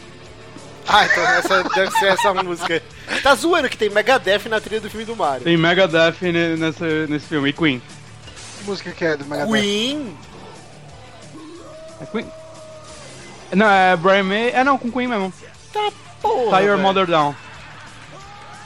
[0.86, 2.80] Ah, então essa deve ser essa música.
[3.20, 5.42] Tá zoando que tem Megadeth na trilha do filme do Mario.
[5.42, 7.48] Tem Megadeth ne- nessa, nesse filme.
[7.48, 7.82] E Queen.
[8.58, 9.50] Que música que é do Megadeth?
[9.50, 10.16] Queen?
[12.00, 12.26] É Queen?
[13.56, 14.50] Não, é Brian May.
[14.50, 15.32] É não, com Queen mesmo.
[15.72, 15.90] Tá
[16.22, 16.58] porra.
[16.58, 16.78] Tie Your velho.
[16.78, 17.34] Mother Down.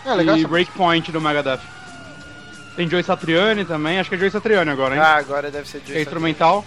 [0.05, 1.78] É legal e Breakpoint do Megadeth.
[2.79, 5.01] Tem Joy Satriani também, acho que é Joy Satriani agora, hein?
[5.01, 6.65] Ah, agora deve ser que é instrumental.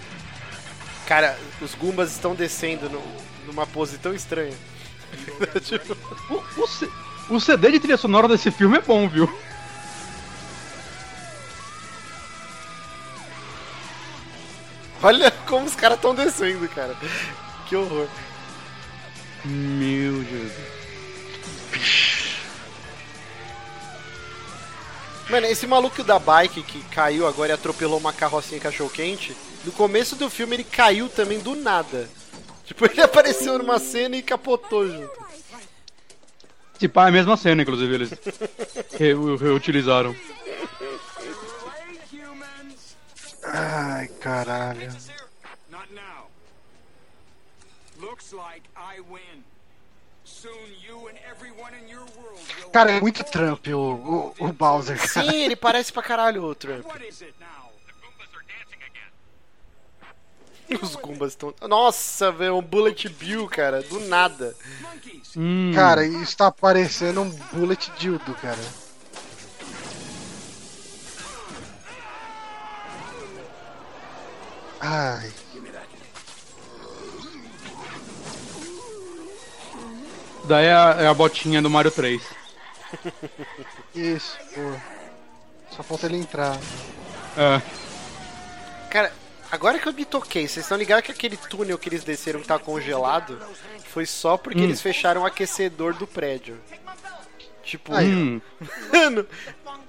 [1.07, 3.01] Cara, os Goombas estão descendo no-
[3.47, 4.53] numa pose tão estranha.
[5.63, 5.95] tipo,
[6.29, 6.61] O,
[7.29, 9.33] o o CD de trilha sonora desse filme é bom, viu?
[15.01, 16.95] olha como os caras estão descendo, cara.
[17.67, 18.07] Que horror.
[19.45, 22.10] Meu Jesus.
[25.29, 29.71] Mano, esse maluco da bike que caiu agora e atropelou uma carrocinha cachorro quente, no
[29.71, 32.09] começo do filme ele caiu também do nada.
[32.65, 35.11] Tipo, ele apareceu numa cena e capotou junto.
[36.79, 38.11] Tipo, é a mesma cena, inclusive, eles
[38.97, 40.15] re- reutilizaram.
[43.43, 44.89] Ai, caralho.
[47.99, 49.43] Looks like I win.
[52.71, 55.29] Cara, é muito Trump o, o, o Bowser, cara.
[55.29, 56.85] Sim, ele parece pra caralho o Trump.
[60.81, 61.53] Os Gumbas estão.
[61.67, 64.55] Nossa, velho, um Bullet Bill, cara, do nada.
[65.35, 65.71] Hum.
[65.75, 68.59] Cara, isso tá parecendo um bullet dildo, cara.
[74.79, 75.31] Ai.
[80.45, 82.21] Daí é a, é a botinha do Mario 3.
[83.95, 84.73] Isso, pô.
[85.75, 86.57] Só falta ele entrar.
[87.37, 87.61] É.
[88.89, 89.13] Cara,
[89.51, 92.47] agora que eu me toquei, vocês estão ligados que aquele túnel que eles desceram que
[92.47, 93.39] tá congelado
[93.85, 94.63] foi só porque Hum.
[94.65, 96.57] eles fecharam o aquecedor do prédio.
[97.63, 98.41] Tipo, Hum.
[98.91, 99.25] mano,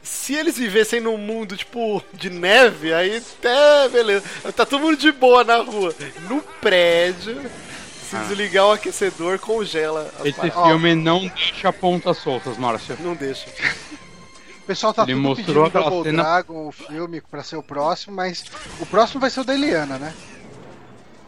[0.03, 4.25] se eles vivessem num mundo, tipo, de neve, aí até beleza.
[4.55, 5.93] Tá todo mundo de boa na rua.
[6.29, 7.41] No prédio,
[8.13, 8.21] se Ah.
[8.29, 10.11] desligar o aquecedor, congela.
[10.21, 10.65] as Esse paradas.
[10.67, 12.97] filme não deixa pontas soltas, Márcio.
[13.01, 13.49] Não deixa.
[14.59, 17.63] O pessoal tá Ele tudo mostrou pedindo Double cena- Dragon, o filme, pra ser o
[17.63, 18.45] próximo, mas
[18.81, 20.15] o próximo vai ser o da Eliana, né?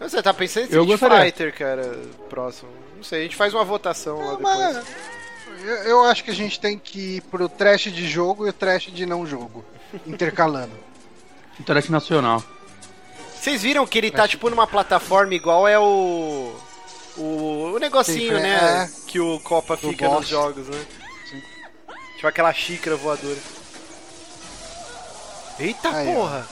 [0.00, 1.24] Você tá pensando em Eu Street gostaria.
[1.24, 1.98] Fighter, cara,
[2.28, 2.70] próximo.
[2.96, 4.42] Não sei, a gente faz uma votação lá depois.
[4.42, 4.86] Mas
[5.64, 8.52] eu, eu acho que a gente tem que ir pro trash de jogo e o
[8.52, 9.64] trash de não jogo,
[10.06, 10.72] intercalando.
[11.58, 12.42] Internet Nacional.
[13.40, 16.54] Vocês viram que ele tá tipo numa plataforma igual é o.
[17.16, 18.84] O, o negocinho, Sim, né?
[18.84, 18.90] é.
[19.06, 20.20] Que o Copa Do fica boss.
[20.20, 20.86] nos jogos, né?
[22.16, 23.38] Tipo aquela xícara voadora.
[25.58, 26.14] Eita Aí, ó.
[26.14, 26.48] porra!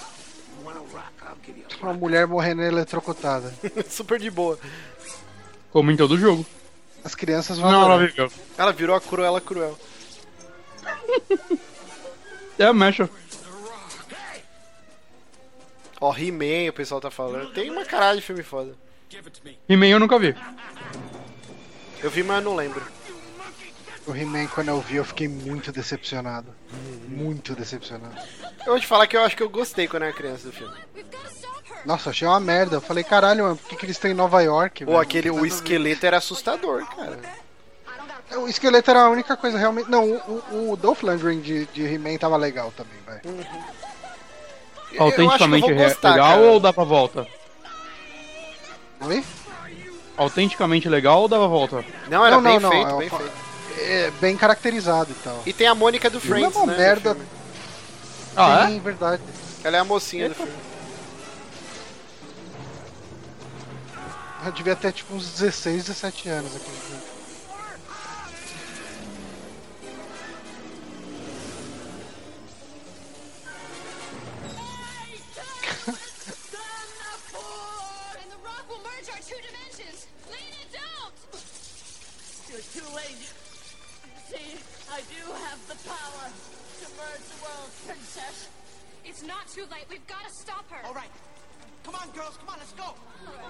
[1.80, 3.52] Uma mulher morrendo eletrocutada.
[3.90, 4.56] Super de boa.
[5.72, 6.46] Como em todo jogo.
[7.02, 7.72] As crianças vão.
[7.72, 8.30] Não, ela viveu.
[8.56, 9.76] Ela virou a Cruella Cruel.
[12.56, 13.10] É a mecha.
[16.00, 17.52] Ó, He-Man, o pessoal tá falando.
[17.52, 18.76] Tem uma caralho de filme foda.
[19.68, 20.34] He-Man eu nunca vi.
[22.02, 22.82] Eu vi, mas não lembro.
[24.06, 26.48] O He-Man, quando eu vi, eu fiquei muito decepcionado.
[27.08, 28.14] Muito decepcionado.
[28.66, 30.52] Eu vou te falar que eu acho que eu gostei quando eu era criança do
[30.52, 30.74] filme.
[31.84, 32.76] Nossa, achei uma merda.
[32.76, 34.84] Eu falei, caralho, mano, por que, que eles estão em Nova York?
[34.84, 35.02] Pô, velho?
[35.02, 35.46] aquele, o ver.
[35.48, 37.18] esqueleto era assustador, cara.
[38.38, 39.90] O esqueleto era a única coisa realmente.
[39.90, 43.46] Não, o, o, o Dolph Lundgren de, de He-Man tava legal também, velho.
[44.98, 46.40] Autenticamente eu vou re- gostar, legal cara.
[46.50, 47.26] ou dava volta?
[49.04, 49.24] Oi?
[50.16, 51.84] Autenticamente legal ou dava volta?
[52.08, 53.32] Não, era Não, bem não, feito, é bem uma- feito.
[53.78, 55.42] É bem caracterizado e tal.
[55.46, 56.76] E tem a Mônica do Não é Friends, uma né?
[56.76, 57.14] merda.
[57.14, 57.28] filme.
[58.36, 59.22] Ah, Sim, verdade.
[59.64, 60.52] Ela é a mocinha do filme.
[64.44, 66.66] Eu devia ter tipo uns 16, 17 anos aqui.
[66.68, 67.11] And
[89.62, 89.86] too late.
[89.90, 90.86] We've got to stop her.
[90.86, 91.10] All right.
[91.84, 92.36] Come on, girls.
[92.38, 92.94] Come on, let's go.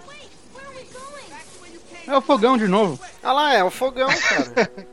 [0.09, 1.29] Wait, where are we going?
[1.31, 2.13] Back to where you came.
[2.15, 2.99] É o fogão de novo.
[3.23, 4.73] Ah lá, é o fogão, cara.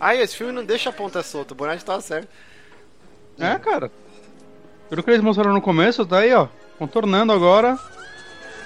[0.00, 2.28] Ai, esse filme não deixa a ponta solta, o Bonatti tava certo.
[3.38, 3.90] É, cara.
[4.90, 6.48] Pelo que eles mostraram no começo, tá aí, ó.
[6.78, 7.78] Contornando agora.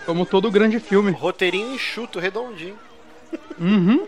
[0.06, 1.10] Como todo grande filme.
[1.12, 2.78] Roteirinho enxuto, redondinho.
[3.58, 4.06] Uhum.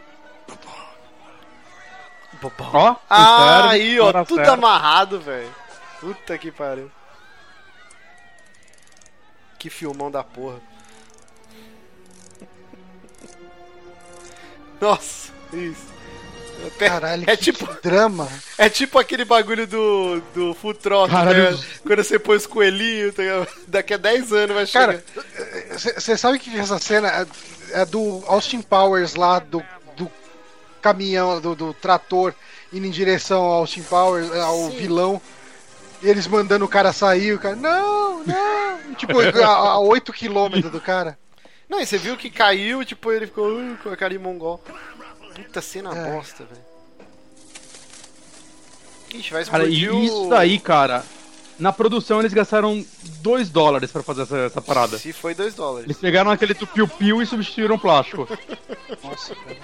[2.41, 2.71] Bobão.
[2.73, 4.53] Ó, Ah, aí, ó, tudo certa.
[4.53, 5.51] amarrado, velho.
[6.01, 6.91] Puta que pariu.
[9.59, 10.61] Que filmão da porra.
[14.81, 15.99] Nossa, isso.
[16.79, 18.29] Caralho, é que, tipo, que drama.
[18.57, 21.57] é tipo aquele bagulho do, do Full Throttle, Caralho.
[21.57, 21.65] né?
[21.87, 23.23] Quando você põe os coelhinhos, tá
[23.69, 25.01] daqui a 10 anos vai chegar.
[25.01, 25.05] Cara,
[25.97, 27.27] você sabe que essa cena é,
[27.83, 29.63] é do Austin Powers lá, do,
[29.97, 30.11] do
[30.83, 32.35] caminhão, do, do trator
[32.73, 34.79] indo em direção ao Austin Powers, ao Sim.
[34.79, 35.23] vilão.
[36.03, 38.95] E eles mandando o cara sair, o cara, não, não.
[38.95, 41.19] tipo, a, a 8 km do cara.
[41.69, 44.63] Não, e você viu que caiu, tipo, ele ficou uh, com a cara de mongol.
[45.35, 46.13] Puta cena É.
[46.13, 46.69] bosta, velho.
[49.15, 50.05] Ixi, vai Cara, e explodir o...
[50.05, 51.05] isso daí, cara.
[51.59, 52.85] Na produção eles gastaram
[53.21, 54.97] 2 dólares pra fazer essa, essa parada.
[54.99, 55.87] Se foi 2 dólares.
[55.87, 58.29] Eles pegaram aquele piu-piu e substituíram plástico.
[59.03, 59.57] Nossa, cara.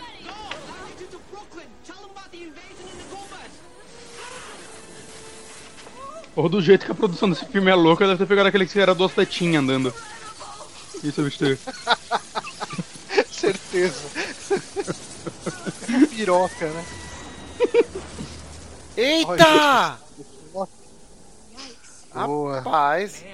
[6.36, 8.78] Ou do jeito que a produção desse filme é louca, deve ter pegado aquele que
[8.78, 9.94] era duas tetinhas andando.
[11.02, 11.58] E substituiu.
[13.30, 14.08] Certeza.
[16.10, 16.84] Piroca, né?
[18.96, 19.98] Eita!
[22.14, 22.56] Boa.
[22.58, 23.24] Rapaz.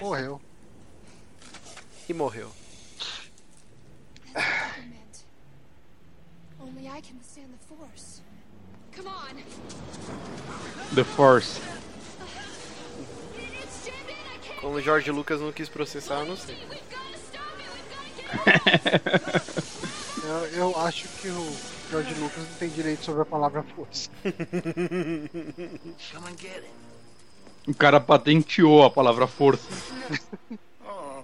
[0.00, 0.40] Morreu.
[2.08, 2.50] E morreu.
[10.94, 11.71] The force.
[14.62, 16.56] Como o Jorge Lucas não quis processar, eu não sei.
[20.24, 21.56] Eu, eu acho que o
[21.90, 24.08] George Lucas não tem direito sobre a palavra força.
[24.22, 24.30] Come
[26.30, 26.70] and get it.
[27.66, 29.68] O cara patenteou a palavra força.
[30.86, 31.22] Oh.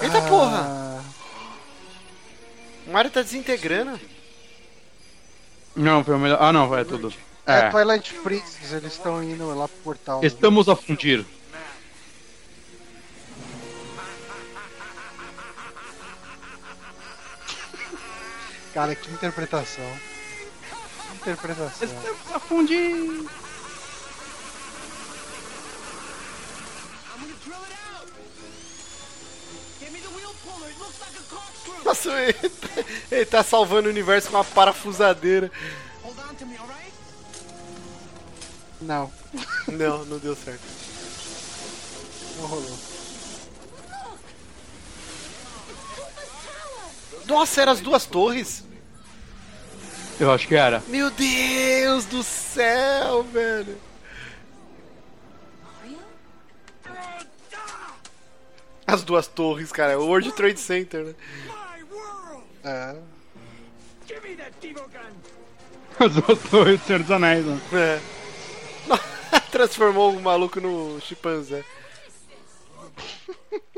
[0.04, 0.28] Eita Ah.
[0.28, 1.04] porra!
[2.86, 3.98] O Mario tá desintegrando.
[5.74, 6.38] Não, foi o melhor.
[6.40, 7.12] Ah, não, vai, é tudo.
[7.46, 7.70] É, É.
[7.70, 10.20] Twilight Princess, eles estão indo lá pro portal.
[10.24, 11.24] Estamos a fundir.
[18.74, 19.84] Cara, que interpretação.
[21.08, 21.88] Que interpretação.
[22.34, 23.24] A fundir.
[31.00, 31.84] Like a corkscrew.
[31.84, 32.68] Nossa, ele tá,
[33.10, 35.50] ele tá salvando o universo com uma parafusadeira.
[36.02, 36.56] Hold on to me?
[38.80, 39.10] Não,
[39.68, 40.60] Não, não deu certo.
[42.38, 42.78] não rolou.
[47.26, 48.64] Nossa, eram as duas torres?
[50.20, 50.82] Eu acho que era.
[50.86, 53.76] Meu Deus do céu, velho.
[58.86, 59.92] As duas torres, cara.
[59.92, 61.14] É o World Trade Center, né?
[62.62, 62.96] É.
[64.06, 66.04] Give me that Devo gun.
[66.06, 67.60] As duas torres do Senhor dos Anéis, né?
[67.72, 68.15] É.
[69.56, 71.64] Transformou o maluco no chimpanzé.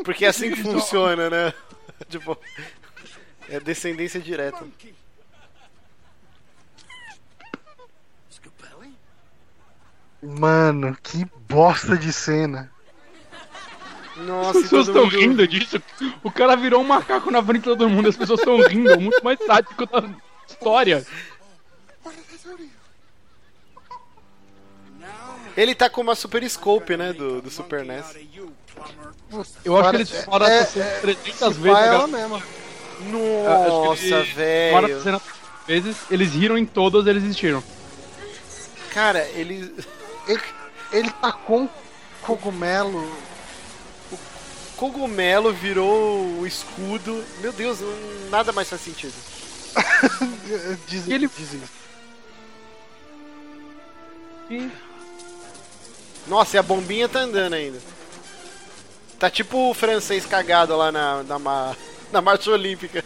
[0.04, 1.54] Porque é assim que funciona, né?
[2.10, 2.36] Tipo,
[3.48, 4.66] é descendência direta.
[10.20, 12.72] Mano, que bosta de cena.
[14.16, 15.16] Nossa, As pessoas estão mundo...
[15.16, 15.80] rindo disso.
[16.24, 18.08] O cara virou um macaco na frente de todo mundo.
[18.08, 18.90] As pessoas estão rindo.
[18.90, 20.10] É muito mais sádico da
[20.48, 21.06] história.
[25.60, 27.12] Ele tá com uma super scope, né?
[27.12, 28.04] Do, do Super NES.
[29.64, 31.64] Eu acho que eles falaram é- é- 300 se vezes.
[31.66, 32.42] ela galera- mesma.
[33.00, 34.72] Nossa, Acho que eles velho.
[34.74, 35.20] falaram essa cena
[35.66, 37.62] 300 vezes, eles riram em todas, eles existiram.
[38.94, 39.74] Cara, ele.
[40.28, 40.40] Ele,
[40.92, 41.68] ele tá com
[42.22, 43.12] cogumelo.
[44.76, 47.24] Cogumelo virou o escudo.
[47.40, 47.78] Meu Deus,
[48.30, 49.12] nada mais faz sentido.
[50.86, 51.68] Diz, Ele- diz isso.
[56.28, 57.78] Nossa, e a bombinha tá andando ainda.
[59.18, 61.76] Tá tipo o francês cagado lá na, na, ma-
[62.12, 63.04] na marcha olímpica.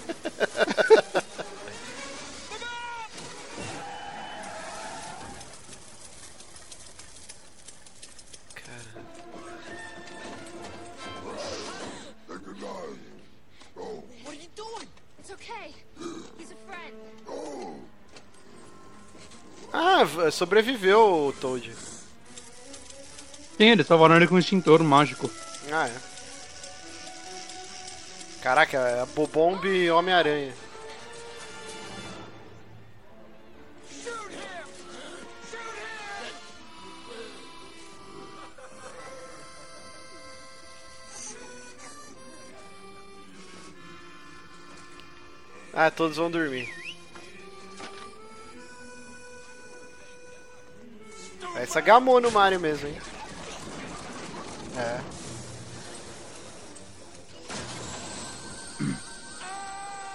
[19.72, 21.72] Ah, sobreviveu o Toad.
[23.56, 25.30] Sim, eles salvaram ele com um extintor mágico.
[25.70, 26.12] Ah, é.
[28.42, 30.52] Caraca, é Bobomb e Homem-Aranha.
[45.74, 46.68] Ah, todos vão dormir.
[51.56, 53.11] Essa gamou no Mario mesmo, hein?
[54.76, 55.00] É.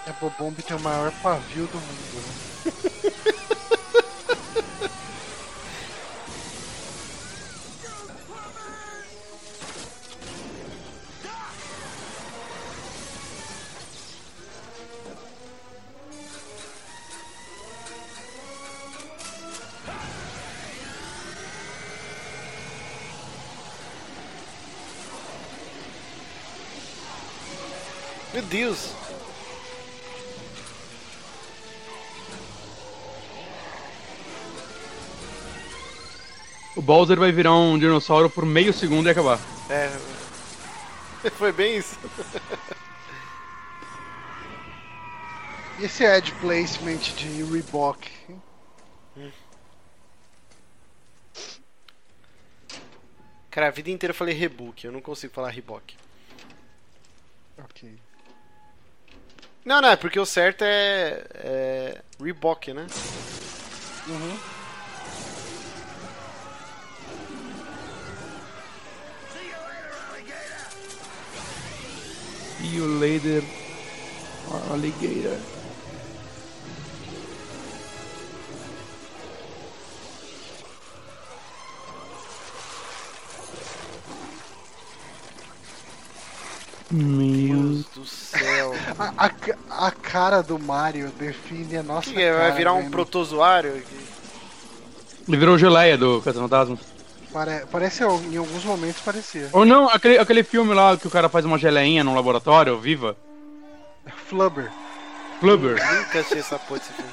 [0.07, 2.23] A Bobomb tem o maior pavio do mundo,
[2.65, 3.43] né?
[28.49, 28.94] Deus!
[36.76, 39.40] O Bowser vai virar um dinossauro por meio segundo e acabar.
[39.69, 39.90] É.
[41.38, 41.98] Foi bem isso.
[45.80, 48.10] E esse ad placement de Reebok?
[53.49, 55.95] Cara, a vida inteira eu falei Rebook, eu não consigo falar Reebok.
[57.57, 58.06] Ok.
[59.68, 62.88] Não, não, é porque o certo é, é Reebok, né?
[64.07, 64.39] Uhum.
[72.57, 73.44] See you later,
[74.72, 75.56] alligator.
[86.89, 88.73] Meu Deus do céu.
[88.97, 92.31] A, a a cara do Mario define a nossa que é?
[92.31, 93.84] Vai cara, virar um protozoário?
[95.27, 96.77] Ele virou geleia do Caça-Fantasma.
[97.34, 99.49] Pare- Parece, em alguns momentos parecia.
[99.51, 103.18] Ou não, aquele, aquele filme lá que o cara faz uma geleinha num laboratório, viva.
[104.27, 104.72] Flubber.
[105.41, 105.73] Flubber.
[105.93, 107.11] Nunca achei essa porra desse filme.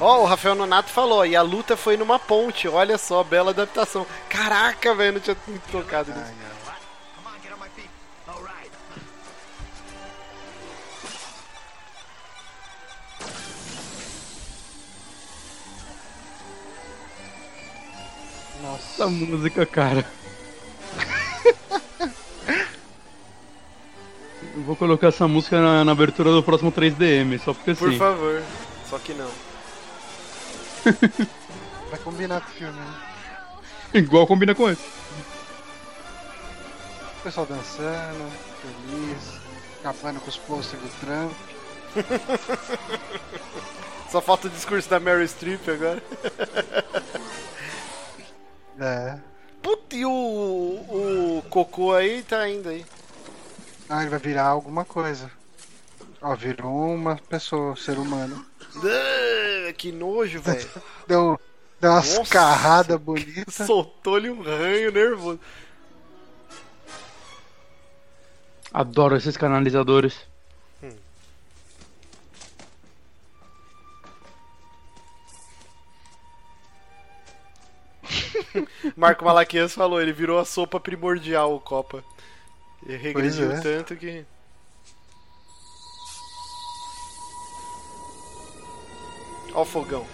[0.00, 4.04] Ó, o Rafael Nonato falou, e a luta foi numa ponte, olha só, bela adaptação.
[4.28, 6.32] Caraca, velho, não tinha me tocado nisso.
[18.94, 20.06] Essa música, cara.
[24.54, 27.98] Eu vou colocar essa música na, na abertura do próximo 3DM, só porque Por sim.
[27.98, 28.40] favor,
[28.88, 29.28] só que não.
[31.90, 32.94] Vai combinar com o filme, né?
[33.94, 34.84] Igual combina com esse.
[37.18, 38.30] O pessoal dançando,
[38.62, 39.40] feliz,
[39.80, 41.32] acabando com os posters do Trump.
[44.12, 46.00] Só falta o discurso da Mary Streep agora.
[48.78, 49.18] É.
[49.62, 52.84] Puta, e o, o cocô aí tá indo aí.
[53.88, 55.30] Ah, ele vai virar alguma coisa.
[56.20, 58.44] Ó, virou uma pessoa, ser humano.
[58.76, 60.68] Ah, que nojo, velho.
[61.06, 61.40] Deu,
[61.80, 62.30] deu umas Nossa.
[62.30, 63.66] carradas bonitas.
[63.66, 65.38] Soltou-lhe um ranho nervoso.
[68.72, 70.14] Adoro esses canalizadores.
[78.96, 82.04] Marco Malaquias falou, ele virou a sopa primordial, o Copa.
[82.86, 83.60] Ele regrediu é.
[83.60, 84.24] tanto que.
[89.54, 90.06] Ó o fogão.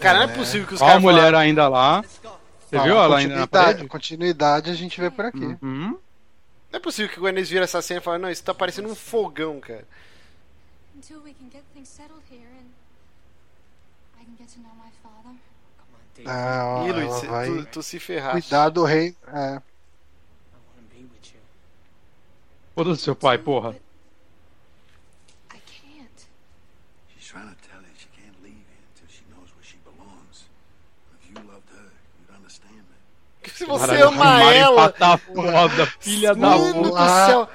[0.00, 2.02] Cara, não é possível que os Ó a caras mulher falaram- ainda lá.
[2.02, 3.88] Você Ó, viu ela ainda na continuidade- parede?
[3.88, 5.38] Continuidade a gente vê por aqui.
[5.62, 5.98] Uhum.
[6.70, 8.88] Não é possível que quando eles viram essa cena e falaram, não, isso tá parecendo
[8.88, 9.86] um fogão, cara.
[10.96, 14.90] Until we can get things settled here and I can get to know my
[16.22, 16.30] father.
[16.30, 18.42] Ah, ó, Ih, Luiz, cê- vai tu, tu se ferraste.
[18.48, 19.14] cuidar do rei.
[19.28, 19.60] É.
[22.74, 23.74] Foda-se seu pai, porra.
[27.16, 30.46] She's trying to tell you she can't leave here until she knows where she belongs.
[31.22, 33.50] If you loved her, you'd understand that.
[33.56, 34.92] Se você Caralho, ama ela.
[34.92, 37.26] tá foda, filha da Mano do puta.
[37.26, 37.48] céu.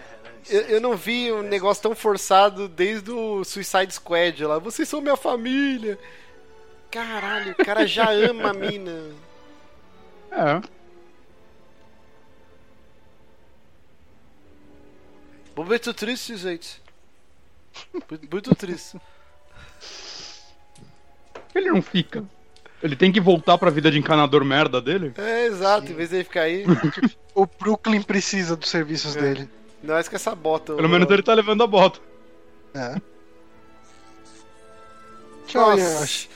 [0.49, 4.57] Eu, eu não vi um negócio tão forçado desde o Suicide Squad lá.
[4.57, 5.99] Vocês são minha família.
[6.91, 9.11] Caralho, o cara já ama a mina.
[10.31, 10.61] É.
[15.55, 16.81] Muito triste, gente.
[17.93, 18.99] Muito, muito triste.
[21.53, 22.23] Ele não fica.
[22.81, 25.13] Ele tem que voltar pra vida de encanador merda dele?
[25.17, 25.91] É, exato.
[25.91, 26.63] Em vez de ele ficar aí.
[27.35, 29.49] O Brooklyn precisa dos serviços dele.
[29.83, 30.75] Nós com essa bota.
[30.75, 31.99] Pelo menos ele tá levando a bota.
[32.73, 33.01] É.
[35.47, 36.27] Tchau, Nossa.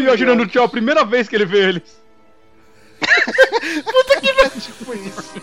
[0.00, 0.08] Yoshi.
[0.08, 2.02] E eu girando tchau, a primeira vez que ele vê eles.
[3.84, 4.50] Puta que pariu.
[4.60, 5.42] Tipo isso.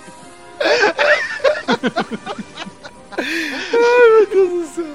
[3.17, 4.85] Ai, meu Deus do céu.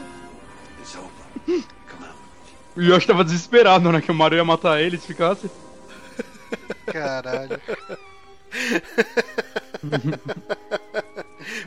[2.76, 4.00] O Yoshi tava desesperado, né?
[4.00, 5.50] Que o Mario ia matar ele se ficasse.
[6.86, 7.60] Caralho.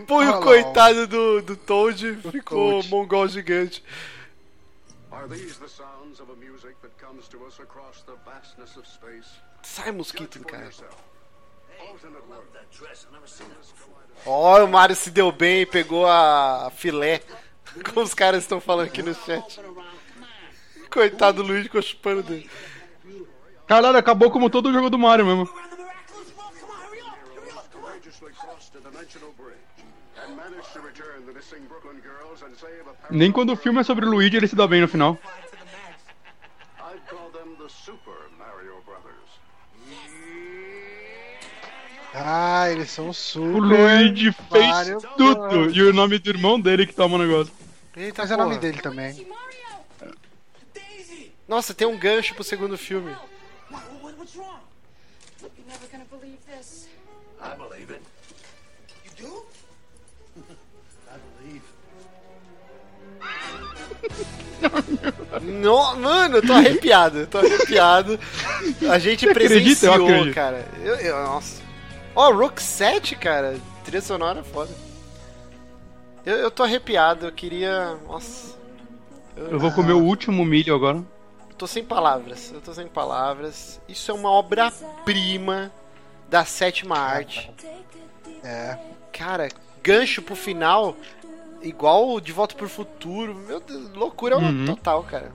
[0.07, 2.89] Pô, e o coitado do, do Toad ficou Toad.
[2.89, 3.83] mongol gigante.
[9.61, 10.69] Sai, mosquito, cara.
[14.25, 17.21] Ó, o Mario se deu bem e pegou a filé.
[17.83, 19.59] Como os caras estão falando aqui no chat.
[20.89, 22.49] Coitado do Luigi ficou chupando dele.
[23.67, 25.49] Caralho, acabou como todo jogo do Mario mesmo.
[33.09, 35.17] Nem quando o filme é sobre o Luigi ele se dá bem no final.
[36.79, 39.39] I'd call them the Super Mario Brothers.
[42.13, 43.55] Ah, eles são super.
[43.55, 45.47] O Luigi fez Mario tudo.
[45.47, 45.75] Bros.
[45.75, 47.53] E o nome do irmão dele que toma o negócio.
[47.95, 49.27] Eita, Mas é o nome dele também.
[51.47, 53.15] Nossa, tem um gancho pro segundo filme.
[53.71, 54.61] What's wrong?
[55.41, 56.80] You're never gonna believe this.
[65.41, 68.19] No, mano, eu tô arrepiado, eu tô arrepiado.
[68.89, 69.53] A gente acredita?
[69.55, 70.33] Eu presenciou, acredito.
[70.35, 70.65] cara.
[70.83, 71.61] Eu, eu- nossa.
[72.15, 73.55] Ó, Rock 7, cara.
[73.83, 74.71] Trilha sonora é foda.
[76.25, 77.97] Eu, eu tô arrepiado, eu queria.
[78.07, 78.55] Nossa.
[79.35, 80.97] Eu vou comer o último milho agora.
[80.97, 83.79] Eu tô sem palavras, eu tô sem palavras.
[83.87, 85.71] Isso é uma obra-prima
[86.29, 87.49] da sétima arte.
[88.43, 88.77] É.
[89.11, 89.49] Cara,
[89.83, 90.95] gancho pro final,
[91.61, 93.35] igual De Volta pro Futuro.
[93.35, 94.65] Meu Deus, loucura Uhum.
[94.65, 95.31] total, cara.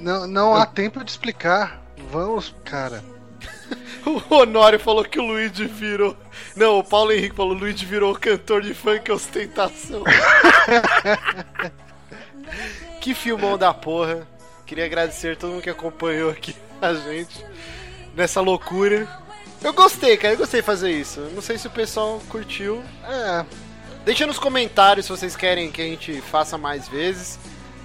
[0.00, 1.82] Não, não há tempo de explicar.
[2.10, 3.02] Vamos, cara.
[4.06, 6.16] O Honório falou que o Luigi virou.
[6.56, 10.02] Não, o Paulo Henrique falou que o Luigi virou cantor de funk ostentação.
[13.00, 14.26] que filmão da porra.
[14.64, 17.44] Queria agradecer a todo mundo que acompanhou aqui a gente
[18.14, 19.06] nessa loucura.
[19.62, 21.20] Eu gostei, cara, eu gostei de fazer isso.
[21.34, 22.82] Não sei se o pessoal curtiu.
[23.04, 23.44] É.
[24.08, 27.38] Deixa nos comentários se vocês querem que a gente faça mais vezes.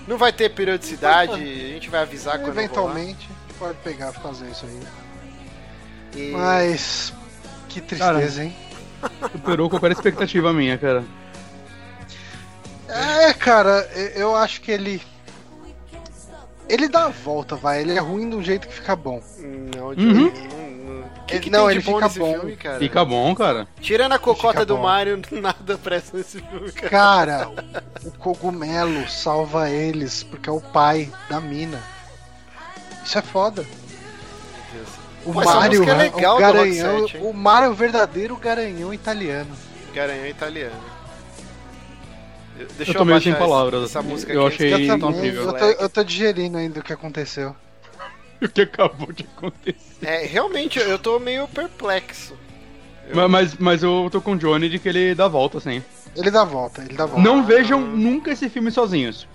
[0.08, 2.48] Não vai ter periodicidade, a gente vai avisar quando.
[2.58, 3.30] Eventualmente,
[3.60, 4.80] pode pegar e fazer isso aí.
[6.16, 7.12] E- Mas.
[7.68, 8.44] Que tristeza, Cara.
[8.46, 8.56] hein?
[9.34, 11.04] Superou qualquer expectativa minha, cara.
[12.88, 13.82] É, cara,
[14.16, 15.02] eu acho que ele.
[16.70, 17.82] Ele dá a volta, vai.
[17.82, 19.22] Ele é ruim de um jeito que fica bom.
[19.76, 20.32] Não, Uhum.
[21.34, 22.34] Que, que Não, tem ele de bom fica nesse bom.
[22.34, 22.80] filme, cara?
[22.80, 23.68] Fica bom, cara.
[23.82, 24.78] Tirando a cocota do.
[24.78, 26.90] Mario, nada presta nesse filme, cara.
[26.90, 27.50] Cara,
[28.04, 31.82] o cogumelo salva eles porque é o pai da mina.
[33.06, 33.66] Isso é foda.
[35.26, 37.00] O Pô, essa Mario música é é legal o garanhão.
[37.00, 37.30] Rock set, hein?
[37.30, 39.56] o Mario é o verdadeiro garanhão italiano.
[39.94, 40.76] Garanhão italiano.
[42.60, 43.84] Eu- Deixa Eu tô meio sem essa- palavras.
[43.86, 44.56] Essa música Eu aqui.
[44.68, 45.44] achei Eu também, incrível.
[45.44, 47.56] eu tô, eu tô digerindo ainda o que aconteceu.
[48.44, 49.78] O que acabou de acontecer.
[50.02, 52.38] É, realmente, eu tô meio perplexo.
[53.10, 55.84] Eu- Ma- Mas, mas eu tô com o Johnny de que ele dá volta, assim.
[56.16, 57.22] Ele dá a volta, ele dá a volta.
[57.22, 59.28] Não vejam nunca esse filme sozinhos.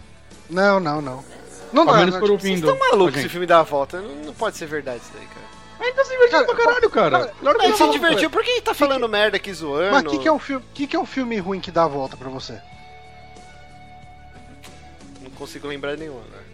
[0.49, 1.25] Não, não, não.
[1.73, 2.61] Não Ao dá, menos não, por tipo, ouvindo.
[2.67, 3.31] Vocês estão malucos a se o gente.
[3.31, 4.01] filme dá a volta?
[4.01, 5.47] Não, não pode ser verdade isso daí, cara.
[5.79, 7.27] Mas tá se divertindo pra caralho, cara.
[7.41, 7.77] Claro que Ele não.
[7.87, 9.93] se divertiu, por que tá falando merda aqui zoando?
[9.93, 11.85] Mas o que, que, é um filme, que, que é um filme ruim que dá
[11.85, 12.59] a volta pra você?
[15.23, 16.48] Não consigo lembrar nenhum agora.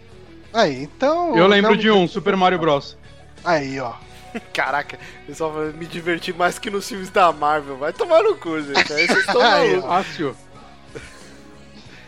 [0.55, 1.35] Aí, então.
[1.35, 2.97] Eu lembro não- de um, Super Mario Bros.
[3.43, 3.93] Aí, ó.
[4.53, 7.77] Caraca, eu só me divertir mais que nos filmes da Marvel.
[7.77, 8.91] Vai tomar no cu, gente.
[8.93, 9.83] Aí vocês estão malucos.
[9.85, 10.35] Fácil.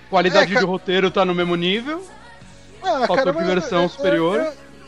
[0.09, 2.03] Qualidade É, ca- de roteiro tá no mesmo nível.
[2.83, 4.39] Ah, mas diversão eu- superior.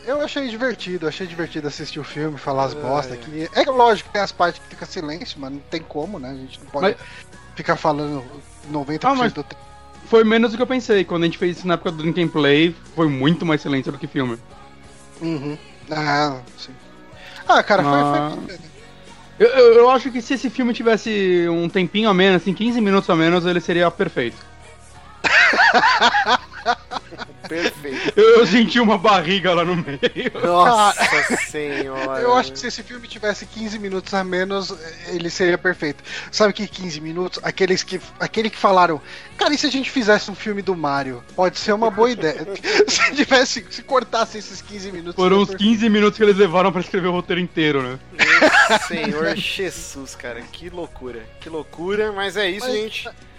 [0.06, 3.16] Eu, eu achei divertido, achei divertido assistir o filme, falar as Ah, bosta é.
[3.16, 3.48] aqui.
[3.54, 6.30] É lógico que tem as partes que fica silêncio, mas não tem como, né?
[6.30, 6.96] A gente não pode Mas-
[7.54, 8.24] ficar falando
[8.70, 9.60] 90% Ah, mas- do tempo.
[10.10, 11.04] Foi menos do que eu pensei.
[11.04, 13.96] Quando a gente fez isso na época do and Play, foi muito mais silêncio do
[13.98, 14.36] que filme.
[15.22, 15.56] Uhum.
[15.88, 16.72] Ah, sim.
[17.48, 18.32] Ah, cara, foi- Ah.
[18.46, 18.58] foi.
[19.38, 22.80] Eu, eu, eu acho que se esse filme tivesse um tempinho a menos, assim, 15
[22.80, 24.36] minutos a menos, ele seria perfeito.
[27.50, 28.12] Perfeito.
[28.16, 30.32] Eu, eu senti uma barriga lá no meio.
[30.40, 32.20] Nossa senhora.
[32.20, 34.72] Eu acho que se esse filme tivesse 15 minutos a menos,
[35.08, 36.04] ele seria perfeito.
[36.30, 37.40] Sabe que 15 minutos?
[37.42, 39.00] Aqueles que, aquele que falaram,
[39.36, 41.24] cara, e se a gente fizesse um filme do Mario?
[41.34, 42.46] Pode ser uma boa ideia.
[42.86, 45.16] se tivesse, se cortasse esses 15 minutos.
[45.16, 47.98] Foram uns seria 15 minutos que eles levaram pra escrever o roteiro inteiro, né?
[48.86, 50.40] Senhor Jesus, cara.
[50.52, 51.26] Que loucura.
[51.40, 53.04] Que loucura, mas é isso, Mas- gente.
[53.04, 53.30] perfeito.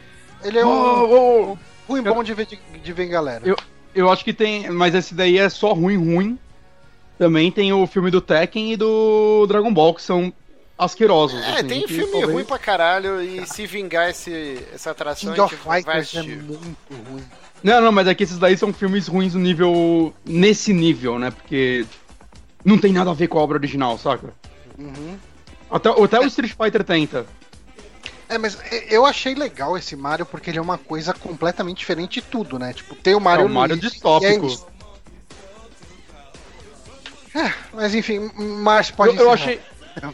[0.44, 1.58] Ele é um, Oh, oh, oh.
[1.88, 3.42] ruim bom de ver, de, de ver galera.
[3.46, 3.56] Eu,
[3.94, 4.70] eu acho que tem.
[4.70, 6.40] Mas esse daí é só ruim, ruim.
[7.18, 10.34] Também tem o filme do Tekken e do Dragon Ball, que são
[10.78, 11.40] asquerosos.
[11.44, 15.40] É, assim, tem filme talvez- ruim pra caralho e se vingar esse, essa atração, King
[15.40, 17.24] a of gente vai é muito ruim.
[17.64, 20.14] Não, não, mas é que esses daí são filmes ruins no nível.
[20.26, 21.30] nesse nível, né?
[21.32, 21.86] Porque.
[22.64, 24.34] Não tem nada a ver com a obra original, saca?
[24.78, 25.18] Uhum.
[25.70, 27.26] Até, até o Street Fighter tenta.
[28.32, 28.58] É, mas
[28.90, 32.72] eu achei legal esse Mario porque ele é uma coisa completamente diferente de tudo, né?
[32.72, 34.48] Tipo, tem o Mario é o Mario distópico.
[37.36, 37.42] é.
[37.48, 39.60] É, mas enfim, Márcio pode Eu, eu achei.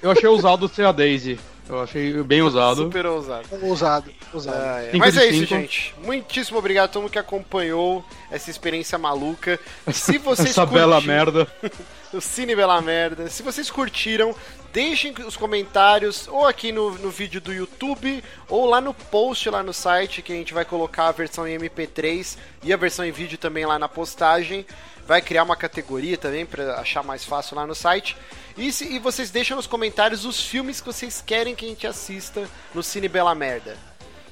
[0.02, 1.40] Eu achei ousado ser a Daisy.
[1.70, 2.86] Eu achei bem usado.
[2.86, 3.48] Super ousado.
[3.62, 4.58] Ousado, ousado.
[4.58, 4.98] Ah, é.
[4.98, 5.94] Mas de é isso, gente.
[6.04, 9.60] Muitíssimo obrigado a todo mundo que acompanhou essa experiência maluca.
[9.94, 11.48] Se vocês Essa bela curtiram- merda.
[12.14, 13.30] o Cine Bela Merda.
[13.30, 14.34] Se vocês curtiram,
[14.72, 19.62] deixem os comentários ou aqui no, no vídeo do YouTube ou lá no post lá
[19.64, 23.12] no site que a gente vai colocar a versão em MP3 e a versão em
[23.12, 24.66] vídeo também lá na postagem.
[25.06, 28.18] Vai criar uma categoria também para achar mais fácil lá no site.
[28.58, 31.88] E, se- e vocês deixam nos comentários os filmes que vocês querem que a gente
[31.88, 33.78] assista no Cine Bela Merda.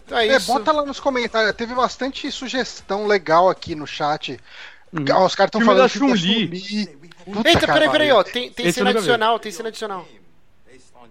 [0.05, 0.51] Então é, É, isso.
[0.51, 1.55] bota lá nos comentários.
[1.55, 4.39] Teve bastante sugestão legal aqui no chat.
[4.93, 5.05] Uhum.
[5.11, 6.97] Ah, Os caras estão falando da Chun-Li.
[7.43, 8.23] Eita, peraí, peraí, ó.
[8.23, 10.07] Tem, tem Esse cena adicional, tem cena adicional.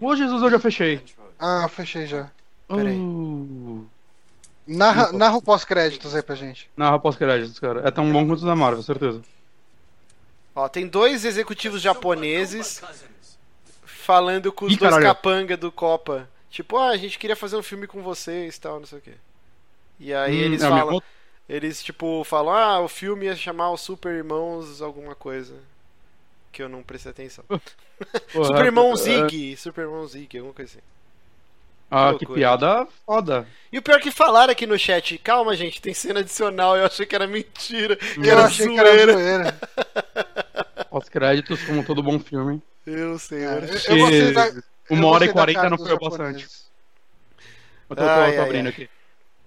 [0.01, 1.01] Ô Jesus, eu já fechei.
[1.39, 2.29] Ah, fechei já.
[2.69, 2.97] Peraí.
[2.97, 3.85] Uh,
[4.67, 6.71] Narra, narra o pós-créditos aí pra gente.
[6.77, 7.83] narra pós-créditos, cara.
[7.87, 9.21] É tão bom quanto o da Marvel, certeza.
[10.57, 12.81] Ó, tem dois executivos japoneses
[13.85, 15.07] falando com os Ih, dois caralho.
[15.07, 16.29] capanga do Copa.
[16.55, 19.03] Tipo, ah, a gente queria fazer um filme com vocês e tal, não sei o
[19.03, 19.15] quê.
[19.99, 20.91] E aí Hum, eles é, falam.
[20.93, 21.03] meu-
[21.49, 25.55] Eles, tipo, falam, ah, o filme ia chamar os Super Irmãos alguma coisa.
[26.53, 27.45] que eu não prestei atenção.
[27.49, 27.61] Porra,
[28.47, 30.85] Superman é- Zig, Superman Zig, alguma coisa assim.
[31.91, 33.47] Ah, Que que piada foda.
[33.73, 36.87] E o pior é que falaram aqui no chat, calma gente, tem cena adicional, eu
[36.87, 39.13] achei que era mentira, que Eu era achei que era zoeira.
[39.13, 39.59] zoeira.
[40.91, 42.63] Pós-créditos, como todo bom filme.
[42.87, 46.49] Eu sei, eu eu Porque gostei da- eu uma hora e quarenta não foi bastante.
[47.89, 48.73] Eu tô, tô- Ai, tô ai, abrindo ai.
[48.73, 48.91] aqui.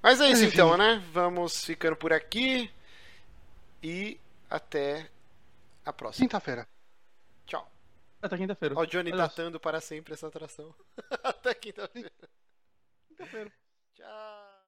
[0.02, 0.54] Mas é isso enfim.
[0.54, 1.04] então, né?
[1.12, 2.72] Vamos ficando por aqui
[3.84, 4.20] e
[4.50, 5.10] até
[5.86, 6.28] a próxima.
[6.28, 6.68] Quinta-feira.
[7.46, 7.70] Tchau.
[8.22, 8.76] Até quinta-feira.
[8.76, 9.16] Ó, o Johnny Adeus.
[9.16, 10.74] datando para sempre essa atração.
[11.24, 12.12] até quinta-feira.
[13.10, 13.52] Quinta-feira.
[13.96, 14.48] Tchau.